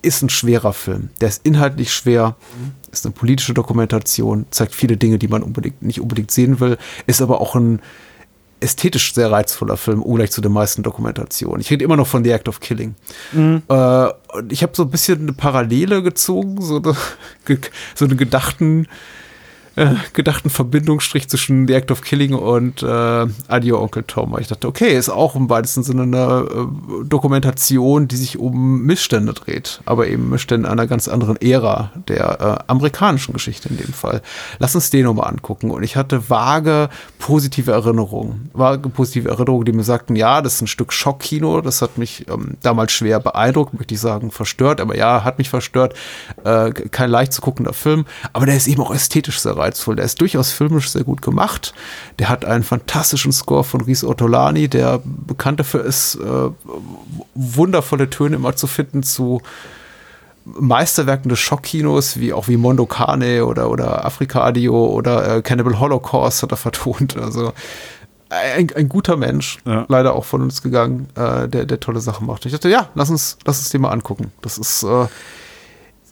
ist 0.02 0.22
ein 0.22 0.28
schwerer 0.28 0.72
Film. 0.72 1.10
Der 1.20 1.28
ist 1.28 1.44
inhaltlich 1.44 1.92
schwer, 1.92 2.36
ist 2.98 3.06
eine 3.06 3.12
politische 3.12 3.54
Dokumentation, 3.54 4.46
zeigt 4.50 4.74
viele 4.74 4.96
Dinge, 4.96 5.18
die 5.18 5.28
man 5.28 5.42
unbedingt, 5.42 5.82
nicht 5.82 6.00
unbedingt 6.00 6.30
sehen 6.30 6.60
will, 6.60 6.78
ist 7.06 7.22
aber 7.22 7.40
auch 7.40 7.54
ein 7.54 7.80
ästhetisch 8.60 9.12
sehr 9.12 9.30
reizvoller 9.30 9.76
Film, 9.76 10.02
ungleich 10.02 10.30
zu 10.30 10.40
den 10.40 10.52
meisten 10.52 10.82
Dokumentationen. 10.82 11.60
Ich 11.60 11.70
rede 11.70 11.84
immer 11.84 11.96
noch 11.96 12.06
von 12.06 12.24
The 12.24 12.30
Act 12.30 12.48
of 12.48 12.60
Killing. 12.60 12.94
Mhm. 13.32 13.62
Äh, 13.68 14.08
und 14.32 14.50
ich 14.50 14.62
habe 14.62 14.72
so 14.74 14.84
ein 14.84 14.90
bisschen 14.90 15.22
eine 15.22 15.32
Parallele 15.32 16.02
gezogen, 16.02 16.60
so 16.62 16.76
eine, 16.76 16.96
so 17.94 18.04
eine 18.04 18.16
gedachten 18.16 18.86
äh, 19.76 19.94
gedachten 20.14 20.48
Verbindungsstrich 20.48 21.28
zwischen 21.28 21.68
The 21.68 21.74
Act 21.74 21.90
of 21.90 22.00
Killing 22.00 22.34
und 22.34 22.82
äh, 22.82 22.86
Adio 22.86 23.80
Onkel 23.80 24.04
Tom. 24.06 24.34
Ich 24.40 24.48
dachte, 24.48 24.66
okay, 24.66 24.96
ist 24.96 25.10
auch 25.10 25.36
im 25.36 25.50
weitesten 25.50 25.82
Sinne 25.82 26.02
eine 26.02 26.46
äh, 26.48 27.04
Dokumentation, 27.04 28.08
die 28.08 28.16
sich 28.16 28.38
um 28.38 28.82
Missstände 28.82 29.34
dreht, 29.34 29.82
aber 29.84 30.08
eben 30.08 30.30
Missstände 30.30 30.70
einer 30.70 30.86
ganz 30.86 31.08
anderen 31.08 31.36
Ära 31.36 31.92
der 32.08 32.40
äh, 32.40 32.70
amerikanischen 32.70 33.34
Geschichte 33.34 33.68
in 33.68 33.76
dem 33.76 33.92
Fall. 33.92 34.22
Lass 34.58 34.74
uns 34.74 34.88
den 34.88 35.04
nochmal 35.04 35.28
angucken. 35.28 35.70
Und 35.70 35.82
ich 35.82 35.96
hatte 35.96 36.30
vage 36.30 36.88
positive 37.18 37.70
Erinnerungen, 37.70 38.50
vage 38.54 38.88
positive 38.88 39.28
Erinnerungen, 39.28 39.66
die 39.66 39.72
mir 39.72 39.84
sagten, 39.84 40.16
ja, 40.16 40.40
das 40.40 40.54
ist 40.54 40.62
ein 40.62 40.66
Stück 40.68 40.92
Schockkino, 40.92 41.60
das 41.60 41.82
hat 41.82 41.98
mich 41.98 42.26
ähm, 42.28 42.56
damals 42.62 42.92
schwer 42.92 43.20
beeindruckt, 43.20 43.74
möchte 43.74 43.92
ich 43.92 44.00
sagen, 44.00 44.30
verstört, 44.30 44.80
aber 44.80 44.96
ja, 44.96 45.22
hat 45.22 45.36
mich 45.36 45.50
verstört. 45.50 45.94
Äh, 46.44 46.70
kein 46.70 47.10
leicht 47.10 47.34
zu 47.34 47.42
guckender 47.42 47.74
Film, 47.74 48.06
aber 48.32 48.46
der 48.46 48.56
ist 48.56 48.68
eben 48.68 48.80
auch 48.80 48.94
ästhetisch 48.94 49.40
sehr 49.40 49.54
reizvoll 49.56 49.65
reizvoll. 49.66 49.96
Der 49.96 50.04
ist 50.04 50.20
durchaus 50.20 50.52
filmisch 50.52 50.90
sehr 50.90 51.04
gut 51.04 51.22
gemacht. 51.22 51.74
Der 52.18 52.28
hat 52.28 52.44
einen 52.44 52.64
fantastischen 52.64 53.32
Score 53.32 53.64
von 53.64 53.80
Riz 53.82 54.04
Ortolani, 54.04 54.68
der 54.68 55.00
bekannt 55.04 55.60
dafür 55.60 55.84
ist, 55.84 56.16
äh, 56.16 56.50
wundervolle 57.34 58.10
Töne 58.10 58.36
immer 58.36 58.56
zu 58.56 58.66
finden 58.66 59.02
zu 59.02 59.42
Meisterwerken 60.44 61.28
des 61.28 61.40
Schockkinos, 61.40 62.20
wie 62.20 62.32
auch 62.32 62.46
wie 62.46 62.56
Mondo 62.56 62.86
Cane 62.86 63.44
oder, 63.44 63.68
oder 63.68 64.04
Afrika 64.04 64.44
Adio 64.44 64.86
oder 64.86 65.36
äh, 65.36 65.42
Cannibal 65.42 65.80
Holocaust 65.80 66.42
hat 66.42 66.52
er 66.52 66.56
vertont. 66.56 67.16
Also 67.16 67.52
ein, 68.28 68.72
ein 68.74 68.88
guter 68.88 69.16
Mensch, 69.16 69.58
ja. 69.64 69.84
leider 69.88 70.14
auch 70.14 70.24
von 70.24 70.42
uns 70.42 70.62
gegangen, 70.62 71.08
äh, 71.16 71.48
der, 71.48 71.64
der 71.64 71.80
tolle 71.80 72.00
Sachen 72.00 72.26
macht. 72.26 72.46
Ich 72.46 72.52
dachte, 72.52 72.68
ja, 72.68 72.88
lass 72.94 73.10
uns, 73.10 73.38
lass 73.44 73.58
uns 73.58 73.70
den 73.70 73.80
mal 73.80 73.90
angucken. 73.90 74.32
Das 74.42 74.58
ist 74.58 74.84
äh, 74.84 75.06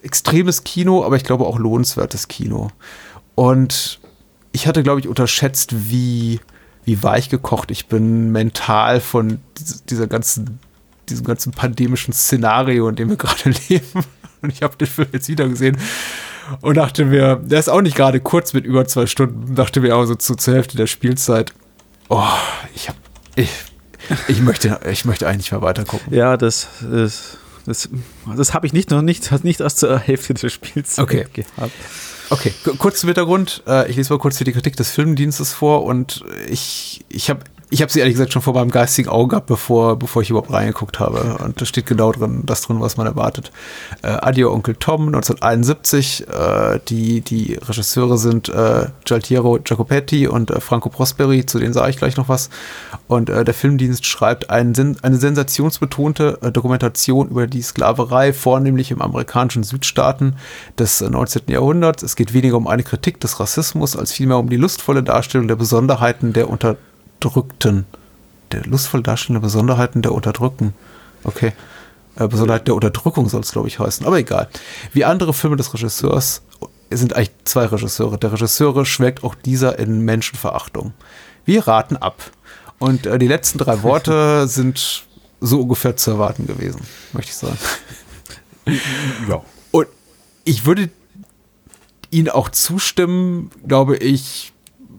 extremes 0.02 0.64
Kino, 0.64 1.04
aber 1.04 1.16
ich 1.16 1.24
glaube 1.24 1.46
auch 1.46 1.58
lohnenswertes 1.58 2.28
Kino. 2.28 2.70
Und 3.34 4.00
ich 4.52 4.66
hatte, 4.66 4.82
glaube 4.82 5.00
ich, 5.00 5.08
unterschätzt, 5.08 5.90
wie, 5.90 6.40
wie 6.84 7.02
weich 7.02 7.28
gekocht 7.28 7.70
ich 7.70 7.86
bin 7.86 8.30
mental 8.30 9.00
von 9.00 9.40
dieser 9.88 10.06
ganzen, 10.06 10.60
diesem 11.08 11.26
ganzen 11.26 11.52
pandemischen 11.52 12.14
Szenario, 12.14 12.88
in 12.88 12.96
dem 12.96 13.10
wir 13.10 13.16
gerade 13.18 13.54
leben. 13.68 14.04
Und 14.42 14.52
ich 14.52 14.62
habe 14.62 14.76
den 14.76 14.86
Film 14.86 15.08
jetzt 15.12 15.28
wieder 15.28 15.48
gesehen 15.48 15.76
und 16.60 16.76
dachte 16.76 17.04
mir, 17.04 17.36
der 17.36 17.58
ist 17.58 17.68
auch 17.68 17.80
nicht 17.80 17.96
gerade 17.96 18.20
kurz 18.20 18.52
mit 18.52 18.64
über 18.64 18.86
zwei 18.86 19.06
Stunden, 19.06 19.54
dachte 19.54 19.80
mir 19.80 19.96
auch 19.96 20.04
so 20.04 20.14
zu, 20.14 20.34
zur 20.34 20.54
Hälfte 20.54 20.76
der 20.76 20.86
Spielzeit, 20.86 21.52
oh, 22.08 22.22
ich 22.74 22.88
habe, 22.88 22.98
ich, 23.36 23.50
ich 24.28 24.40
möchte, 24.40 24.78
ich 24.90 25.04
möchte 25.04 25.26
eigentlich 25.26 25.52
mal 25.52 25.62
weiter 25.62 25.84
gucken. 25.84 26.12
Ja, 26.12 26.36
das 26.36 26.68
ist, 26.92 27.38
das, 27.66 27.88
das 28.36 28.52
habe 28.52 28.66
ich 28.66 28.72
nicht 28.72 28.90
noch 28.90 29.02
nicht, 29.02 29.44
nicht 29.44 29.60
erst 29.60 29.78
zur 29.78 29.98
Hälfte 29.98 30.34
der 30.34 30.50
Spielzeit 30.50 31.02
okay. 31.02 31.26
gehabt. 31.32 31.72
Okay, 32.30 32.52
kurz 32.78 33.00
zum 33.00 33.08
Hintergrund. 33.08 33.62
Äh, 33.66 33.90
ich 33.90 33.96
lese 33.96 34.12
mal 34.12 34.18
kurz 34.18 34.38
hier 34.38 34.44
die 34.44 34.52
Kritik 34.52 34.76
des 34.76 34.90
Filmdienstes 34.90 35.52
vor 35.52 35.84
und 35.84 36.24
ich, 36.48 37.04
ich 37.08 37.30
habe 37.30 37.40
ich 37.70 37.82
habe 37.82 37.90
sie 37.90 38.00
ehrlich 38.00 38.14
gesagt 38.14 38.32
schon 38.32 38.42
vor 38.42 38.54
meinem 38.54 38.70
geistigen 38.70 39.08
Auge 39.08 39.30
gehabt, 39.30 39.46
bevor, 39.46 39.98
bevor 39.98 40.22
ich 40.22 40.30
überhaupt 40.30 40.52
reingeguckt 40.52 41.00
habe. 41.00 41.38
Und 41.42 41.60
da 41.60 41.64
steht 41.64 41.86
genau 41.86 42.12
drin, 42.12 42.42
das 42.44 42.62
drin, 42.62 42.80
was 42.80 42.96
man 42.96 43.06
erwartet. 43.06 43.50
Äh, 44.02 44.08
Adio 44.08 44.52
Onkel 44.52 44.76
Tom 44.76 45.06
1971. 45.06 46.26
Äh, 46.28 46.80
die, 46.88 47.20
die 47.20 47.54
Regisseure 47.54 48.18
sind 48.18 48.48
äh, 48.48 48.86
Gialtiero 49.04 49.58
Jacopetti 49.64 50.28
und 50.28 50.50
äh, 50.50 50.60
Franco 50.60 50.88
Prosperi, 50.88 51.46
zu 51.46 51.58
denen 51.58 51.72
sage 51.72 51.90
ich 51.90 51.96
gleich 51.96 52.16
noch 52.16 52.28
was. 52.28 52.50
Und 53.08 53.30
äh, 53.30 53.44
der 53.44 53.54
Filmdienst 53.54 54.06
schreibt 54.06 54.50
ein, 54.50 54.74
eine 55.02 55.16
sensationsbetonte 55.16 56.38
äh, 56.42 56.52
Dokumentation 56.52 57.28
über 57.28 57.46
die 57.46 57.62
Sklaverei, 57.62 58.32
vornehmlich 58.32 58.90
im 58.90 59.02
amerikanischen 59.02 59.62
Südstaaten 59.62 60.36
des 60.78 61.00
19. 61.00 61.42
Jahrhunderts. 61.48 62.02
Es 62.02 62.16
geht 62.16 62.34
weniger 62.34 62.56
um 62.56 62.68
eine 62.68 62.82
Kritik 62.82 63.20
des 63.20 63.40
Rassismus, 63.40 63.96
als 63.96 64.12
vielmehr 64.12 64.38
um 64.38 64.48
die 64.48 64.56
lustvolle 64.56 65.02
Darstellung 65.02 65.48
der 65.48 65.56
Besonderheiten 65.56 66.32
der 66.32 66.50
unter 66.50 66.76
Unterdrückten. 67.24 67.86
Der 68.52 68.64
lustvoll 68.64 69.02
darstellende 69.02 69.44
Besonderheiten 69.44 70.02
der 70.02 70.12
Unterdrückten. 70.12 70.74
Okay. 71.24 71.52
Äh, 72.16 72.28
Besonderheit 72.28 72.68
der 72.68 72.74
Unterdrückung 72.74 73.28
soll 73.28 73.40
es, 73.40 73.52
glaube 73.52 73.68
ich, 73.68 73.78
heißen. 73.78 74.06
Aber 74.06 74.18
egal. 74.18 74.48
Wie 74.92 75.04
andere 75.04 75.32
Filme 75.32 75.56
des 75.56 75.72
Regisseurs 75.72 76.42
es 76.90 77.00
sind 77.00 77.16
eigentlich 77.16 77.32
zwei 77.44 77.64
Regisseure. 77.64 78.18
Der 78.18 78.32
Regisseure 78.32 78.86
schwelgt 78.86 79.24
auch 79.24 79.34
dieser 79.34 79.78
in 79.78 80.02
Menschenverachtung. 80.02 80.92
Wir 81.44 81.66
raten 81.66 81.96
ab. 81.96 82.30
Und 82.78 83.06
äh, 83.06 83.18
die 83.18 83.26
letzten 83.26 83.58
drei 83.58 83.82
Worte 83.82 84.46
sind 84.48 85.04
so 85.40 85.62
ungefähr 85.62 85.96
zu 85.96 86.12
erwarten 86.12 86.46
gewesen, 86.46 86.80
möchte 87.12 87.30
ich 87.30 87.36
sagen. 87.36 87.58
Ja. 89.28 89.42
Und 89.72 89.88
ich 90.44 90.64
würde 90.64 90.88
Ihnen 92.10 92.30
auch 92.30 92.48
zustimmen, 92.48 93.50
glaube 93.66 93.98
ich, 93.98 94.54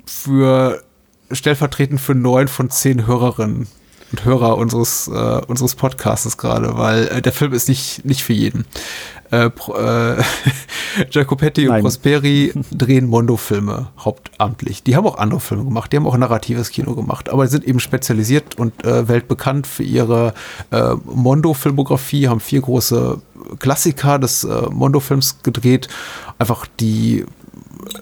für 0.06 0.84
stellvertretend 1.32 2.00
für 2.00 2.16
neun 2.16 2.48
von 2.48 2.70
zehn 2.70 3.08
Hörerinnen 3.08 3.68
und 4.12 4.26
Hörer 4.26 4.58
unseres, 4.58 5.08
äh, 5.08 5.42
unseres 5.48 5.76
Podcasts 5.76 6.38
gerade, 6.38 6.78
weil 6.78 7.08
äh, 7.08 7.22
der 7.22 7.32
Film 7.32 7.54
ist 7.54 7.68
nicht, 7.68 8.06
nicht 8.06 8.24
für 8.24 8.34
jeden. 8.34 8.66
Äh, 9.32 9.48
äh, 9.48 10.24
Jacopetti 11.12 11.68
und 11.68 11.82
Prosperi 11.82 12.54
drehen 12.72 13.08
Mondo-Filme 13.08 13.88
hauptamtlich. 13.98 14.84
Die 14.84 14.96
haben 14.96 15.08
auch 15.08 15.18
andere 15.18 15.40
Filme 15.40 15.66
gemacht, 15.66 15.92
die 15.92 15.98
haben 15.98 16.06
auch 16.06 16.16
narratives 16.16 16.70
Kino 16.70 16.96
gemacht, 16.96 17.30
aber 17.30 17.48
sind 17.48 17.66
eben 17.66 17.80
spezialisiert 17.80 18.58
und 18.58 18.86
äh, 18.86 19.08
weltbekannt 19.08 19.66
für 19.68 19.84
ihre 19.84 20.34
äh, 20.72 20.94
Mondo-Filmografie, 21.06 22.28
haben 22.28 22.40
vier 22.40 22.62
große 22.62 23.20
Klassiker 23.60 24.20
des 24.20 24.44
äh, 24.44 24.62
Mondo-Films 24.70 25.42
gedreht. 25.44 25.88
Einfach 26.38 26.68
die 26.80 27.26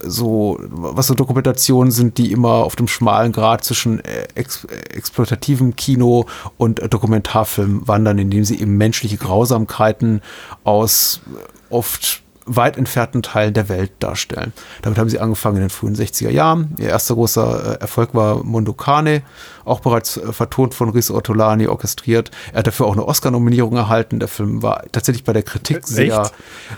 so, 0.06 0.58
was 0.60 1.08
so 1.08 1.14
Dokumentationen 1.14 1.92
sind, 1.92 2.18
die 2.18 2.32
immer 2.32 2.64
auf 2.64 2.76
dem 2.76 2.88
schmalen 2.88 3.32
Grad 3.32 3.64
zwischen 3.64 4.04
äh, 4.04 4.28
ex 4.36 4.66
exploitativem 4.66 5.76
Kino 5.76 6.26
und 6.58 6.80
äh, 6.80 6.90
Dokumentarfilm 6.90 7.88
wandern, 7.88 8.18
indem 8.18 8.44
sie 8.44 8.60
eben 8.60 8.78
menschliche 8.78 9.18
Grausamkeiten 9.18 10.22
aus 10.64 11.22
oft 11.70 12.23
weit 12.46 12.78
entfernten 12.78 13.22
Teilen 13.22 13.54
der 13.54 13.70
Welt 13.70 13.92
darstellen. 14.00 14.54
Damit 14.82 15.00
haben 15.00 15.10
sie 15.10 15.20
angefangen 15.20 15.58
in 15.58 15.64
den 15.64 15.70
frühen 15.70 15.96
60er 15.96 16.30
Jahren. 16.30 16.76
Ihr 16.78 16.90
erster 16.90 17.16
großer 17.16 17.78
äh, 17.78 17.82
Erfolg 17.82 18.14
war 18.14 18.44
Mondokane, 18.44 19.22
auch 19.66 19.80
bereits 19.80 20.18
äh, 20.18 20.34
vertont 20.34 20.74
von 20.74 20.90
Riz 20.90 21.10
Ortolani, 21.10 21.68
orchestriert. 21.68 22.32
Er 22.52 22.60
hat 22.60 22.68
dafür 22.68 22.88
auch 22.88 22.94
eine 22.94 23.06
Oscar-Nominierung 23.06 23.76
erhalten. 23.76 24.20
Der 24.20 24.28
Film 24.28 24.62
war 24.62 24.84
tatsächlich 24.92 25.24
bei 25.24 25.34
der 25.34 25.44
Kritik 25.44 25.88
sehr. 25.88 26.32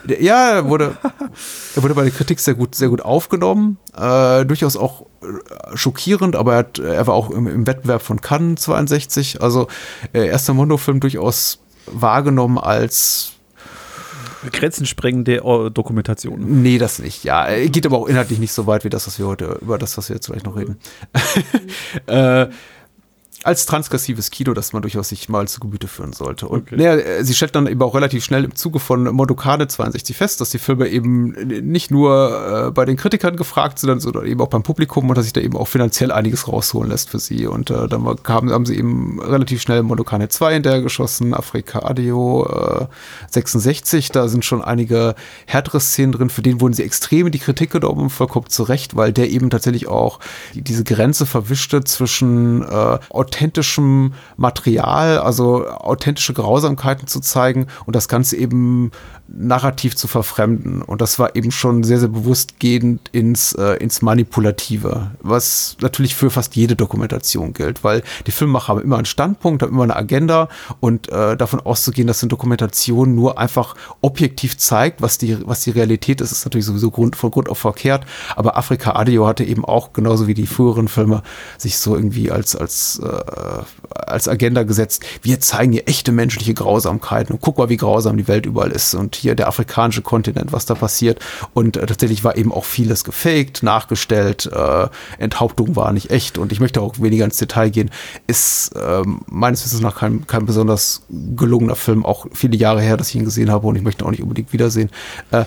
Echt? 0.07 0.21
Ja, 0.21 0.51
er 0.51 0.69
wurde, 0.69 0.97
er 1.75 1.83
wurde 1.83 1.95
bei 1.95 2.03
der 2.03 2.11
Kritik 2.11 2.39
sehr 2.39 2.53
gut, 2.53 2.75
sehr 2.75 2.89
gut 2.89 3.01
aufgenommen. 3.01 3.77
Äh, 3.97 4.45
durchaus 4.45 4.77
auch 4.77 5.05
äh, 5.21 5.75
schockierend, 5.75 6.35
aber 6.35 6.53
er, 6.53 6.57
hat, 6.59 6.79
er 6.79 7.07
war 7.07 7.15
auch 7.15 7.31
im, 7.31 7.47
im 7.47 7.67
Wettbewerb 7.67 8.01
von 8.01 8.21
Cannes 8.21 8.61
62. 8.61 9.41
Also 9.41 9.67
äh, 10.13 10.27
erster 10.27 10.53
Mondo-Film 10.53 10.99
durchaus 10.99 11.59
wahrgenommen 11.87 12.57
als 12.57 13.34
grenzensprengende 14.51 15.37
äh, 15.37 15.71
Dokumentation. 15.71 16.61
Nee, 16.61 16.77
das 16.77 16.99
nicht. 16.99 17.23
Ja, 17.23 17.47
geht 17.65 17.85
aber 17.85 17.97
auch 17.97 18.07
inhaltlich 18.07 18.39
nicht 18.39 18.51
so 18.51 18.67
weit 18.67 18.83
wie 18.83 18.89
das, 18.89 19.07
was 19.07 19.19
wir 19.19 19.27
heute, 19.27 19.59
über 19.61 19.77
das, 19.77 19.97
was 19.97 20.09
wir 20.09 20.15
jetzt 20.15 20.27
vielleicht 20.27 20.45
noch 20.45 20.55
reden. 20.55 20.77
äh, 22.07 22.47
als 23.45 23.67
transgressives 23.67 24.31
Kino, 24.31 24.53
das 24.53 24.73
man 24.73 24.81
durchaus 24.81 25.09
sich 25.09 25.29
mal 25.29 25.47
zu 25.47 25.59
Gemüte 25.59 25.87
führen 25.87 26.13
sollte. 26.13 26.47
Und 26.47 26.63
okay. 26.63 26.77
naja, 26.77 27.23
sie 27.23 27.35
stellt 27.35 27.55
dann 27.55 27.67
eben 27.67 27.81
auch 27.83 27.93
relativ 27.93 28.23
schnell 28.23 28.43
im 28.43 28.55
Zuge 28.55 28.79
von 28.79 29.03
Mondokane 29.03 29.67
62 29.67 30.17
fest, 30.17 30.41
dass 30.41 30.49
die 30.49 30.57
Filme 30.57 30.87
eben 30.87 31.29
nicht 31.29 31.91
nur 31.91 32.67
äh, 32.67 32.71
bei 32.71 32.85
den 32.85 32.97
Kritikern 32.97 33.35
gefragt 33.35 33.77
sind, 33.77 34.01
sondern 34.01 34.25
eben 34.25 34.41
auch 34.41 34.47
beim 34.47 34.63
Publikum 34.63 35.07
und 35.07 35.15
dass 35.15 35.25
sich 35.25 35.33
da 35.33 35.41
eben 35.41 35.57
auch 35.57 35.67
finanziell 35.67 36.11
einiges 36.11 36.47
rausholen 36.47 36.89
lässt 36.89 37.11
für 37.11 37.19
sie. 37.19 37.45
Und 37.45 37.69
äh, 37.69 37.87
dann 37.87 38.03
kamen, 38.23 38.51
haben 38.51 38.65
sie 38.65 38.77
eben 38.79 39.21
relativ 39.21 39.61
schnell 39.61 39.83
Mondokane 39.83 40.27
2 40.27 40.55
hinterher 40.55 40.81
geschossen, 40.81 41.35
Afrika 41.35 41.83
Adio 41.83 42.47
äh, 42.47 42.87
66, 43.29 44.09
da 44.09 44.27
sind 44.27 44.43
schon 44.43 44.63
einige 44.63 45.13
härtere 45.45 45.79
Szenen 45.79 46.13
drin, 46.13 46.29
für 46.31 46.41
den 46.41 46.61
wurden 46.61 46.73
sie 46.73 46.83
extrem 46.83 47.27
in 47.27 47.31
die 47.31 47.39
Kritik 47.39 47.69
genommen, 47.69 48.09
vollkommen 48.09 48.49
zurecht, 48.49 48.95
weil 48.95 49.13
der 49.13 49.29
eben 49.29 49.51
tatsächlich 49.51 49.87
auch 49.87 50.19
diese 50.55 50.83
Grenze 50.83 51.27
verwischte 51.27 51.83
zwischen 51.83 52.63
äh, 52.63 52.97
authentischem 53.35 54.13
Material, 54.37 55.19
also 55.19 55.67
authentische 55.67 56.33
Grausamkeiten 56.33 57.07
zu 57.07 57.19
zeigen 57.19 57.67
und 57.85 57.95
das 57.95 58.07
Ganze 58.07 58.37
eben 58.37 58.91
narrativ 59.27 59.95
zu 59.95 60.07
verfremden. 60.07 60.81
Und 60.81 61.01
das 61.01 61.19
war 61.19 61.35
eben 61.35 61.51
schon 61.51 61.83
sehr, 61.83 61.99
sehr 61.99 62.09
bewusst 62.09 62.59
gehend 62.59 63.09
ins, 63.11 63.53
äh, 63.53 63.75
ins 63.77 64.01
Manipulative, 64.01 65.11
was 65.21 65.77
natürlich 65.81 66.15
für 66.15 66.29
fast 66.29 66.55
jede 66.55 66.75
Dokumentation 66.75 67.53
gilt, 67.53 67.83
weil 67.83 68.03
die 68.27 68.31
Filmemacher 68.31 68.69
haben 68.69 68.81
immer 68.81 68.97
einen 68.97 69.05
Standpunkt, 69.05 69.61
haben 69.61 69.71
immer 69.73 69.83
eine 69.83 69.95
Agenda 69.95 70.49
und 70.79 71.09
äh, 71.09 71.35
davon 71.35 71.59
auszugehen, 71.59 72.07
dass 72.07 72.21
eine 72.21 72.29
Dokumentation 72.29 73.15
nur 73.15 73.39
einfach 73.39 73.75
objektiv 74.01 74.57
zeigt, 74.57 75.01
was 75.01 75.17
die, 75.17 75.37
was 75.47 75.61
die 75.61 75.71
Realität 75.71 76.21
ist, 76.21 76.31
ist 76.31 76.45
natürlich 76.45 76.65
sowieso 76.65 76.91
Grund, 76.91 77.15
von 77.15 77.31
Grund 77.31 77.49
auf 77.49 77.65
verkehrt. 77.65 78.05
Aber 78.35 78.57
Afrika 78.57 78.95
Adio 78.95 79.25
hatte 79.25 79.43
eben 79.43 79.65
auch, 79.65 79.93
genauso 79.93 80.27
wie 80.27 80.33
die 80.33 80.47
früheren 80.47 80.87
Filme, 80.87 81.23
sich 81.57 81.77
so 81.77 81.95
irgendwie 81.95 82.31
als, 82.31 82.55
als, 82.55 83.01
äh, 83.03 83.63
als 83.89 84.27
Agenda 84.27 84.63
gesetzt. 84.63 85.03
Wir 85.23 85.39
zeigen 85.39 85.71
hier 85.71 85.87
echte 85.87 86.11
menschliche 86.11 86.53
Grausamkeiten 86.53 87.33
und 87.33 87.41
guck 87.41 87.57
mal, 87.57 87.69
wie 87.69 87.77
grausam 87.77 88.17
die 88.17 88.27
Welt 88.27 88.45
überall 88.45 88.71
ist 88.71 88.93
und 88.93 89.14
hier 89.15 89.35
der 89.35 89.47
afrikanische 89.47 90.01
Kontinent, 90.01 90.51
was 90.51 90.65
da 90.65 90.75
passiert. 90.75 91.19
Und 91.53 91.77
äh, 91.77 91.85
tatsächlich 91.85 92.23
war 92.23 92.37
eben 92.37 92.51
auch 92.51 92.65
vieles 92.65 93.03
gefaked, 93.03 93.63
nachgestellt, 93.63 94.49
äh, 94.51 94.87
Enthauptung 95.17 95.75
war 95.75 95.91
nicht 95.91 96.11
echt 96.11 96.37
und 96.37 96.51
ich 96.51 96.59
möchte 96.59 96.81
auch 96.81 96.99
weniger 96.99 97.25
ins 97.25 97.37
Detail 97.37 97.69
gehen. 97.69 97.91
Ist 98.27 98.75
äh, 98.75 99.03
meines 99.27 99.63
Wissens 99.65 99.81
nach 99.81 99.95
kein, 99.95 100.27
kein 100.27 100.45
besonders 100.45 101.03
gelungener 101.09 101.75
Film, 101.75 102.05
auch 102.05 102.27
viele 102.33 102.57
Jahre 102.57 102.81
her, 102.81 102.97
dass 102.97 103.09
ich 103.09 103.15
ihn 103.15 103.25
gesehen 103.25 103.51
habe 103.51 103.67
und 103.67 103.75
ich 103.75 103.83
möchte 103.83 104.03
ihn 104.03 104.07
auch 104.07 104.11
nicht 104.11 104.23
unbedingt 104.23 104.53
wiedersehen. 104.53 104.89
Äh, 105.31 105.45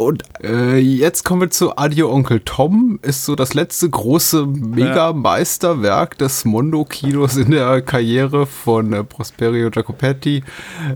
und 0.00 0.22
äh, 0.42 0.78
jetzt 0.78 1.26
kommen 1.26 1.42
wir 1.42 1.50
zu 1.50 1.76
Adio 1.76 2.10
Onkel 2.10 2.40
Tom. 2.42 2.98
Ist 3.02 3.26
so 3.26 3.36
das 3.36 3.52
letzte 3.52 3.90
große 3.90 4.46
Mega-Meisterwerk 4.46 6.16
des 6.16 6.46
Mondo-Kinos 6.46 7.36
in 7.36 7.50
der 7.50 7.82
Karriere 7.82 8.46
von 8.46 8.94
äh, 8.94 9.04
Prosperio 9.04 9.68
Jacopetti. 9.70 10.42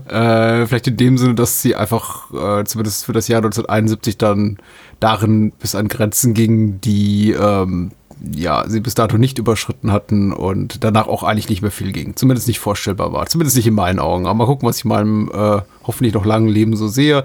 Äh, 0.07 0.65
vielleicht 0.65 0.87
in 0.87 0.97
dem 0.97 1.19
Sinne, 1.19 1.35
dass 1.35 1.61
sie 1.61 1.75
einfach 1.75 2.31
äh, 2.33 2.63
zumindest 2.63 3.05
für 3.05 3.13
das 3.13 3.27
Jahr 3.27 3.43
1971 3.43 4.17
dann 4.17 4.57
darin 4.99 5.51
bis 5.51 5.75
an 5.75 5.87
Grenzen 5.87 6.33
ging, 6.33 6.81
die 6.81 7.31
ähm, 7.31 7.91
ja, 8.21 8.63
sie 8.67 8.79
bis 8.79 8.95
dato 8.95 9.17
nicht 9.17 9.37
überschritten 9.37 9.91
hatten 9.91 10.31
und 10.31 10.83
danach 10.83 11.07
auch 11.07 11.23
eigentlich 11.23 11.49
nicht 11.49 11.61
mehr 11.61 11.71
viel 11.71 11.91
ging. 11.91 12.15
Zumindest 12.15 12.47
nicht 12.47 12.59
vorstellbar 12.59 13.11
war. 13.13 13.25
Zumindest 13.27 13.57
nicht 13.57 13.67
in 13.67 13.73
meinen 13.73 13.99
Augen. 13.99 14.25
Aber 14.25 14.35
mal 14.35 14.45
gucken, 14.45 14.67
was 14.67 14.77
ich 14.77 14.85
in 14.85 14.89
meinem 14.89 15.31
äh, 15.33 15.61
hoffentlich 15.85 16.13
noch 16.13 16.25
langen 16.25 16.47
Leben 16.47 16.75
so 16.75 16.87
sehe. 16.87 17.23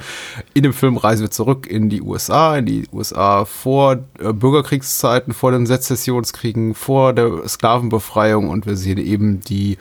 In 0.54 0.62
dem 0.62 0.72
Film 0.72 0.96
reisen 0.96 1.22
wir 1.22 1.30
zurück 1.30 1.66
in 1.66 1.88
die 1.88 2.02
USA, 2.02 2.56
in 2.56 2.66
die 2.66 2.88
USA 2.92 3.44
vor 3.44 3.98
äh, 4.18 4.32
Bürgerkriegszeiten, 4.32 5.32
vor 5.32 5.52
den 5.52 5.66
Sezessionskriegen, 5.66 6.74
vor 6.74 7.12
der 7.12 7.48
Sklavenbefreiung 7.48 8.48
und 8.48 8.66
wir 8.66 8.76
sehen 8.76 8.98
eben 8.98 9.40
die 9.40 9.78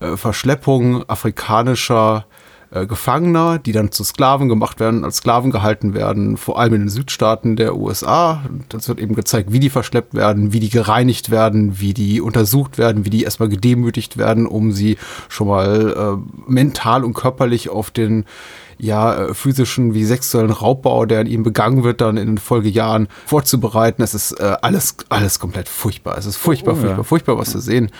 äh, 0.00 0.16
Verschleppung 0.16 1.08
afrikanischer 1.08 2.26
äh, 2.70 2.86
Gefangener, 2.86 3.58
die 3.58 3.72
dann 3.72 3.92
zu 3.92 4.04
Sklaven 4.04 4.48
gemacht 4.48 4.80
werden, 4.80 5.04
als 5.04 5.18
Sklaven 5.18 5.50
gehalten 5.50 5.94
werden, 5.94 6.36
vor 6.36 6.58
allem 6.58 6.74
in 6.74 6.80
den 6.82 6.88
Südstaaten 6.88 7.56
der 7.56 7.76
USA. 7.76 8.42
Das 8.68 8.88
wird 8.88 8.98
eben 8.98 9.14
gezeigt, 9.14 9.52
wie 9.52 9.60
die 9.60 9.70
verschleppt 9.70 10.14
werden, 10.14 10.52
wie 10.52 10.60
die 10.60 10.70
gereinigt 10.70 11.30
werden, 11.30 11.80
wie 11.80 11.94
die 11.94 12.20
untersucht 12.20 12.78
werden, 12.78 13.04
wie 13.04 13.10
die 13.10 13.22
erstmal 13.22 13.48
gedemütigt 13.48 14.16
werden, 14.16 14.46
um 14.46 14.72
sie 14.72 14.98
schon 15.28 15.48
mal 15.48 16.18
äh, 16.18 16.50
mental 16.50 17.04
und 17.04 17.14
körperlich 17.14 17.70
auf 17.70 17.90
den 17.90 18.24
ja, 18.78 19.14
äh, 19.14 19.34
physischen 19.34 19.94
wie 19.94 20.04
sexuellen 20.04 20.50
Raubbau, 20.50 21.06
der 21.06 21.20
an 21.20 21.26
ihm 21.26 21.42
begangen 21.42 21.84
wird, 21.84 22.00
dann 22.00 22.16
in 22.16 22.26
den 22.26 22.38
Folgejahren 22.38 23.08
vorzubereiten. 23.24 24.02
Es 24.02 24.14
ist 24.14 24.32
äh, 24.32 24.56
alles, 24.60 24.96
alles 25.08 25.38
komplett 25.38 25.68
furchtbar. 25.68 26.18
Es 26.18 26.26
ist 26.26 26.36
furchtbar, 26.36 26.72
oh, 26.72 26.76
furchtbar, 26.76 26.98
ja. 26.98 27.02
furchtbar, 27.02 27.38
was 27.38 27.50
zu 27.52 27.60
sehen. 27.60 27.90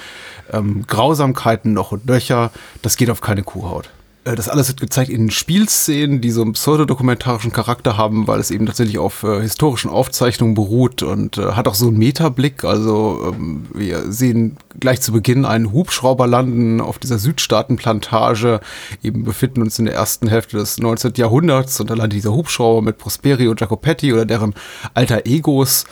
Ähm, 0.52 0.84
Grausamkeiten 0.86 1.72
noch 1.72 1.92
und 1.92 2.06
nöcher, 2.06 2.50
das 2.82 2.96
geht 2.96 3.10
auf 3.10 3.20
keine 3.20 3.42
Kuhhaut. 3.42 3.90
Äh, 4.26 4.34
das 4.34 4.48
alles 4.48 4.68
wird 4.68 4.80
gezeigt 4.80 5.10
in 5.10 5.30
Spielszenen, 5.30 6.20
die 6.20 6.30
so 6.30 6.42
einen 6.42 6.52
pseudodokumentarischen 6.52 7.52
Charakter 7.52 7.96
haben, 7.96 8.26
weil 8.26 8.40
es 8.40 8.50
eben 8.50 8.66
tatsächlich 8.66 8.98
auf 8.98 9.22
äh, 9.22 9.40
historischen 9.40 9.90
Aufzeichnungen 9.90 10.54
beruht 10.54 11.02
und 11.02 11.38
äh, 11.38 11.52
hat 11.52 11.68
auch 11.68 11.74
so 11.74 11.88
einen 11.88 11.98
Metablick. 11.98 12.64
Also 12.64 13.32
ähm, 13.32 13.66
wir 13.72 14.10
sehen 14.12 14.56
gleich 14.78 15.00
zu 15.00 15.12
Beginn 15.12 15.44
einen 15.44 15.72
Hubschrauber 15.72 16.26
landen 16.26 16.80
auf 16.80 16.98
dieser 16.98 17.18
Südstaatenplantage, 17.18 18.60
eben 19.02 19.24
befinden 19.24 19.62
uns 19.62 19.78
in 19.78 19.86
der 19.86 19.94
ersten 19.94 20.28
Hälfte 20.28 20.58
des 20.58 20.78
19. 20.78 21.12
Jahrhunderts 21.16 21.80
und 21.80 21.90
da 21.90 21.94
landet 21.94 22.14
dieser 22.14 22.32
Hubschrauber 22.32 22.82
mit 22.82 22.98
Prosperi 22.98 23.48
und 23.48 23.60
Jacopetti 23.60 24.12
oder 24.12 24.26
deren 24.26 24.54
alter 24.94 25.24
Egos 25.24 25.84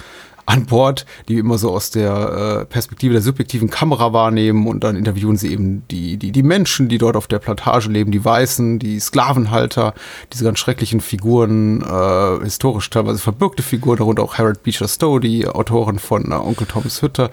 an 0.47 0.67
Bord, 0.67 1.07
die 1.29 1.39
immer 1.39 1.59
so 1.59 1.71
aus 1.71 1.91
der 1.91 2.61
äh, 2.61 2.65
Perspektive 2.67 3.13
der 3.13 3.23
subjektiven 3.23 3.71
Kamera 3.71 4.13
wahrnehmen 4.13 4.67
und 4.67 4.85
dann 4.85 4.97
interviewen 4.97 5.37
sie 5.37 5.53
eben 5.53 5.87
die, 5.89 6.17
die, 6.17 6.33
die 6.33 6.43
Menschen, 6.43 6.89
die 6.89 6.99
dort 6.99 7.17
auf 7.17 7.27
der 7.27 7.39
Plantage 7.39 7.89
leben, 7.89 8.13
die 8.13 8.25
Weißen, 8.25 8.79
die 8.79 9.01
Sklavenhalter, 9.01 9.95
diese 10.33 10.45
ganz 10.45 10.59
schrecklichen 10.59 11.01
Figuren, 11.01 11.83
äh, 11.83 12.45
historisch 12.45 12.91
teilweise 12.91 13.19
verbürgte 13.19 13.63
Figuren, 13.63 13.99
darunter 13.99 14.23
auch 14.23 14.39
Harold 14.39 14.63
Beecher 14.63 14.89
Stowe, 14.89 15.21
die 15.21 15.47
Autorin 15.49 15.99
von 15.99 16.31
äh, 16.31 16.35
Onkel 16.35 16.67
Toms 16.67 17.01
Hütte. 17.03 17.31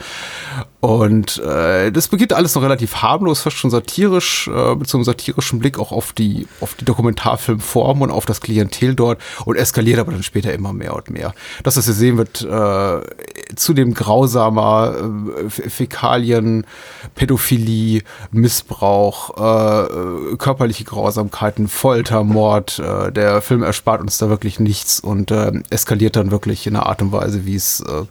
Und 0.80 1.38
äh, 1.38 1.92
das 1.92 2.08
beginnt 2.08 2.34
alles 2.34 2.56
noch 2.56 2.64
relativ 2.64 2.96
harmlos, 3.04 3.42
fast 3.42 3.58
schon 3.58 3.70
satirisch, 3.70 4.48
äh, 4.48 4.76
mit 4.76 4.88
so 4.88 4.98
einem 4.98 5.06
satirischen 5.06 5.60
Blick 5.60 5.78
auch 5.78 5.92
auf 5.92 6.12
die, 6.12 6.48
auf 6.60 6.74
die 6.74 6.86
Dokumentarfilmform 6.86 8.02
und 8.02 8.10
auf 8.10 8.26
das 8.26 8.42
Klientel 8.42 8.96
dort 8.96 9.22
und 9.46 9.58
eskaliert 9.58 10.00
aber 10.00 10.12
dann 10.12 10.24
später 10.24 10.52
immer 10.54 10.74
mehr 10.74 10.96
und 10.96 11.12
mehr. 11.12 11.36
Das, 11.62 11.78
was 11.78 11.88
ihr 11.88 11.94
sehen 11.94 12.18
wird, 12.18 12.42
äh, 12.42 13.01
zudem 13.56 13.94
grausamer 13.94 14.96
äh, 15.38 15.50
Fäkalien, 15.50 16.66
Pädophilie, 17.16 18.04
Missbrauch, 18.32 19.32
äh, 19.38 20.36
körperliche 20.38 20.84
Grausamkeiten, 20.84 21.68
Folter, 21.68 22.24
Mord. 22.24 22.80
Äh, 22.80 23.12
der 23.12 23.42
Film 23.42 23.64
erspart 23.64 24.02
uns 24.02 24.18
da 24.18 24.30
wirklich 24.30 24.60
nichts 24.60 25.00
und 25.00 25.32
äh, 25.32 25.52
eskaliert 25.70 26.16
dann 26.16 26.32
wirklich 26.32 26.68
in 26.68 26.76
einer 26.76 26.86
Art 26.86 27.02
und 27.02 27.12
Weise, 27.12 27.46
wie 27.46 27.56
es 27.56 27.82
äh, 27.82 28.04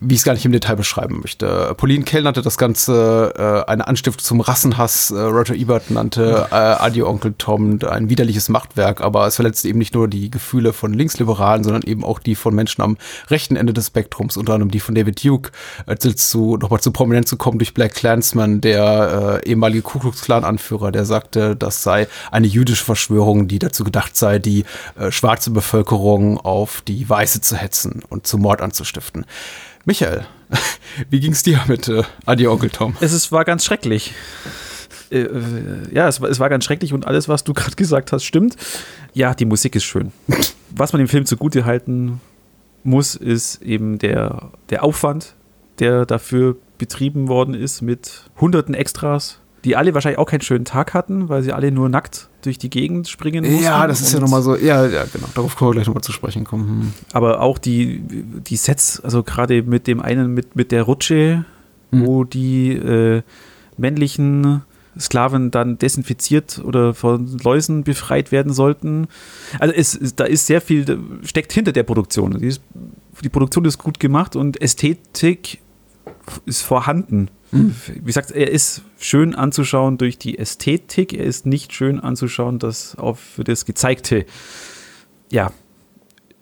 wie 0.00 0.14
ich 0.14 0.20
es 0.20 0.24
gar 0.24 0.32
nicht 0.32 0.46
im 0.46 0.52
Detail 0.52 0.76
beschreiben 0.76 1.20
möchte. 1.20 1.74
Pauline 1.76 2.04
Kael 2.04 2.22
nannte 2.22 2.40
das 2.40 2.56
Ganze 2.56 3.34
äh, 3.36 3.70
eine 3.70 3.86
Anstiftung 3.86 4.24
zum 4.24 4.40
Rassenhass. 4.40 5.10
Äh, 5.10 5.18
Roger 5.18 5.54
Ebert 5.54 5.90
nannte 5.90 6.48
äh, 6.50 6.54
Adio 6.54 7.08
Onkel 7.08 7.34
Tom 7.36 7.78
ein 7.86 8.08
widerliches 8.08 8.48
Machtwerk, 8.48 9.02
aber 9.02 9.26
es 9.26 9.36
verletzt 9.36 9.64
eben 9.66 9.78
nicht 9.78 9.94
nur 9.94 10.08
die 10.08 10.30
Gefühle 10.30 10.72
von 10.72 10.94
Linksliberalen, 10.94 11.64
sondern 11.64 11.82
eben 11.82 12.02
auch 12.02 12.18
die 12.18 12.34
von 12.34 12.54
Menschen 12.54 12.82
am 12.82 12.96
rechten 13.28 13.56
Ende 13.56 13.74
des 13.74 13.88
Spektrums, 13.88 14.38
unter 14.38 14.54
anderem 14.54 14.70
die 14.70 14.80
von 14.80 14.94
David 14.94 15.22
Duke, 15.22 15.50
äh, 15.86 15.96
zu, 15.96 16.56
nochmal 16.56 16.80
zu 16.80 16.92
prominent 16.92 17.28
zu 17.28 17.36
kommen 17.36 17.58
durch 17.58 17.74
Black 17.74 17.94
Clansman, 17.94 18.62
der 18.62 19.40
äh, 19.44 19.48
ehemalige 19.50 19.82
Ku 19.82 19.98
Klux 19.98 20.22
Klan 20.22 20.44
Anführer, 20.44 20.92
der 20.92 21.04
sagte, 21.04 21.56
das 21.56 21.82
sei 21.82 22.08
eine 22.30 22.46
jüdische 22.46 22.84
Verschwörung, 22.84 23.48
die 23.48 23.58
dazu 23.58 23.84
gedacht 23.84 24.16
sei, 24.16 24.38
die 24.38 24.64
äh, 24.98 25.10
schwarze 25.10 25.50
Bevölkerung 25.50 26.38
auf 26.38 26.80
die 26.80 27.08
weiße 27.08 27.42
zu 27.42 27.56
hetzen 27.56 28.02
und 28.08 28.26
zu 28.26 28.38
Mord 28.38 28.62
anzustiften. 28.62 29.26
Michael, 29.84 30.26
wie 31.10 31.20
ging's 31.20 31.42
dir 31.42 31.60
mit 31.68 31.88
äh, 31.88 32.02
Adi 32.26 32.46
Onkel 32.46 32.70
Tom? 32.70 32.96
Es 33.00 33.12
ist, 33.12 33.32
war 33.32 33.44
ganz 33.44 33.64
schrecklich. 33.64 34.14
Äh, 35.10 35.20
äh, 35.22 35.94
ja, 35.94 36.08
es, 36.08 36.20
es, 36.20 36.38
war 36.38 36.48
ganz 36.48 36.64
schrecklich 36.64 36.92
und 36.92 37.06
alles, 37.06 37.28
was 37.28 37.44
du 37.44 37.54
gerade 37.54 37.76
gesagt 37.76 38.12
hast, 38.12 38.24
stimmt. 38.24 38.56
Ja, 39.14 39.34
die 39.34 39.44
Musik 39.44 39.74
ist 39.76 39.84
schön. 39.84 40.12
was 40.70 40.92
man 40.92 41.00
dem 41.00 41.08
Film 41.08 41.26
zugute 41.26 41.64
halten 41.64 42.20
muss, 42.82 43.14
ist 43.14 43.62
eben 43.62 43.98
der, 43.98 44.50
der 44.70 44.84
Aufwand, 44.84 45.34
der 45.78 46.06
dafür 46.06 46.56
betrieben 46.78 47.28
worden 47.28 47.54
ist 47.54 47.82
mit 47.82 48.24
hunderten 48.40 48.74
Extras, 48.74 49.38
die 49.64 49.76
alle 49.76 49.94
wahrscheinlich 49.94 50.18
auch 50.18 50.26
keinen 50.26 50.40
schönen 50.40 50.64
Tag 50.64 50.94
hatten, 50.94 51.28
weil 51.28 51.42
sie 51.42 51.52
alle 51.52 51.70
nur 51.70 51.88
nackt 51.88 52.28
durch 52.42 52.58
die 52.58 52.70
Gegend 52.70 53.08
springen 53.08 53.44
mussten. 53.44 53.64
Ja, 53.64 53.86
das 53.86 54.00
ist 54.00 54.12
ja 54.12 54.20
nochmal 54.20 54.42
so, 54.42 54.56
ja, 54.56 54.86
ja, 54.86 55.04
genau, 55.12 55.26
darauf 55.34 55.56
können 55.56 55.70
wir 55.70 55.74
gleich 55.74 55.86
nochmal 55.86 56.02
zu 56.02 56.12
sprechen 56.12 56.44
kommen. 56.44 56.68
Hm. 56.68 56.92
Aber 57.12 57.40
auch 57.40 57.58
die, 57.58 58.00
die 58.00 58.56
Sets, 58.56 59.00
also 59.00 59.22
gerade 59.22 59.62
mit 59.62 59.86
dem 59.86 60.00
einen, 60.00 60.32
mit, 60.32 60.56
mit 60.56 60.72
der 60.72 60.84
Rutsche, 60.84 61.44
hm. 61.90 62.06
wo 62.06 62.24
die 62.24 62.72
äh, 62.72 63.22
männlichen 63.76 64.62
Sklaven 64.98 65.50
dann 65.50 65.78
desinfiziert 65.78 66.60
oder 66.64 66.94
von 66.94 67.38
Läusen 67.38 67.84
befreit 67.84 68.32
werden 68.32 68.52
sollten. 68.52 69.06
Also 69.58 69.74
es, 69.74 70.14
da 70.16 70.24
ist 70.24 70.46
sehr 70.46 70.60
viel, 70.60 70.98
steckt 71.22 71.52
hinter 71.52 71.72
der 71.72 71.84
Produktion. 71.84 72.38
Die, 72.38 72.46
ist, 72.46 72.62
die 73.22 73.28
Produktion 73.28 73.64
ist 73.66 73.78
gut 73.78 74.00
gemacht 74.00 74.36
und 74.36 74.60
Ästhetik 74.60 75.60
ist 76.46 76.62
vorhanden. 76.62 77.28
Wie 77.52 78.00
gesagt, 78.00 78.30
er 78.30 78.50
ist 78.50 78.82
schön 78.98 79.34
anzuschauen 79.34 79.98
durch 79.98 80.18
die 80.18 80.38
Ästhetik. 80.38 81.12
Er 81.12 81.24
ist 81.24 81.46
nicht 81.46 81.72
schön 81.72 81.98
anzuschauen, 81.98 82.58
das 82.58 82.96
auch 82.96 83.16
für 83.16 83.44
das 83.44 83.64
Gezeigte. 83.64 84.24
Ja, 85.30 85.52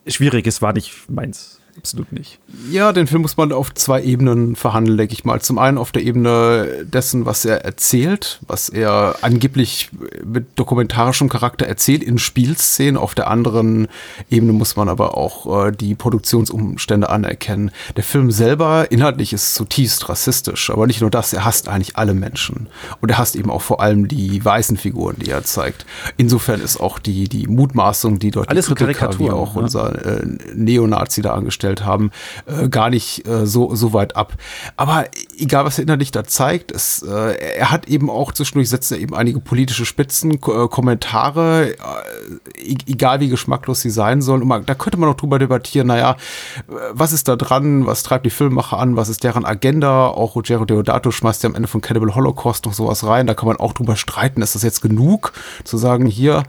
schwierig, 0.06 0.46
es 0.46 0.60
war 0.60 0.72
nicht 0.72 1.08
meins 1.08 1.57
absolut 1.78 2.12
nicht. 2.12 2.38
Ja, 2.70 2.92
den 2.92 3.06
Film 3.06 3.22
muss 3.22 3.36
man 3.36 3.52
auf 3.52 3.72
zwei 3.74 4.02
Ebenen 4.02 4.56
verhandeln, 4.56 4.98
denke 4.98 5.14
ich 5.14 5.24
mal. 5.24 5.40
Zum 5.40 5.58
einen 5.58 5.78
auf 5.78 5.92
der 5.92 6.02
Ebene 6.02 6.84
dessen, 6.84 7.24
was 7.24 7.44
er 7.44 7.64
erzählt, 7.64 8.40
was 8.46 8.68
er 8.68 9.16
angeblich 9.22 9.90
mit 10.24 10.46
dokumentarischem 10.56 11.28
Charakter 11.28 11.66
erzählt 11.66 12.02
in 12.02 12.18
Spielszenen. 12.18 12.96
Auf 12.96 13.14
der 13.14 13.28
anderen 13.28 13.88
Ebene 14.28 14.52
muss 14.52 14.76
man 14.76 14.88
aber 14.88 15.16
auch 15.16 15.66
äh, 15.66 15.72
die 15.72 15.94
Produktionsumstände 15.94 17.08
anerkennen. 17.08 17.70
Der 17.96 18.04
Film 18.04 18.30
selber 18.30 18.90
inhaltlich 18.90 19.32
ist 19.32 19.54
zutiefst 19.54 20.08
rassistisch, 20.08 20.70
aber 20.70 20.86
nicht 20.86 21.00
nur 21.00 21.10
das, 21.10 21.32
er 21.32 21.44
hasst 21.44 21.68
eigentlich 21.68 21.96
alle 21.96 22.14
Menschen. 22.14 22.68
Und 23.00 23.10
er 23.10 23.18
hasst 23.18 23.36
eben 23.36 23.50
auch 23.50 23.62
vor 23.62 23.80
allem 23.80 24.08
die 24.08 24.44
weißen 24.44 24.76
Figuren, 24.76 25.16
die 25.18 25.30
er 25.30 25.44
zeigt. 25.44 25.86
Insofern 26.16 26.60
ist 26.60 26.80
auch 26.80 26.98
die, 26.98 27.28
die 27.28 27.46
Mutmaßung, 27.46 28.18
die 28.18 28.30
dort 28.30 28.48
Alles 28.48 28.66
die 28.66 28.74
Kritiker, 28.74 29.18
wie 29.18 29.30
auch 29.30 29.54
unser 29.54 30.22
äh, 30.22 30.26
Neonazi 30.54 31.22
da 31.22 31.34
angestellt 31.34 31.67
dargestellt 31.68 31.84
haben, 31.84 32.10
äh, 32.46 32.68
gar 32.68 32.90
nicht 32.90 33.26
äh, 33.26 33.46
so, 33.46 33.74
so 33.74 33.92
weit 33.92 34.16
ab. 34.16 34.34
Aber 34.76 35.06
egal, 35.38 35.64
was 35.64 35.78
er 35.78 35.82
innerlich 35.84 36.10
da 36.10 36.24
zeigt, 36.24 36.72
es, 36.72 37.02
äh, 37.02 37.56
er 37.56 37.70
hat 37.70 37.88
eben 37.88 38.10
auch 38.10 38.32
zwischendurch 38.32 38.68
setzt 38.68 38.92
er 38.92 38.98
eben 38.98 39.14
einige 39.14 39.40
politische 39.40 39.84
Spitzen, 39.84 40.32
äh, 40.32 40.38
Kommentare, 40.38 41.74
äh, 41.74 42.72
e-, 42.72 42.76
egal 42.86 43.20
wie 43.20 43.28
geschmacklos 43.28 43.80
sie 43.80 43.90
sein 43.90 44.22
sollen. 44.22 44.46
Man, 44.46 44.66
da 44.66 44.74
könnte 44.74 44.98
man 44.98 45.08
auch 45.08 45.14
drüber 45.14 45.38
debattieren, 45.38 45.88
naja, 45.88 46.16
was 46.90 47.12
ist 47.12 47.28
da 47.28 47.36
dran, 47.36 47.86
was 47.86 48.02
treibt 48.02 48.26
die 48.26 48.30
Filmemacher 48.30 48.78
an, 48.78 48.96
was 48.96 49.08
ist 49.08 49.24
deren 49.24 49.44
Agenda? 49.44 50.08
Auch 50.08 50.36
Ruggero 50.36 50.64
Deodato 50.64 51.10
schmeißt 51.10 51.42
ja 51.42 51.48
am 51.48 51.54
Ende 51.54 51.68
von 51.68 51.80
Cannibal 51.80 52.14
Holocaust 52.14 52.66
noch 52.66 52.72
sowas 52.72 53.04
rein. 53.06 53.26
Da 53.26 53.34
kann 53.34 53.48
man 53.48 53.56
auch 53.58 53.72
drüber 53.72 53.96
streiten, 53.96 54.42
ist 54.42 54.54
das 54.54 54.62
jetzt 54.62 54.80
genug, 54.80 55.32
zu 55.64 55.76
sagen, 55.76 56.06
hier, 56.06 56.44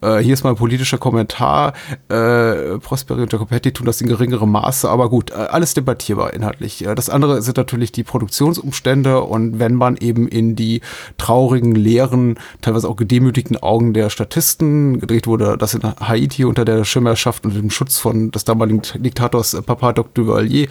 äh, 0.00 0.18
hier 0.18 0.34
ist 0.34 0.44
mal 0.44 0.50
ein 0.50 0.56
politischer 0.56 0.98
Kommentar, 0.98 1.72
äh, 2.08 2.78
Prosperi 2.78 3.22
und 3.22 3.32
Jacopetti 3.32 3.72
tun 3.72 3.86
das 3.86 4.00
in 4.00 4.08
geringerem 4.08 4.50
Maße, 4.56 4.88
aber 4.88 5.10
gut, 5.10 5.30
äh, 5.30 5.34
alles 5.34 5.74
debattierbar 5.74 6.32
inhaltlich. 6.32 6.84
Das 6.96 7.10
andere 7.10 7.42
sind 7.42 7.58
natürlich 7.58 7.92
die 7.92 8.04
Produktionsumstände 8.04 9.20
und 9.20 9.58
wenn 9.58 9.74
man 9.74 9.96
eben 9.96 10.28
in 10.28 10.56
die 10.56 10.80
traurigen, 11.18 11.74
leeren, 11.74 12.38
teilweise 12.62 12.88
auch 12.88 12.96
gedemütigten 12.96 13.58
Augen 13.58 13.92
der 13.92 14.08
Statisten 14.08 14.98
gedreht 14.98 15.26
wurde, 15.26 15.58
das 15.58 15.74
in 15.74 15.82
Haiti 15.82 16.44
unter 16.44 16.64
der 16.64 16.84
Schirmherrschaft 16.84 17.44
und 17.44 17.54
dem 17.54 17.70
Schutz 17.70 17.98
von 17.98 18.30
des 18.30 18.44
damaligen 18.44 18.80
Diktators 18.94 19.52
äh, 19.52 19.60
Papa 19.60 19.92
Dr. 19.92 20.24
Duvalier 20.24 20.68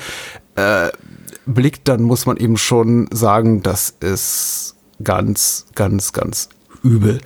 äh, 0.56 0.90
blickt, 1.46 1.88
dann 1.88 2.02
muss 2.02 2.26
man 2.26 2.38
eben 2.38 2.58
schon 2.58 3.08
sagen, 3.12 3.62
das 3.62 3.92
ist 4.00 4.76
ganz, 5.04 5.68
ganz, 5.76 6.12
ganz 6.12 6.50
übel. 6.84 7.22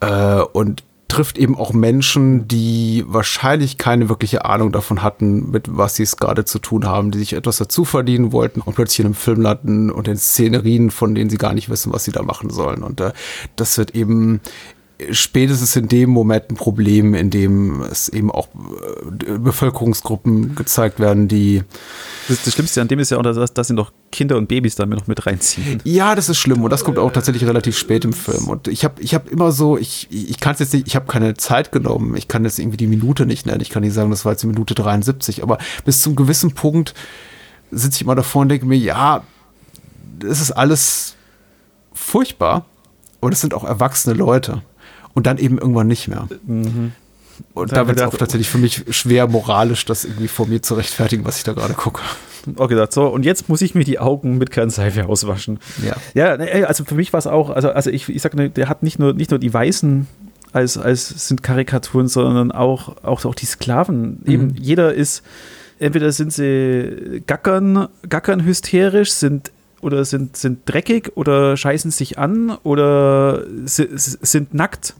Äh, 0.00 0.40
und 0.52 0.82
trifft 1.10 1.36
eben 1.36 1.56
auch 1.56 1.72
Menschen, 1.72 2.46
die 2.48 3.04
wahrscheinlich 3.06 3.78
keine 3.78 4.08
wirkliche 4.08 4.44
Ahnung 4.44 4.72
davon 4.72 5.02
hatten, 5.02 5.50
mit 5.50 5.66
was 5.68 5.96
sie 5.96 6.04
es 6.04 6.16
gerade 6.16 6.44
zu 6.44 6.58
tun 6.58 6.86
haben, 6.86 7.10
die 7.10 7.18
sich 7.18 7.32
etwas 7.32 7.58
dazu 7.58 7.84
verdienen 7.84 8.32
wollten 8.32 8.60
und 8.60 8.74
plötzlich 8.74 9.00
in 9.00 9.06
einem 9.06 9.14
Film 9.14 9.42
landen 9.42 9.90
und 9.90 10.08
in 10.08 10.16
Szenerien, 10.16 10.90
von 10.90 11.14
denen 11.14 11.28
sie 11.28 11.36
gar 11.36 11.52
nicht 11.52 11.68
wissen, 11.68 11.92
was 11.92 12.04
sie 12.04 12.12
da 12.12 12.22
machen 12.22 12.48
sollen. 12.48 12.82
Und 12.82 13.00
äh, 13.00 13.12
das 13.56 13.76
wird 13.76 13.94
eben 13.94 14.40
spätestens 15.12 15.76
in 15.76 15.88
dem 15.88 16.10
Moment 16.10 16.50
ein 16.50 16.54
Problem, 16.54 17.14
in 17.14 17.30
dem 17.30 17.82
es 17.82 18.08
eben 18.08 18.30
auch 18.30 18.48
äh, 18.48 19.38
Bevölkerungsgruppen 19.38 20.54
gezeigt 20.54 21.00
werden, 21.00 21.28
die. 21.28 21.62
Das, 22.28 22.44
das 22.44 22.54
Schlimmste 22.54 22.80
an 22.80 22.88
dem 22.88 22.98
ist 22.98 23.10
ja 23.10 23.18
auch, 23.18 23.22
dass, 23.22 23.54
dass 23.54 23.68
sie 23.68 23.74
noch 23.74 23.92
Kinder 24.12 24.36
und 24.36 24.48
Babys 24.48 24.76
damit 24.76 24.98
noch 24.98 25.06
mit 25.06 25.26
reinziehen. 25.26 25.80
Ja, 25.84 26.14
das 26.14 26.28
ist 26.28 26.38
schlimm 26.38 26.62
und 26.62 26.70
das 26.70 26.84
kommt 26.84 26.98
auch 26.98 27.12
tatsächlich 27.12 27.44
relativ 27.44 27.76
spät 27.76 28.04
im 28.04 28.12
Film. 28.12 28.48
Und 28.48 28.68
ich 28.68 28.84
habe 28.84 29.00
ich 29.02 29.14
hab 29.14 29.28
immer 29.28 29.52
so, 29.52 29.76
ich, 29.76 30.08
ich 30.10 30.38
kann 30.40 30.54
es 30.54 30.60
jetzt 30.60 30.74
nicht, 30.74 30.86
ich 30.86 30.96
habe 30.96 31.06
keine 31.06 31.34
Zeit 31.34 31.72
genommen, 31.72 32.16
ich 32.16 32.28
kann 32.28 32.44
jetzt 32.44 32.58
irgendwie 32.58 32.76
die 32.76 32.86
Minute 32.86 33.26
nicht 33.26 33.46
nennen, 33.46 33.60
ich 33.60 33.70
kann 33.70 33.82
nicht 33.82 33.94
sagen, 33.94 34.10
das 34.10 34.24
war 34.24 34.32
jetzt 34.32 34.42
die 34.42 34.48
Minute 34.48 34.74
73, 34.74 35.42
aber 35.42 35.58
bis 35.84 36.02
zum 36.02 36.16
gewissen 36.16 36.52
Punkt 36.52 36.94
sitze 37.70 37.96
ich 37.96 38.02
immer 38.02 38.14
davor 38.14 38.42
und 38.42 38.48
denke 38.48 38.66
mir, 38.66 38.78
ja, 38.78 39.22
das 40.18 40.40
ist 40.40 40.52
alles 40.52 41.14
furchtbar 41.92 42.66
und 43.20 43.32
es 43.32 43.40
sind 43.40 43.54
auch 43.54 43.64
erwachsene 43.64 44.14
Leute 44.14 44.62
und 45.14 45.26
dann 45.26 45.38
eben 45.38 45.58
irgendwann 45.58 45.86
nicht 45.86 46.08
mehr. 46.08 46.28
Mhm. 46.46 46.92
Und 47.54 47.72
da 47.72 47.86
wird 47.88 47.98
es 47.98 48.04
auch 48.04 48.16
tatsächlich 48.16 48.50
für 48.50 48.58
mich 48.58 48.84
schwer 48.90 49.26
moralisch, 49.26 49.84
das 49.84 50.04
irgendwie 50.04 50.28
vor 50.28 50.46
mir 50.46 50.62
zu 50.62 50.74
rechtfertigen, 50.74 51.24
was 51.24 51.38
ich 51.38 51.44
da 51.44 51.52
gerade 51.52 51.74
gucke. 51.74 52.02
Okay, 52.56 52.86
so, 52.90 53.06
und 53.06 53.24
jetzt 53.24 53.48
muss 53.48 53.60
ich 53.62 53.74
mir 53.74 53.84
die 53.84 53.98
Augen 53.98 54.38
mit 54.38 54.50
Kernseife 54.50 55.06
auswaschen. 55.06 55.58
Ja. 55.84 55.96
Ja, 56.14 56.64
also 56.66 56.84
für 56.84 56.94
mich 56.94 57.12
war 57.12 57.18
es 57.18 57.26
auch, 57.26 57.50
also, 57.50 57.70
also 57.70 57.90
ich, 57.90 58.08
ich 58.08 58.22
sag, 58.22 58.34
der 58.54 58.68
hat 58.68 58.82
nicht 58.82 58.98
nur, 58.98 59.12
nicht 59.12 59.30
nur 59.30 59.38
die 59.38 59.52
Weißen 59.52 60.06
als, 60.52 60.78
als 60.78 61.28
sind 61.28 61.42
Karikaturen, 61.42 62.08
sondern 62.08 62.50
auch, 62.52 63.02
auch, 63.02 63.24
auch 63.24 63.34
die 63.34 63.46
Sklaven. 63.46 64.20
Mhm. 64.24 64.32
Eben, 64.32 64.54
jeder 64.56 64.94
ist, 64.94 65.22
entweder 65.78 66.12
sind 66.12 66.32
sie 66.32 67.22
gackern, 67.26 67.88
gackern 68.08 68.44
hysterisch, 68.44 69.12
sind 69.12 69.50
oder 69.80 70.04
sind, 70.04 70.36
sind 70.36 70.60
dreckig 70.66 71.12
oder 71.16 71.56
scheißen 71.56 71.90
sich 71.90 72.18
an 72.18 72.56
oder 72.62 73.44
sind 73.66 74.54
nackt. 74.54 74.94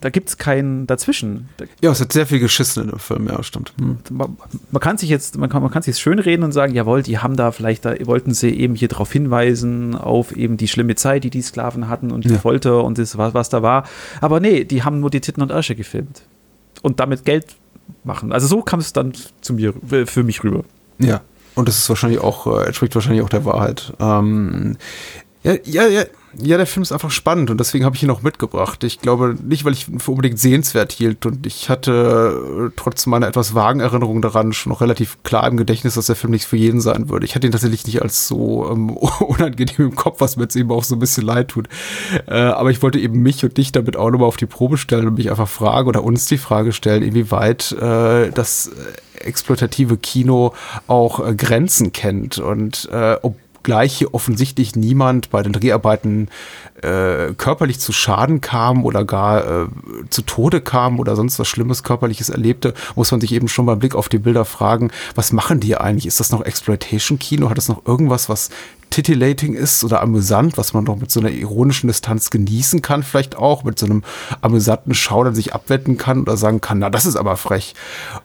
Da 0.00 0.10
gibt 0.10 0.28
es 0.28 0.36
keinen 0.36 0.86
dazwischen. 0.86 1.48
Ja, 1.80 1.90
es 1.90 2.00
hat 2.00 2.12
sehr 2.12 2.26
viel 2.26 2.40
geschissen 2.40 2.84
in 2.84 2.90
dem 2.90 2.98
Film, 2.98 3.26
ja, 3.26 3.42
stimmt. 3.42 3.72
Hm. 3.78 3.98
Man, 4.10 4.36
man, 4.70 4.80
kann 4.80 4.98
sich 4.98 5.08
jetzt, 5.08 5.38
man 5.38 5.48
kann, 5.48 5.62
man 5.62 5.70
kann 5.70 5.82
sich 5.82 5.96
schön 5.96 6.18
reden 6.18 6.42
und 6.42 6.52
sagen, 6.52 6.74
jawohl, 6.74 7.02
die 7.02 7.18
haben 7.18 7.36
da 7.36 7.52
vielleicht, 7.52 7.86
da 7.86 7.94
wollten 8.06 8.34
sie 8.34 8.50
eben 8.50 8.74
hier 8.74 8.88
darauf 8.88 9.10
hinweisen, 9.10 9.94
auf 9.94 10.36
eben 10.36 10.58
die 10.58 10.68
schlimme 10.68 10.94
Zeit, 10.94 11.24
die 11.24 11.30
die 11.30 11.40
Sklaven 11.40 11.88
hatten 11.88 12.10
und 12.10 12.24
die 12.24 12.30
ja. 12.30 12.38
Folter 12.38 12.84
und 12.84 12.98
das, 12.98 13.16
was, 13.16 13.32
was 13.32 13.48
da 13.48 13.62
war. 13.62 13.84
Aber 14.20 14.40
nee, 14.40 14.64
die 14.64 14.82
haben 14.82 15.00
nur 15.00 15.10
die 15.10 15.20
Titten 15.20 15.42
und 15.42 15.52
Asche 15.52 15.74
gefilmt. 15.74 16.22
Und 16.82 17.00
damit 17.00 17.24
Geld 17.24 17.46
machen. 18.04 18.32
Also 18.32 18.46
so 18.46 18.62
kam 18.62 18.80
es 18.80 18.92
dann 18.92 19.12
zu 19.40 19.54
mir, 19.54 19.72
für 20.04 20.22
mich 20.22 20.44
rüber. 20.44 20.64
Ja. 20.98 21.22
Und 21.58 21.66
das 21.66 21.76
ist 21.76 21.88
wahrscheinlich 21.88 22.20
auch, 22.20 22.46
äh, 22.46 22.66
entspricht 22.66 22.94
wahrscheinlich 22.94 23.24
auch 23.24 23.28
der 23.28 23.44
Wahrheit. 23.44 23.92
Ähm, 23.98 24.76
ja, 25.42 25.54
ja, 25.64 25.88
ja, 25.88 26.04
ja, 26.40 26.56
der 26.56 26.66
Film 26.66 26.82
ist 26.82 26.92
einfach 26.92 27.10
spannend 27.10 27.50
und 27.50 27.58
deswegen 27.58 27.84
habe 27.84 27.96
ich 27.96 28.02
ihn 28.04 28.10
auch 28.10 28.22
mitgebracht. 28.22 28.84
Ich 28.84 29.00
glaube 29.00 29.34
nicht, 29.42 29.64
weil 29.64 29.72
ich 29.72 29.88
ihn 29.88 29.98
für 29.98 30.12
unbedingt 30.12 30.38
sehenswert 30.38 30.92
hielt 30.92 31.26
und 31.26 31.48
ich 31.48 31.68
hatte 31.68 32.68
äh, 32.68 32.72
trotz 32.76 33.06
meiner 33.06 33.26
etwas 33.26 33.56
vagen 33.56 33.80
Erinnerung 33.80 34.22
daran 34.22 34.52
schon 34.52 34.70
noch 34.70 34.80
relativ 34.80 35.20
klar 35.24 35.48
im 35.48 35.56
Gedächtnis, 35.56 35.94
dass 35.94 36.06
der 36.06 36.14
Film 36.14 36.30
nicht 36.30 36.44
für 36.44 36.56
jeden 36.56 36.80
sein 36.80 37.08
würde. 37.08 37.26
Ich 37.26 37.34
hatte 37.34 37.48
ihn 37.48 37.52
tatsächlich 37.52 37.84
nicht 37.86 38.02
als 38.02 38.28
so 38.28 38.70
ähm, 38.70 38.90
unangenehm 39.20 39.74
im 39.78 39.96
Kopf, 39.96 40.20
was 40.20 40.36
mir 40.36 40.44
jetzt 40.44 40.54
eben 40.54 40.70
auch 40.70 40.84
so 40.84 40.94
ein 40.94 41.00
bisschen 41.00 41.24
leid 41.24 41.48
tut. 41.48 41.68
Äh, 42.28 42.34
aber 42.34 42.70
ich 42.70 42.82
wollte 42.82 43.00
eben 43.00 43.20
mich 43.20 43.42
und 43.42 43.56
dich 43.56 43.72
damit 43.72 43.96
auch 43.96 44.10
nochmal 44.12 44.28
auf 44.28 44.36
die 44.36 44.46
Probe 44.46 44.76
stellen 44.76 45.08
und 45.08 45.18
mich 45.18 45.28
einfach 45.28 45.48
fragen 45.48 45.88
oder 45.88 46.04
uns 46.04 46.26
die 46.26 46.38
Frage 46.38 46.72
stellen, 46.72 47.02
inwieweit 47.02 47.72
äh, 47.72 48.30
das 48.30 48.70
exploitative 49.24 49.96
Kino 49.96 50.54
auch 50.86 51.24
äh, 51.24 51.34
Grenzen 51.34 51.92
kennt 51.92 52.38
und 52.38 52.88
äh, 52.92 53.16
ob 53.22 53.36
gleich 53.62 53.98
hier 53.98 54.14
offensichtlich 54.14 54.76
niemand 54.76 55.30
bei 55.30 55.42
den 55.42 55.52
Dreharbeiten 55.52 56.28
äh, 56.80 57.34
körperlich 57.36 57.78
zu 57.80 57.92
Schaden 57.92 58.40
kam 58.40 58.84
oder 58.84 59.04
gar 59.04 59.64
äh, 59.64 59.66
zu 60.08 60.22
Tode 60.22 60.60
kam 60.60 60.98
oder 60.98 61.16
sonst 61.16 61.38
was 61.38 61.48
Schlimmes 61.48 61.82
körperliches 61.82 62.30
erlebte, 62.30 62.72
muss 62.94 63.10
man 63.10 63.20
sich 63.20 63.32
eben 63.32 63.48
schon 63.48 63.66
beim 63.66 63.78
Blick 63.78 63.94
auf 63.94 64.08
die 64.08 64.18
Bilder 64.18 64.44
fragen, 64.44 64.90
was 65.14 65.32
machen 65.32 65.60
die 65.60 65.76
eigentlich? 65.76 66.06
Ist 66.06 66.20
das 66.20 66.30
noch 66.30 66.42
Exploitation-Kino? 66.42 67.50
Hat 67.50 67.58
das 67.58 67.68
noch 67.68 67.84
irgendwas, 67.84 68.28
was 68.28 68.48
titillating 68.90 69.54
ist 69.54 69.84
oder 69.84 70.00
amüsant, 70.00 70.56
was 70.56 70.74
man 70.74 70.84
doch 70.84 70.96
mit 70.96 71.10
so 71.10 71.20
einer 71.20 71.30
ironischen 71.30 71.88
Distanz 71.88 72.30
genießen 72.30 72.82
kann, 72.82 73.02
vielleicht 73.02 73.36
auch 73.36 73.64
mit 73.64 73.78
so 73.78 73.86
einem 73.86 74.02
amüsanten 74.40 74.94
Schaudern 74.94 75.34
sich 75.34 75.54
abwetten 75.54 75.96
kann 75.96 76.22
oder 76.22 76.36
sagen 76.36 76.60
kann, 76.60 76.78
na, 76.78 76.90
das 76.90 77.06
ist 77.06 77.16
aber 77.16 77.36
frech. 77.36 77.74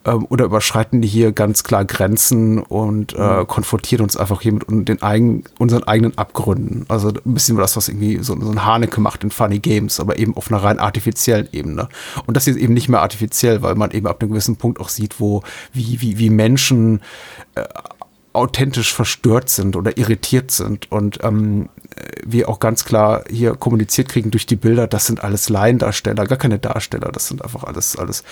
Ähm, 0.06 0.26
oder 0.30 0.46
überschreiten 0.46 1.02
die 1.02 1.08
hier 1.08 1.32
ganz 1.32 1.64
klar 1.64 1.86
Grenzen 1.86 2.60
und 2.60 3.14
äh, 3.14 3.40
mhm. 3.40 3.48
konfrontieren 3.48 4.04
uns 4.04 4.18
einfach 4.18 4.42
hier 4.42 4.54
mit 4.54 4.88
den 4.88 5.02
eigen, 5.02 5.44
unseren 5.60 5.84
eigenen 5.84 6.18
Abgründen. 6.18 6.86
Also 6.88 7.10
ein 7.10 7.34
bisschen 7.34 7.58
das, 7.58 7.78
was 7.78 7.90
irgendwie 7.90 8.20
so, 8.24 8.40
so 8.40 8.52
ein 8.52 8.66
Haneke 8.66 9.02
macht 9.02 9.24
in 9.24 9.32
Funny 9.32 9.60
Games, 9.60 10.00
aber 10.00 10.18
eben 10.18 10.36
auf 10.36 10.52
einer 10.52 10.64
rein 10.64 10.80
artifiziellen 10.80 11.48
Ebene. 11.52 11.90
Und 12.26 12.36
das 12.38 12.48
ist 12.48 12.58
eben 12.58 12.74
nicht 12.74 12.90
mehr 12.90 13.02
artifiziell, 13.02 13.62
weil 13.62 13.76
man 13.76 13.92
eben 13.92 14.08
ab 14.08 14.22
einem 14.22 14.32
gewissen 14.32 14.56
Punkt 14.56 14.80
auch 14.80 14.90
sieht, 14.90 15.20
wo, 15.20 15.44
wie, 15.74 16.02
wie, 16.02 16.18
wie 16.20 16.30
Menschen 16.30 17.02
äh, 17.56 17.64
authentisch 18.34 18.94
verstört 18.94 19.50
sind 19.50 19.76
oder 19.76 19.98
irritiert 19.98 20.52
sind 20.52 20.92
und 20.92 21.20
ähm, 21.24 21.70
wir 22.26 22.50
auch 22.50 22.60
ganz 22.60 22.84
klar 22.84 23.24
hier 23.30 23.56
kommuniziert 23.56 24.10
kriegen 24.10 24.32
durch 24.32 24.46
die 24.46 24.56
Bilder, 24.56 24.88
das 24.88 25.06
sind 25.06 25.24
alles 25.24 25.50
Laiendarsteller, 25.50 26.26
gar 26.26 26.38
keine 26.38 26.60
Darsteller, 26.60 27.12
das 27.12 27.28
sind 27.28 27.44
einfach 27.44 27.64
alles, 27.64 27.96
alles 27.96 28.24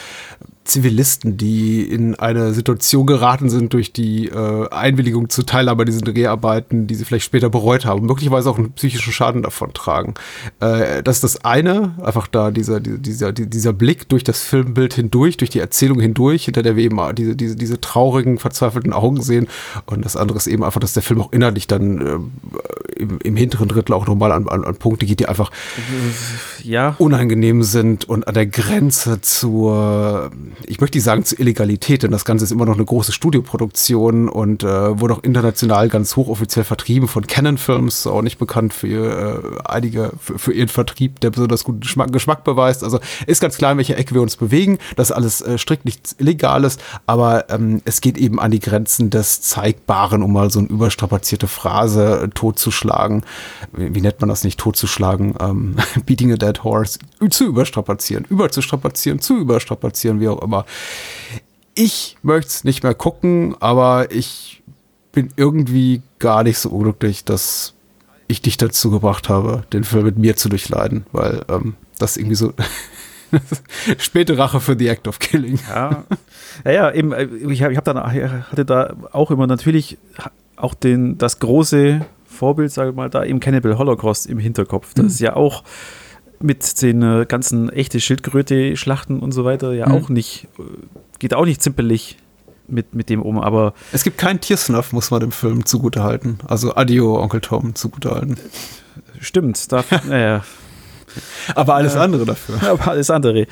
Zivilisten, 0.64 1.38
die 1.38 1.82
in 1.82 2.14
eine 2.16 2.54
Situation 2.54 3.08
geraten 3.08 3.50
sind 3.50 3.74
durch 3.74 3.94
die 3.94 4.28
äh, 4.28 4.70
Einwilligung 4.70 5.28
zur 5.30 5.46
Teilhabe 5.46 5.82
an 5.82 5.86
diesen 5.88 6.04
Dreharbeiten, 6.04 6.86
die 6.86 6.94
sie 6.94 7.04
vielleicht 7.04 7.26
später 7.26 7.50
bereut 7.50 7.86
haben, 7.86 8.06
möglicherweise 8.06 8.50
auch 8.50 8.60
einen 8.60 8.72
psychischen 8.74 9.12
Schaden 9.12 9.42
davon 9.42 9.74
tragen. 9.74 10.14
Äh, 10.60 11.02
das 11.02 11.18
ist 11.18 11.24
das 11.24 11.46
eine, 11.46 11.96
einfach 12.04 12.28
da 12.28 12.52
dieser, 12.52 12.80
dieser, 12.80 13.32
dieser 13.32 13.74
Blick 13.74 14.08
durch 14.08 14.24
das 14.24 14.44
Filmbild 14.44 14.94
hindurch, 14.94 15.36
durch 15.38 15.50
die 15.50 15.60
Erzählung 15.60 16.00
hindurch, 16.00 16.46
hinter 16.46 16.62
der 16.62 16.76
wir 16.76 16.84
eben 16.84 17.00
diese, 17.16 17.36
diese, 17.36 17.56
diese 17.56 17.82
traurigen, 17.82 18.38
verzweifelten 18.38 18.94
Augen 18.94 19.22
sehen. 19.22 19.48
Und 19.88 20.06
das 20.06 20.16
andere 20.16 20.38
ist 20.38 20.48
eben 20.48 20.64
einfach, 20.64 20.80
dass 20.80 20.94
der 20.94 21.04
Film 21.04 21.22
auch 21.22 21.32
innerlich 21.32 21.66
dann 21.66 22.02
äh, 22.02 23.00
im, 23.02 23.18
im 23.24 23.36
hinteren 23.36 23.68
Drittel 23.68 23.94
auch 23.94 24.06
nochmal 24.06 24.32
an, 24.32 24.48
an, 24.48 24.64
an 24.64 24.76
Punkte 24.76 25.08
geht, 25.08 25.20
die 25.20 25.28
einfach 25.28 25.50
ja. 26.64 26.96
unangenehm 27.00 27.64
sind 27.64 28.08
und 28.08 28.28
an 28.28 28.36
der 28.36 28.46
Grenze 28.46 29.22
zur 29.22 30.30
ich 30.66 30.80
möchte 30.80 30.98
nicht 30.98 31.06
sagen 31.06 31.24
zur 31.26 31.40
Illegalität, 31.40 32.04
denn 32.04 32.12
das 32.12 32.26
Ganze 32.26 32.46
ist 32.46 32.52
immer 32.52 32.66
noch 32.66 32.76
eine 32.76 32.86
große 32.86 33.12
Studioproduktion 33.12 34.30
und 34.30 34.64
äh, 34.64 35.00
wurde 35.00 35.16
auch 35.16 35.24
international 35.24 35.90
ganz 35.90 36.16
hochoffiziell 36.16 36.66
vertrieben 36.66 37.08
von 37.08 37.28
Canon 37.28 37.58
Films, 37.58 38.08
auch 38.08 38.22
nicht 38.22 38.38
bekannt 38.38 38.74
für 38.74 39.62
äh, 39.66 39.70
einige, 39.70 40.12
für, 40.20 40.40
für, 40.40 40.54
ihren 40.54 40.68
Vertrieb, 40.68 41.20
der 41.20 41.30
besonders 41.30 41.64
guten 41.64 41.82
Geschmack, 41.82 42.12
Geschmack, 42.12 42.44
beweist. 42.44 42.84
Also 42.84 43.00
ist 43.28 43.42
ganz 43.42 43.58
klar, 43.58 43.72
in 43.72 43.78
welcher 43.78 43.98
Ecke 43.98 44.14
wir 44.14 44.22
uns 44.22 44.36
bewegen. 44.36 44.78
Das 44.96 45.10
ist 45.10 45.16
alles 45.16 45.42
äh, 45.42 45.58
strikt 45.58 45.86
nichts 45.86 46.16
Illegales, 46.18 46.78
aber 47.06 47.50
ähm, 47.50 47.82
es 47.86 48.02
geht 48.02 48.18
eben 48.18 48.40
an 48.40 48.52
die 48.52 48.60
Grenzen 48.60 49.10
des 49.10 49.42
Zeigbaren, 49.42 50.24
um 50.24 50.34
mal 50.34 50.50
so 50.50 50.60
eine 50.60 50.68
überstrapazierte 50.68 51.48
Phrase 51.48 52.22
äh, 52.24 52.28
totzuschlagen. 52.30 53.24
Wie, 53.74 53.96
wie 53.96 54.02
nennt 54.02 54.20
man 54.22 54.30
das 54.30 54.44
nicht? 54.44 54.60
Totzuschlagen, 54.60 55.36
ähm, 55.40 55.76
beating 56.06 56.32
a 56.32 56.38
dead 56.38 56.64
horse, 56.64 57.00
zu 57.30 57.46
überstrapazieren, 57.46 58.26
überzustrapazieren, 58.30 59.20
zu 59.20 59.38
überstrapazieren, 59.38 60.20
wie 60.20 60.28
auch 60.28 60.41
immer. 60.42 60.66
Ich 61.74 62.18
möchte 62.22 62.50
es 62.50 62.64
nicht 62.64 62.84
mehr 62.84 62.94
gucken, 62.94 63.56
aber 63.60 64.12
ich 64.12 64.62
bin 65.12 65.30
irgendwie 65.36 66.02
gar 66.20 66.44
nicht 66.44 66.58
so 66.58 66.70
unglücklich, 66.70 67.26
dass 67.26 67.74
ich 68.28 68.42
dich 68.42 68.58
dazu 68.58 68.92
gebracht 68.92 69.30
habe, 69.30 69.64
den 69.74 69.84
Film 69.84 70.06
mit 70.06 70.18
mir 70.18 70.36
zu 70.36 70.50
durchleiden, 70.50 71.06
weil 71.12 71.44
ähm, 71.50 71.76
das 72.00 72.18
irgendwie 72.18 72.36
so 72.36 72.54
späte 73.98 74.38
Rache 74.38 74.60
für 74.60 74.78
The 74.78 74.88
Act 74.88 75.08
of 75.08 75.20
Killing. 75.20 75.60
Ja, 75.70 76.06
ja, 76.66 76.72
ja 76.72 76.92
eben, 76.92 77.12
äh, 77.12 77.26
ich, 77.26 77.62
hab, 77.64 77.72
ich 77.72 77.78
hab 77.78 77.86
dann, 77.86 77.98
hatte 77.98 78.66
da 78.66 78.96
auch 79.12 79.32
immer 79.32 79.48
natürlich 79.48 79.98
auch 80.56 80.74
den, 80.74 81.18
das 81.18 81.40
große 81.40 82.06
Vorbild, 82.26 82.72
sage 82.72 82.92
ich 82.92 82.96
mal, 82.96 83.10
da 83.10 83.24
eben 83.24 83.40
Cannibal 83.40 83.78
Holocaust 83.78 84.28
im 84.28 84.40
Hinterkopf. 84.40 84.94
Das 84.94 85.04
mhm. 85.04 85.10
ist 85.10 85.20
ja 85.20 85.36
auch 85.36 85.64
mit 86.44 86.82
den 86.82 87.02
äh, 87.02 87.26
ganzen 87.28 87.70
echte 87.70 88.00
Schildkröte-Schlachten 88.00 89.20
und 89.20 89.32
so 89.32 89.46
weiter 89.46 89.74
ja 89.74 89.90
mhm. 89.90 89.96
auch 89.96 90.10
nicht, 90.10 90.48
äh, 90.60 90.64
geht 91.20 91.34
auch 91.34 91.46
nicht 91.46 91.62
zimperlich 91.62 92.18
mit, 92.68 92.94
mit 92.94 93.10
dem 93.10 93.22
um, 93.22 93.40
aber. 93.40 93.74
Es 93.92 94.04
gibt 94.04 94.18
keinen 94.18 94.40
Tiersnuff, 94.40 94.94
muss 94.94 95.12
man 95.12 95.20
dem 95.20 95.32
Film 95.32 95.66
zugutehalten. 95.66 96.40
Also 96.48 96.76
Adio, 96.76 97.22
Onkel 97.22 97.42
Tom 97.42 97.76
zugutehalten. 97.76 98.38
Stimmt, 99.20 99.72
da, 99.72 99.84
naja. 100.08 100.44
aber 101.56 101.76
alles 101.76 101.96
äh, 101.96 102.00
andere 102.00 102.26
dafür. 102.26 102.62
Aber 102.70 102.92
alles 102.92 103.10
andere. 103.10 103.48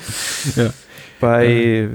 Ja. 0.56 0.72
Bei 1.20 1.46
äh. 1.46 1.88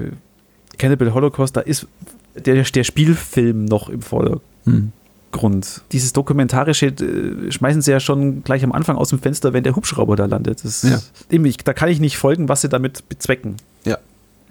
Cannibal 0.78 1.12
Holocaust, 1.12 1.56
da 1.56 1.60
ist 1.60 1.88
der, 2.34 2.62
der 2.62 2.84
Spielfilm 2.84 3.64
noch 3.64 3.88
im 3.88 4.02
Vordergrund. 4.02 4.42
Hm. 4.64 4.92
Grund. 5.36 5.82
Dieses 5.92 6.12
Dokumentarische 6.12 6.86
äh, 6.86 7.52
schmeißen 7.52 7.82
sie 7.82 7.90
ja 7.90 8.00
schon 8.00 8.42
gleich 8.42 8.64
am 8.64 8.72
Anfang 8.72 8.96
aus 8.96 9.10
dem 9.10 9.18
Fenster, 9.18 9.52
wenn 9.52 9.64
der 9.64 9.76
Hubschrauber 9.76 10.16
da 10.16 10.26
landet. 10.26 10.64
Das 10.64 10.82
ja. 10.82 10.98
eben, 11.30 11.44
ich, 11.44 11.58
da 11.58 11.72
kann 11.72 11.88
ich 11.88 12.00
nicht 12.00 12.16
folgen, 12.16 12.48
was 12.48 12.62
sie 12.62 12.68
damit 12.68 13.08
bezwecken. 13.08 13.56
Ja. 13.84 13.98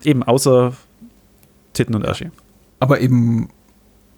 Eben, 0.03 0.23
außer 0.23 0.73
Titten 1.73 1.95
und 1.95 2.07
Asche. 2.07 2.31
Aber 2.79 3.01
eben 3.01 3.49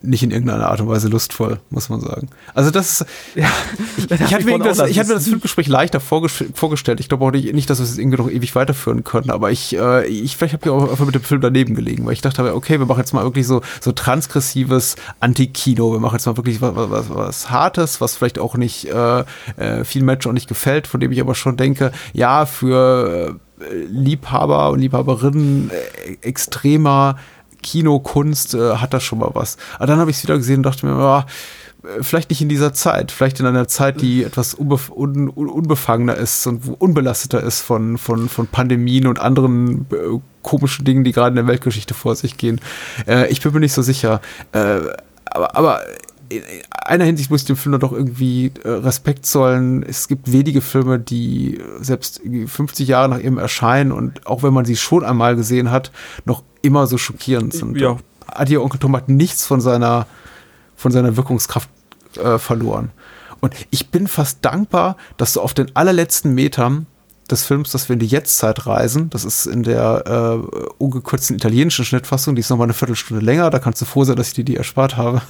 nicht 0.02 0.22
in 0.22 0.32
irgendeiner 0.32 0.70
Art 0.70 0.80
und 0.80 0.88
Weise 0.88 1.08
lustvoll, 1.08 1.60
muss 1.70 1.90
man 1.90 2.02
sagen. 2.02 2.30
Also 2.54 2.70
das 2.70 3.02
ist, 3.02 3.08
ja, 3.36 3.50
ich, 3.98 4.12
ich, 4.12 4.34
hatte 4.34 4.46
mir 4.46 4.60
das, 4.60 4.80
ich 4.80 5.00
hatte 5.00 5.10
mir 5.10 5.16
das 5.16 5.28
Filmgespräch 5.28 5.68
leichter 5.68 6.00
vorgestellt. 6.00 7.00
Ich 7.00 7.10
glaube 7.10 7.26
auch 7.26 7.32
nicht, 7.32 7.54
nicht, 7.54 7.70
dass 7.70 7.80
wir 7.80 7.84
es 7.84 7.98
irgendwie 7.98 8.18
noch 8.18 8.30
ewig 8.30 8.54
weiterführen 8.56 9.04
können, 9.04 9.32
aber 9.32 9.52
ich, 9.52 9.76
äh, 9.76 10.06
ich 10.06 10.38
vielleicht 10.38 10.54
habe 10.54 10.66
ich 10.66 10.70
auch 10.70 10.90
einfach 10.90 11.06
mit 11.06 11.16
dem 11.16 11.24
Film 11.24 11.42
daneben 11.42 11.74
gelegen, 11.74 12.06
weil 12.06 12.14
ich 12.14 12.22
dachte, 12.22 12.56
okay, 12.56 12.80
wir 12.80 12.86
machen 12.86 13.00
jetzt 13.00 13.14
mal 13.14 13.24
wirklich 13.24 13.48
so, 13.48 13.62
so 13.82 13.92
transgressives 13.92 14.96
Anti-Kino. 15.20 15.92
Wir 15.92 16.00
machen 16.00 16.16
jetzt 16.16 16.28
mal 16.28 16.38
wirklich 16.38 16.62
was, 16.62 16.74
was, 16.76 17.10
was 17.10 17.50
Hartes, 17.50 18.00
was 18.00 18.16
vielleicht 18.16 18.38
auch 18.38 18.56
nicht 18.56 18.86
äh, 18.86 19.24
äh, 19.58 19.84
vielen 19.84 20.06
Menschen 20.06 20.30
auch 20.30 20.34
nicht 20.34 20.48
gefällt, 20.48 20.88
von 20.88 21.00
dem 21.00 21.12
ich 21.12 21.22
aber 21.22 21.34
schon 21.34 21.58
denke, 21.58 21.92
ja, 22.14 22.46
für 22.46 23.40
äh, 23.60 23.64
Liebhaber 23.90 24.70
und 24.70 24.80
Liebhaberinnen 24.80 25.72
äh, 25.72 26.18
extremer 26.22 27.18
Kinokunst 27.64 28.54
äh, 28.54 28.78
hat 28.78 28.94
das 28.94 29.04
schon 29.04 29.20
mal 29.20 29.32
was. 29.34 29.58
Aber 29.76 29.88
dann 29.88 30.00
habe 30.00 30.12
ich 30.12 30.18
es 30.18 30.24
wieder 30.24 30.38
gesehen 30.38 30.58
und 30.58 30.64
dachte 30.64 30.86
mir, 30.86 30.94
ja, 30.94 31.26
äh, 31.84 32.04
vielleicht 32.04 32.30
nicht 32.30 32.42
in 32.42 32.50
dieser 32.50 32.74
Zeit, 32.74 33.12
vielleicht 33.12 33.40
in 33.40 33.46
einer 33.46 33.68
Zeit, 33.68 34.02
die 34.02 34.24
etwas 34.24 34.54
unbef 34.54 34.90
un 34.90 35.30
unbefangener 35.30 36.16
ist 36.16 36.46
und 36.48 36.68
unbelasteter 36.80 37.42
ist 37.42 37.62
von, 37.62 37.98
von, 37.98 38.30
von 38.30 38.48
Pandemien 38.48 39.08
und 39.08 39.20
anderen 39.20 39.86
äh, 39.92 40.20
komischen 40.42 40.86
Dingen, 40.86 41.04
die 41.04 41.12
gerade 41.12 41.30
in 41.30 41.36
der 41.36 41.48
Weltgeschichte 41.48 41.94
vor 41.94 42.16
sich 42.16 42.38
gehen. 42.38 42.62
Äh, 43.08 43.28
ich 43.28 43.42
bin 43.42 43.54
mir 43.54 43.60
nicht 43.60 43.74
so 43.74 43.82
sicher. 43.82 44.22
Äh, 44.52 44.80
aber, 45.26 45.56
aber 45.56 45.82
in 46.30 46.42
einer 46.72 47.06
Hinsicht 47.06 47.30
muss 47.30 47.42
ich 47.42 47.48
dem 47.48 47.56
Film 47.56 47.80
doch 47.80 47.92
irgendwie 47.92 48.52
äh, 48.64 48.70
Respekt 48.70 49.26
zollen. 49.26 49.84
Es 49.84 50.08
gibt 50.08 50.32
wenige 50.32 50.62
Filme, 50.62 51.00
die 51.00 51.60
selbst 51.80 52.22
50 52.24 52.88
Jahre 52.88 53.10
nach 53.10 53.20
ihrem 53.20 53.38
Erscheinen 53.38 53.92
und 53.92 54.26
auch 54.26 54.44
wenn 54.44 54.54
man 54.54 54.66
sie 54.66 54.76
schon 54.76 55.04
einmal 55.04 55.36
gesehen 55.36 55.72
hat, 55.72 55.92
noch 56.26 56.44
immer 56.62 56.88
so 56.88 56.98
schockierend 56.98 57.54
sind. 57.54 57.78
Ja. 57.78 57.98
Adi 58.28 58.58
Onkel 58.58 58.80
Tom 58.80 58.96
hat 58.96 59.10
nichts 59.10 59.46
von 59.46 59.62
seiner, 59.62 60.08
von 60.76 60.92
seiner 60.92 61.16
Wirkungskraft 61.16 61.70
äh, 62.18 62.38
verloren. 62.38 62.92
Und 63.40 63.54
ich 63.70 63.90
bin 63.90 64.08
fast 64.08 64.44
dankbar, 64.44 64.98
dass 65.18 65.34
du 65.34 65.42
auf 65.42 65.54
den 65.54 65.76
allerletzten 65.76 66.34
Metern 66.34 66.88
des 67.30 67.44
Films, 67.46 67.72
dass 67.72 67.90
wir 67.90 67.94
in 67.94 68.00
die 68.00 68.08
Jetztzeit 68.08 68.66
reisen. 68.66 69.10
Das 69.10 69.26
ist 69.26 69.46
in 69.46 69.64
der 69.64 70.04
äh, 70.08 70.58
ungekürzten 70.78 71.36
italienischen 71.36 71.86
Schnittfassung, 71.86 72.36
die 72.36 72.40
ist 72.40 72.50
nochmal 72.50 72.66
eine 72.66 72.74
Viertelstunde 72.74 73.24
länger. 73.24 73.50
Da 73.50 73.60
kannst 73.60 73.82
du 73.82 73.86
froh 73.86 74.04
sein, 74.04 74.16
dass 74.16 74.30
ich 74.30 74.34
dir 74.34 74.46
die 74.46 74.56
erspart 74.56 74.98
habe. 74.98 75.22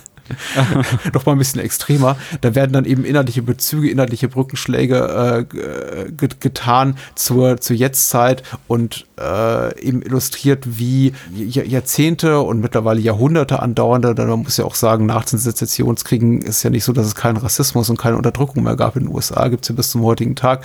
noch 1.14 1.26
mal 1.26 1.34
ein 1.34 1.38
bisschen 1.38 1.62
extremer. 1.62 2.18
Da 2.42 2.56
werden 2.56 2.74
dann 2.74 2.86
eben 2.86 3.06
inhaltliche 3.06 3.42
Bezüge, 3.42 3.90
inhaltliche 3.90 4.28
Brückenschläge 4.28 5.46
äh, 5.50 6.28
getan 6.40 6.98
zur, 7.16 7.58
zur 7.60 7.76
Jetztzeit 7.76 8.44
und 8.68 9.06
äh, 9.20 9.82
eben 9.82 10.02
illustriert, 10.02 10.80
wie 10.80 11.14
Jahrzehnte 11.34 12.40
und 12.40 12.60
mittlerweile 12.60 13.00
Jahrhunderte 13.00 13.62
andauernde, 13.62 14.14
dann 14.16 14.30
man 14.30 14.40
muss 14.40 14.58
ja 14.58 14.66
auch 14.66 14.76
sagen, 14.76 15.06
nach 15.06 15.26
den 15.26 15.40
Sezessionskriegen 15.40 16.42
ist 16.42 16.64
ja 16.64 16.70
nicht 16.70 16.84
so, 16.84 16.94
dass 16.94 17.08
es 17.08 17.16
keinen 17.16 17.38
Rassismus 17.38 17.90
und 17.90 17.98
keine 17.98 18.18
Unterdrückung 18.18 18.64
mehr 18.64 18.76
gab 18.76 18.96
in 18.96 19.06
den 19.06 19.14
USA, 19.14 19.48
gibt 19.48 19.64
es 19.64 19.70
ja 19.70 19.76
bis 19.76 19.92
zum 19.92 20.04
heutigen 20.04 20.36
Tag, 20.36 20.64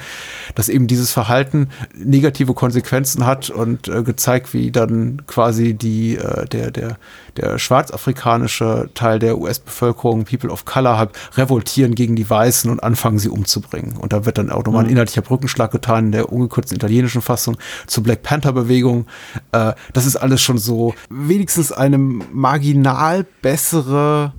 dass 0.54 0.68
eben 0.68 0.86
dieses 0.86 1.12
Verhalten 1.12 1.68
negative 1.96 2.54
Konsequenzen 2.54 3.26
hat 3.26 3.50
und 3.50 3.88
äh, 3.88 4.02
gezeigt, 4.02 4.52
wie 4.52 4.70
dann 4.70 5.22
quasi 5.26 5.74
die, 5.74 6.16
äh, 6.16 6.46
der, 6.46 6.70
der, 6.70 6.98
der 7.36 7.58
schwarzafrikanische 7.58 8.90
Teil 8.94 9.18
der 9.18 9.38
US-Bevölkerung, 9.38 10.24
People 10.24 10.50
of 10.50 10.64
Color, 10.64 10.98
halt 10.98 11.10
revoltieren 11.36 11.94
gegen 11.94 12.16
die 12.16 12.28
Weißen 12.28 12.70
und 12.70 12.82
anfangen, 12.82 13.18
sie 13.18 13.28
umzubringen. 13.28 13.96
Und 13.96 14.12
da 14.12 14.24
wird 14.24 14.38
dann 14.38 14.50
auch 14.50 14.64
nochmal 14.64 14.84
ein 14.84 14.90
inhaltlicher 14.90 15.22
Brückenschlag 15.22 15.70
getan 15.70 16.06
in 16.06 16.12
der 16.12 16.32
ungekürzten 16.32 16.76
italienischen 16.76 17.22
Fassung 17.22 17.56
zur 17.86 18.02
Black 18.02 18.22
Panther-Bewegung. 18.22 19.06
Äh, 19.52 19.72
das 19.92 20.06
ist 20.06 20.16
alles 20.16 20.42
schon 20.42 20.58
so 20.58 20.94
wenigstens 21.08 21.72
eine 21.72 21.98
marginal 21.98 23.24
bessere 23.42 24.32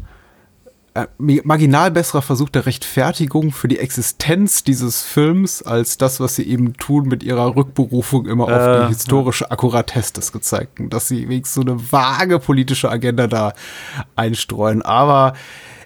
marginal 1.17 1.89
besserer 1.89 2.21
Versuch 2.21 2.49
der 2.49 2.67
Rechtfertigung 2.67 3.51
für 3.51 3.67
die 3.67 3.79
Existenz 3.79 4.63
dieses 4.63 5.01
Films 5.01 5.63
als 5.63 5.97
das, 5.97 6.19
was 6.19 6.35
sie 6.35 6.43
eben 6.43 6.73
tun 6.77 7.07
mit 7.07 7.23
ihrer 7.23 7.55
Rückberufung 7.55 8.27
immer 8.27 8.47
äh, 8.47 8.53
auf 8.53 8.81
die 8.81 8.93
historische 8.93 9.49
Akkuratesse 9.49 10.13
des 10.13 10.31
Gezeigten, 10.31 10.89
dass 10.89 11.07
sie 11.07 11.27
wenigstens 11.29 11.55
so 11.55 11.61
eine 11.61 11.91
vage 11.91 12.37
politische 12.37 12.91
Agenda 12.91 13.27
da 13.27 13.53
einstreuen. 14.15 14.83
Aber 14.83 15.33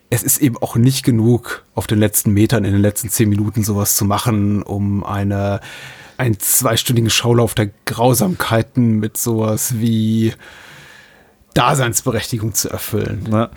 es 0.09 0.23
ist 0.23 0.39
eben 0.39 0.57
auch 0.57 0.75
nicht 0.75 1.03
genug, 1.03 1.63
auf 1.73 1.87
den 1.87 1.99
letzten 1.99 2.33
Metern, 2.33 2.65
in 2.65 2.73
den 2.73 2.81
letzten 2.81 3.09
zehn 3.09 3.29
Minuten 3.29 3.63
sowas 3.63 3.95
zu 3.95 4.03
machen, 4.03 4.61
um 4.61 5.05
eine, 5.05 5.61
einen 6.17 6.39
zweistündigen 6.39 7.09
Schaulauf 7.09 7.55
der 7.55 7.69
Grausamkeiten 7.85 8.99
mit 8.99 9.17
sowas 9.17 9.79
wie 9.79 10.33
Daseinsberechtigung 11.53 12.53
zu 12.53 12.69
erfüllen. 12.69 13.25
Na, 13.29 13.49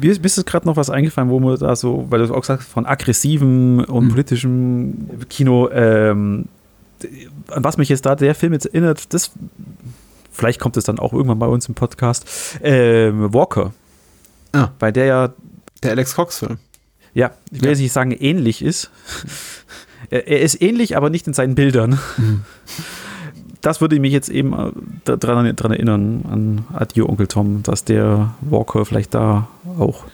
mir, 0.00 0.10
ist 0.10 0.46
gerade 0.46 0.66
noch 0.66 0.76
was 0.76 0.88
eingefallen, 0.88 1.28
wo 1.28 1.38
man 1.38 1.58
da 1.58 1.76
so, 1.76 2.06
weil 2.08 2.26
du 2.26 2.34
auch 2.34 2.44
sagst, 2.44 2.68
von 2.68 2.86
aggressivem 2.86 3.80
und 3.80 4.04
mhm. 4.04 4.08
politischem 4.08 5.08
Kino, 5.28 5.68
ähm, 5.70 6.46
an 7.50 7.64
was 7.64 7.76
mich 7.76 7.90
jetzt 7.90 8.06
da 8.06 8.14
der 8.16 8.34
Film 8.34 8.54
jetzt 8.54 8.66
erinnert, 8.66 9.12
das, 9.12 9.32
vielleicht 10.32 10.60
kommt 10.60 10.76
es 10.78 10.84
dann 10.84 10.98
auch 10.98 11.12
irgendwann 11.12 11.38
bei 11.38 11.46
uns 11.46 11.68
im 11.68 11.74
Podcast, 11.74 12.58
ähm, 12.62 13.32
Walker. 13.34 13.72
Ah. 14.52 14.70
Bei 14.78 14.90
der 14.90 15.04
ja. 15.04 15.34
Der 15.82 15.90
Alex 15.90 16.14
Cox-Film. 16.14 16.56
Ja, 17.12 17.32
ich 17.50 17.60
will 17.60 17.66
ja. 17.66 17.70
jetzt 17.72 17.80
nicht 17.80 17.92
sagen, 17.92 18.12
ähnlich 18.12 18.62
ist. 18.62 18.90
er, 20.10 20.26
er, 20.26 20.40
ist 20.40 20.62
ähnlich, 20.62 20.96
aber 20.96 21.10
nicht 21.10 21.26
in 21.26 21.34
seinen 21.34 21.54
Bildern. 21.54 21.98
Mhm 22.16 22.44
das 23.60 23.80
würde 23.80 23.98
mich 24.00 24.12
jetzt 24.12 24.28
eben 24.28 24.52
äh, 24.52 24.72
daran, 25.04 25.54
daran 25.56 25.72
erinnern, 25.72 26.24
an 26.30 26.64
Adieu 26.74 27.08
Onkel 27.08 27.26
Tom, 27.26 27.62
dass 27.62 27.84
der 27.84 28.34
Walker 28.40 28.84
vielleicht 28.84 29.14
da 29.14 29.48
auch. 29.78 30.04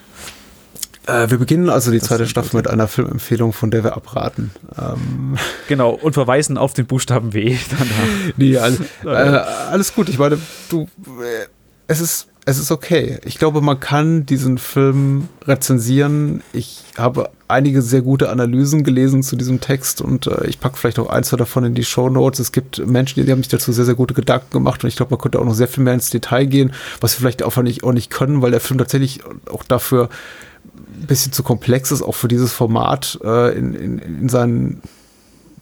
Äh, 1.07 1.30
wir 1.30 1.38
beginnen 1.38 1.68
also 1.68 1.90
die 1.90 2.01
zweite 2.01 2.26
Staffel 2.26 2.57
mit 2.57 2.68
einer 2.68 2.86
Filmempfehlung, 2.86 3.53
von 3.53 3.70
der 3.70 3.82
wir 3.82 3.97
abraten. 3.97 4.53
Ähm. 4.78 5.36
Genau, 5.68 5.90
und 5.90 6.12
verweisen 6.12 6.57
auf 6.57 6.74
den 6.74 6.86
Buchstaben 6.86 7.32
W. 7.34 7.57
nee, 8.36 8.57
alles, 8.57 8.80
äh, 9.05 9.09
alles 9.09 9.95
gut. 9.95 10.09
Ich 10.09 10.18
meine, 10.18 10.38
du, 10.68 10.82
äh, 11.07 11.47
es 11.88 12.01
ist 12.01 12.28
es 12.45 12.59
ist 12.59 12.72
okay. 12.72 13.18
Ich 13.24 13.38
glaube, 13.38 13.61
man 13.61 13.78
kann 13.78 14.26
diesen 14.26 14.59
Film 14.59 15.28
rezensieren. 15.47 16.43
Ich 16.53 16.82
habe 16.99 17.30
einige 17.47 17.82
sehr 17.82 18.03
gute 18.03 18.30
Analysen 18.30 18.82
gelesen 18.82 19.22
zu 19.22 19.36
diesem 19.36 19.61
Text 19.61 20.01
und 20.01 20.26
äh, 20.26 20.47
ich 20.47 20.59
packe 20.59 20.76
vielleicht 20.76 20.99
auch 20.99 21.09
ein, 21.09 21.22
zwei 21.22 21.36
davon 21.36 21.64
in 21.64 21.74
die 21.74 21.84
Show 21.84 22.09
Notes. 22.09 22.40
Es 22.40 22.51
gibt 22.51 22.84
Menschen, 22.84 23.24
die, 23.24 23.30
haben 23.30 23.43
sich 23.43 23.49
dazu 23.49 23.70
sehr, 23.72 23.84
sehr 23.84 23.95
gute 23.95 24.14
Gedanken 24.14 24.51
gemacht 24.51 24.82
und 24.82 24.88
ich 24.88 24.97
glaube, 24.97 25.11
man 25.11 25.20
könnte 25.20 25.38
auch 25.38 25.45
noch 25.45 25.55
sehr 25.55 25.68
viel 25.68 25.84
mehr 25.84 25.95
ins 25.95 26.11
Detail 26.11 26.47
gehen, 26.47 26.72
was 27.01 27.14
wir 27.14 27.20
vielleicht 27.20 27.45
auch 27.45 27.57
nicht, 27.59 27.84
auch 27.84 27.93
nicht 27.93 28.11
können, 28.11 28.43
weil 28.43 28.51
der 28.51 28.61
Film 28.61 28.78
tatsächlich 28.78 29.20
auch 29.49 29.62
dafür 29.62 30.09
ein 30.74 31.07
bisschen 31.07 31.32
zu 31.32 31.45
komplex 31.45 31.93
ist, 31.93 32.03
auch 32.03 32.14
für 32.14 32.28
dieses 32.28 32.53
Format 32.53 33.20
äh, 33.22 33.57
in, 33.57 33.74
in, 33.74 33.99
in 33.99 34.28
seinen 34.28 34.82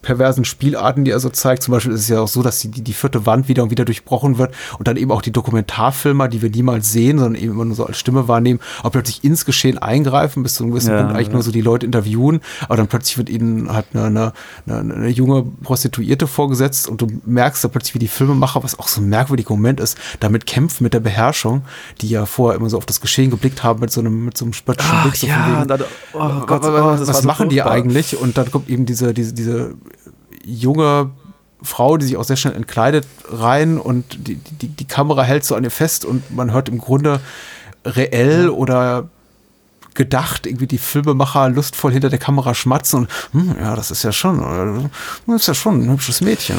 perversen 0.01 0.45
Spielarten, 0.45 1.05
die 1.05 1.11
er 1.11 1.19
so 1.19 1.29
zeigt. 1.29 1.63
Zum 1.63 1.73
Beispiel 1.73 1.93
ist 1.93 2.01
es 2.01 2.07
ja 2.09 2.21
auch 2.21 2.27
so, 2.27 2.41
dass 2.41 2.59
die, 2.59 2.69
die, 2.69 2.93
vierte 2.93 3.25
Wand 3.25 3.47
wieder 3.47 3.63
und 3.63 3.69
wieder 3.69 3.85
durchbrochen 3.85 4.37
wird 4.37 4.53
und 4.77 4.87
dann 4.87 4.97
eben 4.97 5.11
auch 5.11 5.21
die 5.21 5.31
Dokumentarfilmer, 5.31 6.27
die 6.27 6.41
wir 6.41 6.49
niemals 6.49 6.91
sehen, 6.91 7.19
sondern 7.19 7.41
eben 7.41 7.53
immer 7.53 7.65
nur 7.65 7.75
so 7.75 7.85
als 7.85 7.97
Stimme 7.97 8.27
wahrnehmen, 8.27 8.59
auch 8.83 8.91
plötzlich 8.91 9.23
ins 9.23 9.45
Geschehen 9.45 9.77
eingreifen, 9.77 10.43
bis 10.43 10.55
zu 10.55 10.63
einem 10.63 10.71
gewissen 10.71 10.91
ja, 10.91 10.97
Punkt 10.97 11.15
eigentlich 11.15 11.27
ja. 11.27 11.33
nur 11.33 11.43
so 11.43 11.51
die 11.51 11.61
Leute 11.61 11.85
interviewen, 11.85 12.41
aber 12.65 12.77
dann 12.77 12.87
plötzlich 12.87 13.17
wird 13.17 13.29
ihnen 13.29 13.71
halt 13.71 13.87
eine, 13.93 14.05
eine, 14.05 14.33
eine, 14.67 14.93
eine 14.93 15.09
junge 15.09 15.43
Prostituierte 15.63 16.27
vorgesetzt 16.27 16.87
und 16.87 17.01
du 17.01 17.07
merkst 17.25 17.63
da 17.63 17.67
plötzlich, 17.67 17.95
wie 17.95 17.99
die 17.99 18.07
Filmemacher, 18.07 18.63
was 18.63 18.77
auch 18.79 18.87
so 18.87 19.01
ein 19.01 19.09
merkwürdiger 19.09 19.51
Moment 19.51 19.79
ist, 19.79 19.97
damit 20.19 20.45
kämpfen 20.45 20.83
mit 20.83 20.93
der 20.93 20.99
Beherrschung, 20.99 21.63
die 22.01 22.09
ja 22.09 22.25
vorher 22.25 22.59
immer 22.59 22.69
so 22.69 22.77
auf 22.77 22.85
das 22.85 23.01
Geschehen 23.01 23.29
geblickt 23.29 23.63
haben 23.63 23.79
mit 23.79 23.91
so 23.91 24.01
einem, 24.01 24.25
mit 24.25 24.37
so 24.37 24.45
einem 24.45 24.53
spöttischen 24.53 25.01
Blick. 25.03 25.15
So 25.15 25.27
ja, 25.27 25.63
dann, 25.65 25.81
oh 26.13 26.45
Gott, 26.45 26.61
oh, 26.63 26.73
was, 26.73 27.07
was 27.07 27.23
machen 27.23 27.45
so 27.45 27.49
die 27.49 27.61
eigentlich? 27.61 28.17
Und 28.17 28.37
dann 28.37 28.49
kommt 28.51 28.69
eben 28.69 28.85
diese, 28.85 29.13
diese, 29.13 29.33
diese 29.33 29.75
junge 30.45 31.11
Frau, 31.63 31.97
die 31.97 32.05
sich 32.05 32.17
auch 32.17 32.23
sehr 32.23 32.37
schnell 32.37 32.55
entkleidet, 32.55 33.05
rein 33.29 33.77
und 33.77 34.27
die, 34.27 34.35
die, 34.35 34.67
die 34.67 34.87
Kamera 34.87 35.23
hält 35.23 35.45
so 35.45 35.55
an 35.55 35.63
ihr 35.63 35.71
fest 35.71 36.05
und 36.05 36.35
man 36.35 36.51
hört 36.51 36.69
im 36.69 36.79
Grunde 36.79 37.19
reell 37.85 38.49
oder 38.49 39.09
gedacht, 39.93 40.45
irgendwie 40.45 40.67
die 40.67 40.77
Filmemacher 40.77 41.49
lustvoll 41.49 41.91
hinter 41.91 42.09
der 42.09 42.19
Kamera 42.19 42.55
schmatzen 42.55 42.99
und 42.99 43.09
hm, 43.33 43.55
ja, 43.59 43.75
das 43.75 43.91
ist 43.91 44.03
ja 44.03 44.11
schon, 44.11 44.39
äh, 44.39 44.89
das 45.27 45.41
ist 45.41 45.47
ja 45.47 45.53
schon 45.53 45.83
ein 45.83 45.91
hübsches 45.91 46.21
Mädchen. 46.21 46.55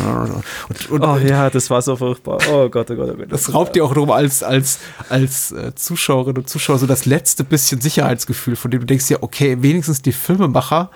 Und, 0.68 0.90
und, 0.90 1.02
oh 1.02 1.16
ja, 1.16 1.48
das 1.48 1.70
war 1.70 1.80
so 1.80 1.96
furchtbar. 1.96 2.38
Oh 2.50 2.68
Gott, 2.68 2.90
oh 2.90 2.94
Gott, 2.94 3.10
oh 3.10 3.16
Gott. 3.16 3.32
Das 3.32 3.52
raubt 3.54 3.74
dir 3.74 3.84
auch 3.84 3.94
darum 3.94 4.10
als, 4.10 4.42
als, 4.42 4.80
als 5.08 5.52
äh, 5.52 5.74
Zuschauerin 5.74 6.36
und 6.36 6.48
Zuschauer 6.48 6.78
so 6.78 6.86
das 6.86 7.06
letzte 7.06 7.42
bisschen 7.42 7.80
Sicherheitsgefühl, 7.80 8.56
von 8.56 8.70
dem 8.70 8.80
du 8.80 8.86
denkst, 8.86 9.08
ja, 9.08 9.18
okay, 9.22 9.56
wenigstens 9.60 10.02
die 10.02 10.12
Filmemacher 10.12 10.90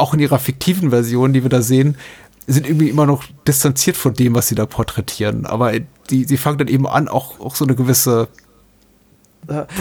auch 0.00 0.14
in 0.14 0.20
ihrer 0.20 0.38
fiktiven 0.38 0.90
Version, 0.90 1.32
die 1.32 1.42
wir 1.42 1.50
da 1.50 1.62
sehen, 1.62 1.96
sind 2.46 2.66
irgendwie 2.66 2.88
immer 2.88 3.06
noch 3.06 3.24
distanziert 3.46 3.96
von 3.96 4.14
dem, 4.14 4.34
was 4.34 4.48
sie 4.48 4.54
da 4.54 4.66
porträtieren. 4.66 5.46
Aber 5.46 5.72
die, 6.10 6.24
sie 6.24 6.36
fangen 6.36 6.58
dann 6.58 6.68
eben 6.68 6.86
an, 6.86 7.08
auch, 7.08 7.38
auch 7.40 7.54
so 7.54 7.64
eine 7.64 7.74
gewisse 7.74 8.28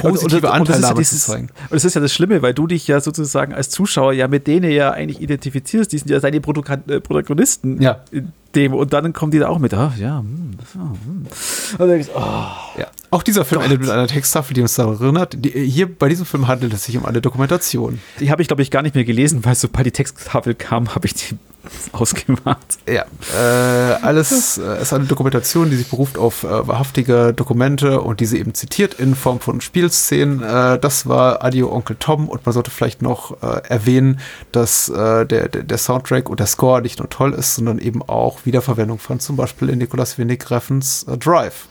positive 0.02 0.38
und, 0.38 0.44
und, 0.46 0.46
Anteilnahme 0.46 1.04
zu 1.04 1.18
zeigen. 1.18 1.50
Und 1.64 1.74
das 1.74 1.86
ist 1.86 1.94
ja 1.94 2.02
das 2.02 2.14
Schlimme, 2.14 2.42
weil 2.42 2.54
du 2.54 2.68
dich 2.68 2.88
ja 2.88 3.02
sozusagen 3.02 3.54
als 3.54 3.70
Zuschauer 3.70 4.14
ja 4.14 4.28
mit 4.28 4.48
denen 4.48 4.72
ja 4.72 4.92
eigentlich 4.92 5.22
identifizierst. 5.22 5.92
Die 5.92 5.98
sind 5.98 6.10
ja 6.10 6.20
seine 6.20 6.38
äh, 6.38 6.40
Protagonisten 6.40 7.82
ja. 7.82 8.04
in 8.12 8.32
dem. 8.56 8.74
Und 8.74 8.94
dann 8.94 9.14
kommen 9.14 9.32
die 9.32 9.40
da 9.40 9.48
auch 9.48 9.60
mit, 9.60 9.74
ah, 9.74 9.94
ja, 9.98 10.20
hm, 10.20 10.58
hm. 10.74 11.26
Und 11.74 11.80
dann 11.80 11.90
denkst, 11.90 12.10
oh. 12.16 12.20
ja. 12.20 12.88
Auch 13.12 13.24
dieser 13.24 13.46
Film 13.46 13.62
Gott. 13.62 13.72
endet 13.72 13.82
mit 13.82 13.90
einer 13.90 14.08
Texttafel, 14.08 14.54
die 14.54 14.62
uns 14.62 14.76
daran 14.76 15.00
erinnert. 15.00 15.36
Die, 15.38 15.50
hier 15.50 15.94
bei 15.94 16.10
diesem 16.10 16.26
Film 16.26 16.48
handelt 16.48 16.74
es 16.74 16.86
sich 16.86 16.98
um 16.98 17.06
eine 17.06 17.22
Dokumentation. 17.22 18.00
Die 18.20 18.32
habe 18.32 18.42
ich, 18.42 18.48
glaube 18.48 18.62
ich, 18.62 18.72
gar 18.72 18.82
nicht 18.82 18.96
mehr 18.96 19.06
gelesen, 19.06 19.46
weil 19.46 19.56
sobald 19.56 19.86
die 19.86 19.92
Texttafel 19.92 20.54
kam, 20.54 20.94
habe 20.96 21.08
ich 21.08 21.14
die 21.14 21.38
ausgemacht. 21.92 22.80
Ja, 22.88 23.06
äh, 23.36 23.94
alles 24.02 24.58
äh, 24.58 24.82
ist 24.82 24.94
eine 24.94 25.06
Dokumentation, 25.06 25.70
die 25.70 25.76
sich 25.76 25.90
beruft 25.90 26.18
auf 26.18 26.44
äh, 26.44 26.68
wahrhaftige 26.68 27.34
Dokumente 27.34 28.02
und 28.02 28.20
diese 28.20 28.38
eben 28.38 28.54
zitiert 28.54 28.96
in 28.96 29.16
Form 29.16 29.40
von 29.40 29.62
Spielszenen. 29.62 30.44
Äh, 30.44 30.80
das 30.80 31.08
war 31.08 31.44
Adio 31.44 31.72
Onkel 31.72 31.96
Tom 32.00 32.30
und 32.30 32.46
man 32.46 32.54
sollte 32.54 32.72
vielleicht 32.72 33.02
noch 33.02 33.42
äh, 33.42 33.62
erwähnen, 33.68 34.20
dass 34.52 34.90
äh, 34.90 35.26
der, 35.26 35.50
der, 35.50 35.64
der, 35.64 35.78
Soundtrack 35.78 36.30
und 36.30 36.40
der 36.40 36.48
Score 36.48 36.82
nicht 36.82 37.00
nur 37.00 37.10
toll 37.10 37.34
ist, 37.34 37.56
sondern 37.56 37.80
eben 37.80 38.02
auch 38.04 38.46
Wiederverwendung 38.46 39.00
von 39.00 39.20
zum 39.20 39.36
Beispiel 39.36 39.70
in 39.70 39.80
Nicolas 39.80 40.18
Winnick 40.18 40.50
Reffens 40.52 41.06
Drive, 41.20 41.68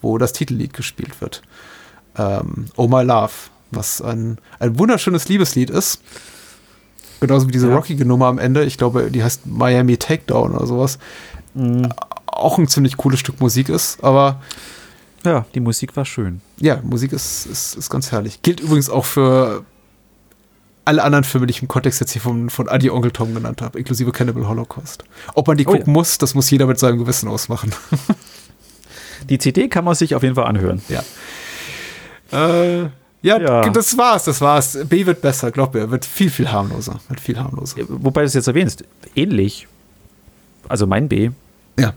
wo 0.00 0.18
das 0.18 0.32
Titellied 0.32 0.74
gespielt 0.74 1.20
wird. 1.20 1.42
Ähm, 2.16 2.66
oh 2.76 2.88
My 2.88 3.02
Love, 3.02 3.32
was 3.70 4.00
ein, 4.00 4.38
ein 4.58 4.78
wunderschönes 4.78 5.28
Liebeslied 5.28 5.70
ist 5.70 6.00
Genauso 7.20 7.48
wie 7.48 7.52
diese 7.52 7.68
ja. 7.68 7.74
rockige 7.74 8.04
Nummer 8.04 8.26
am 8.26 8.38
Ende. 8.38 8.64
Ich 8.64 8.78
glaube, 8.78 9.10
die 9.10 9.22
heißt 9.22 9.46
Miami 9.46 9.96
Takedown 9.96 10.54
oder 10.54 10.66
sowas. 10.66 10.98
Mhm. 11.54 11.88
Auch 12.26 12.58
ein 12.58 12.68
ziemlich 12.68 12.96
cooles 12.96 13.20
Stück 13.20 13.40
Musik 13.40 13.68
ist, 13.68 14.02
aber. 14.04 14.40
Ja, 15.24 15.46
die 15.54 15.60
Musik 15.60 15.96
war 15.96 16.04
schön. 16.04 16.40
Ja, 16.60 16.80
Musik 16.82 17.12
ist, 17.12 17.46
ist, 17.46 17.74
ist 17.74 17.90
ganz 17.90 18.12
herrlich. 18.12 18.42
Gilt 18.42 18.60
übrigens 18.60 18.90
auch 18.90 19.04
für 19.04 19.64
alle 20.86 21.02
anderen 21.02 21.24
Filme, 21.24 21.46
die 21.46 21.50
ich 21.50 21.62
im 21.62 21.68
Kontext 21.68 22.00
jetzt 22.00 22.12
hier 22.12 22.22
von, 22.22 22.48
von 22.48 22.68
Adi 22.68 22.90
Onkel 22.90 23.10
Tom 23.10 23.34
genannt 23.34 23.60
habe, 23.60 23.78
inklusive 23.78 24.12
Cannibal 24.12 24.46
Holocaust. 24.46 25.04
Ob 25.34 25.48
man 25.48 25.56
die 25.56 25.66
oh, 25.66 25.72
gucken 25.72 25.88
ja. 25.88 25.92
muss, 25.92 26.18
das 26.18 26.34
muss 26.34 26.48
jeder 26.48 26.66
mit 26.66 26.78
seinem 26.78 26.98
Gewissen 26.98 27.28
ausmachen. 27.28 27.74
die 29.28 29.38
CD 29.38 29.68
kann 29.68 29.84
man 29.84 29.96
sich 29.96 30.14
auf 30.14 30.22
jeden 30.22 30.36
Fall 30.36 30.44
anhören. 30.46 30.80
Ja. 30.88 31.02
Äh, 32.30 32.90
ja, 33.22 33.40
ja, 33.40 33.68
das 33.70 33.96
war's, 33.96 34.24
das 34.24 34.40
war's. 34.40 34.78
B 34.88 35.04
wird 35.06 35.20
besser, 35.20 35.50
glaub 35.50 35.74
mir. 35.74 35.90
Wird 35.90 36.04
viel, 36.04 36.30
viel 36.30 36.50
harmloser. 36.50 37.00
Wird 37.08 37.20
viel 37.20 37.38
harmloser. 37.38 37.76
Wobei 37.88 38.22
du 38.22 38.26
es 38.26 38.34
jetzt 38.34 38.46
erwähnst, 38.46 38.84
ähnlich. 39.14 39.66
Also 40.68 40.86
mein 40.86 41.08
B. 41.08 41.30
Ja. 41.78 41.94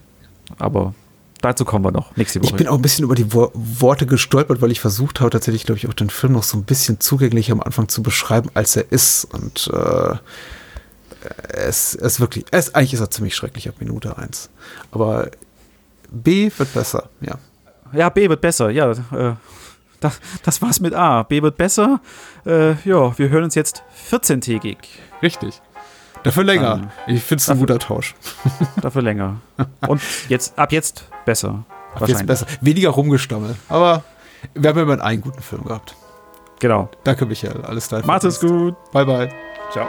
Aber 0.58 0.94
dazu 1.42 1.66
kommen 1.66 1.86
wir 1.86 1.92
noch 1.92 2.16
nächste 2.16 2.42
Woche. 2.42 2.52
Ich 2.52 2.56
bin 2.56 2.68
auch 2.68 2.76
ein 2.76 2.82
bisschen 2.82 3.04
über 3.04 3.16
die 3.16 3.34
Wo 3.34 3.52
Worte 3.54 4.06
gestolpert, 4.06 4.62
weil 4.62 4.72
ich 4.72 4.80
versucht 4.80 5.20
habe, 5.20 5.30
tatsächlich, 5.30 5.66
glaube 5.66 5.78
ich, 5.78 5.88
auch 5.88 5.94
den 5.94 6.10
Film 6.10 6.34
noch 6.34 6.44
so 6.44 6.58
ein 6.58 6.64
bisschen 6.64 7.00
zugänglicher 7.00 7.54
am 7.54 7.62
Anfang 7.62 7.88
zu 7.88 8.02
beschreiben, 8.02 8.50
als 8.54 8.76
er 8.76 8.92
ist. 8.92 9.26
Und 9.26 9.70
äh, 9.74 10.16
es 11.50 11.96
ist 11.96 12.20
wirklich, 12.20 12.46
es, 12.52 12.74
eigentlich 12.76 12.94
ist 12.94 13.02
er 13.02 13.12
ziemlich 13.12 13.36
schrecklich 13.36 13.68
ab 13.68 13.76
Minute 13.80 14.18
1. 14.18 14.50
Aber 14.92 15.30
B 16.12 16.52
wird 16.58 16.74
besser, 16.74 17.10
ja. 17.22 17.38
Ja, 17.94 18.10
B 18.10 18.30
wird 18.30 18.42
besser, 18.42 18.70
ja. 18.70 18.92
Äh, 18.92 19.36
das, 20.00 20.20
das 20.44 20.62
war's 20.62 20.80
mit 20.80 20.94
A. 20.94 21.24
B 21.24 21.42
wird 21.42 21.58
besser. 21.58 22.00
Äh, 22.46 22.72
ja, 22.88 23.18
wir 23.18 23.30
hören 23.30 23.46
uns 23.46 23.56
jetzt 23.56 23.84
14-tägig. 24.12 24.78
Richtig. 25.22 25.62
Dafür 26.24 26.44
länger. 26.44 26.74
Um, 26.74 26.90
ich 27.08 27.24
finde 27.24 27.42
es 27.42 27.50
ein 27.50 27.60
guter 27.60 27.80
Tausch. 27.80 28.16
Dafür 28.82 29.02
länger. 29.02 29.38
Und 29.88 30.02
jetzt 30.28 30.58
ab 30.58 30.72
jetzt 30.72 31.06
besser. 31.26 31.64
Ach, 31.96 32.08
jetzt 32.08 32.26
besser. 32.26 32.46
Weniger 32.62 32.90
rumgestammel. 32.90 33.56
Aber 33.70 34.04
wir 34.54 34.70
haben 34.70 34.80
immer 34.80 35.02
einen 35.02 35.22
guten 35.22 35.42
Film 35.42 35.64
gehabt. 35.64 35.96
Genau. 36.60 36.90
Danke, 37.04 37.26
Michael. 37.26 37.62
Alles 37.64 37.88
klar. 37.88 38.06
Macht 38.06 38.26
es 38.26 38.40
gut. 38.40 38.76
Bye, 38.92 39.06
bye. 39.06 39.30
Ciao. 39.72 39.88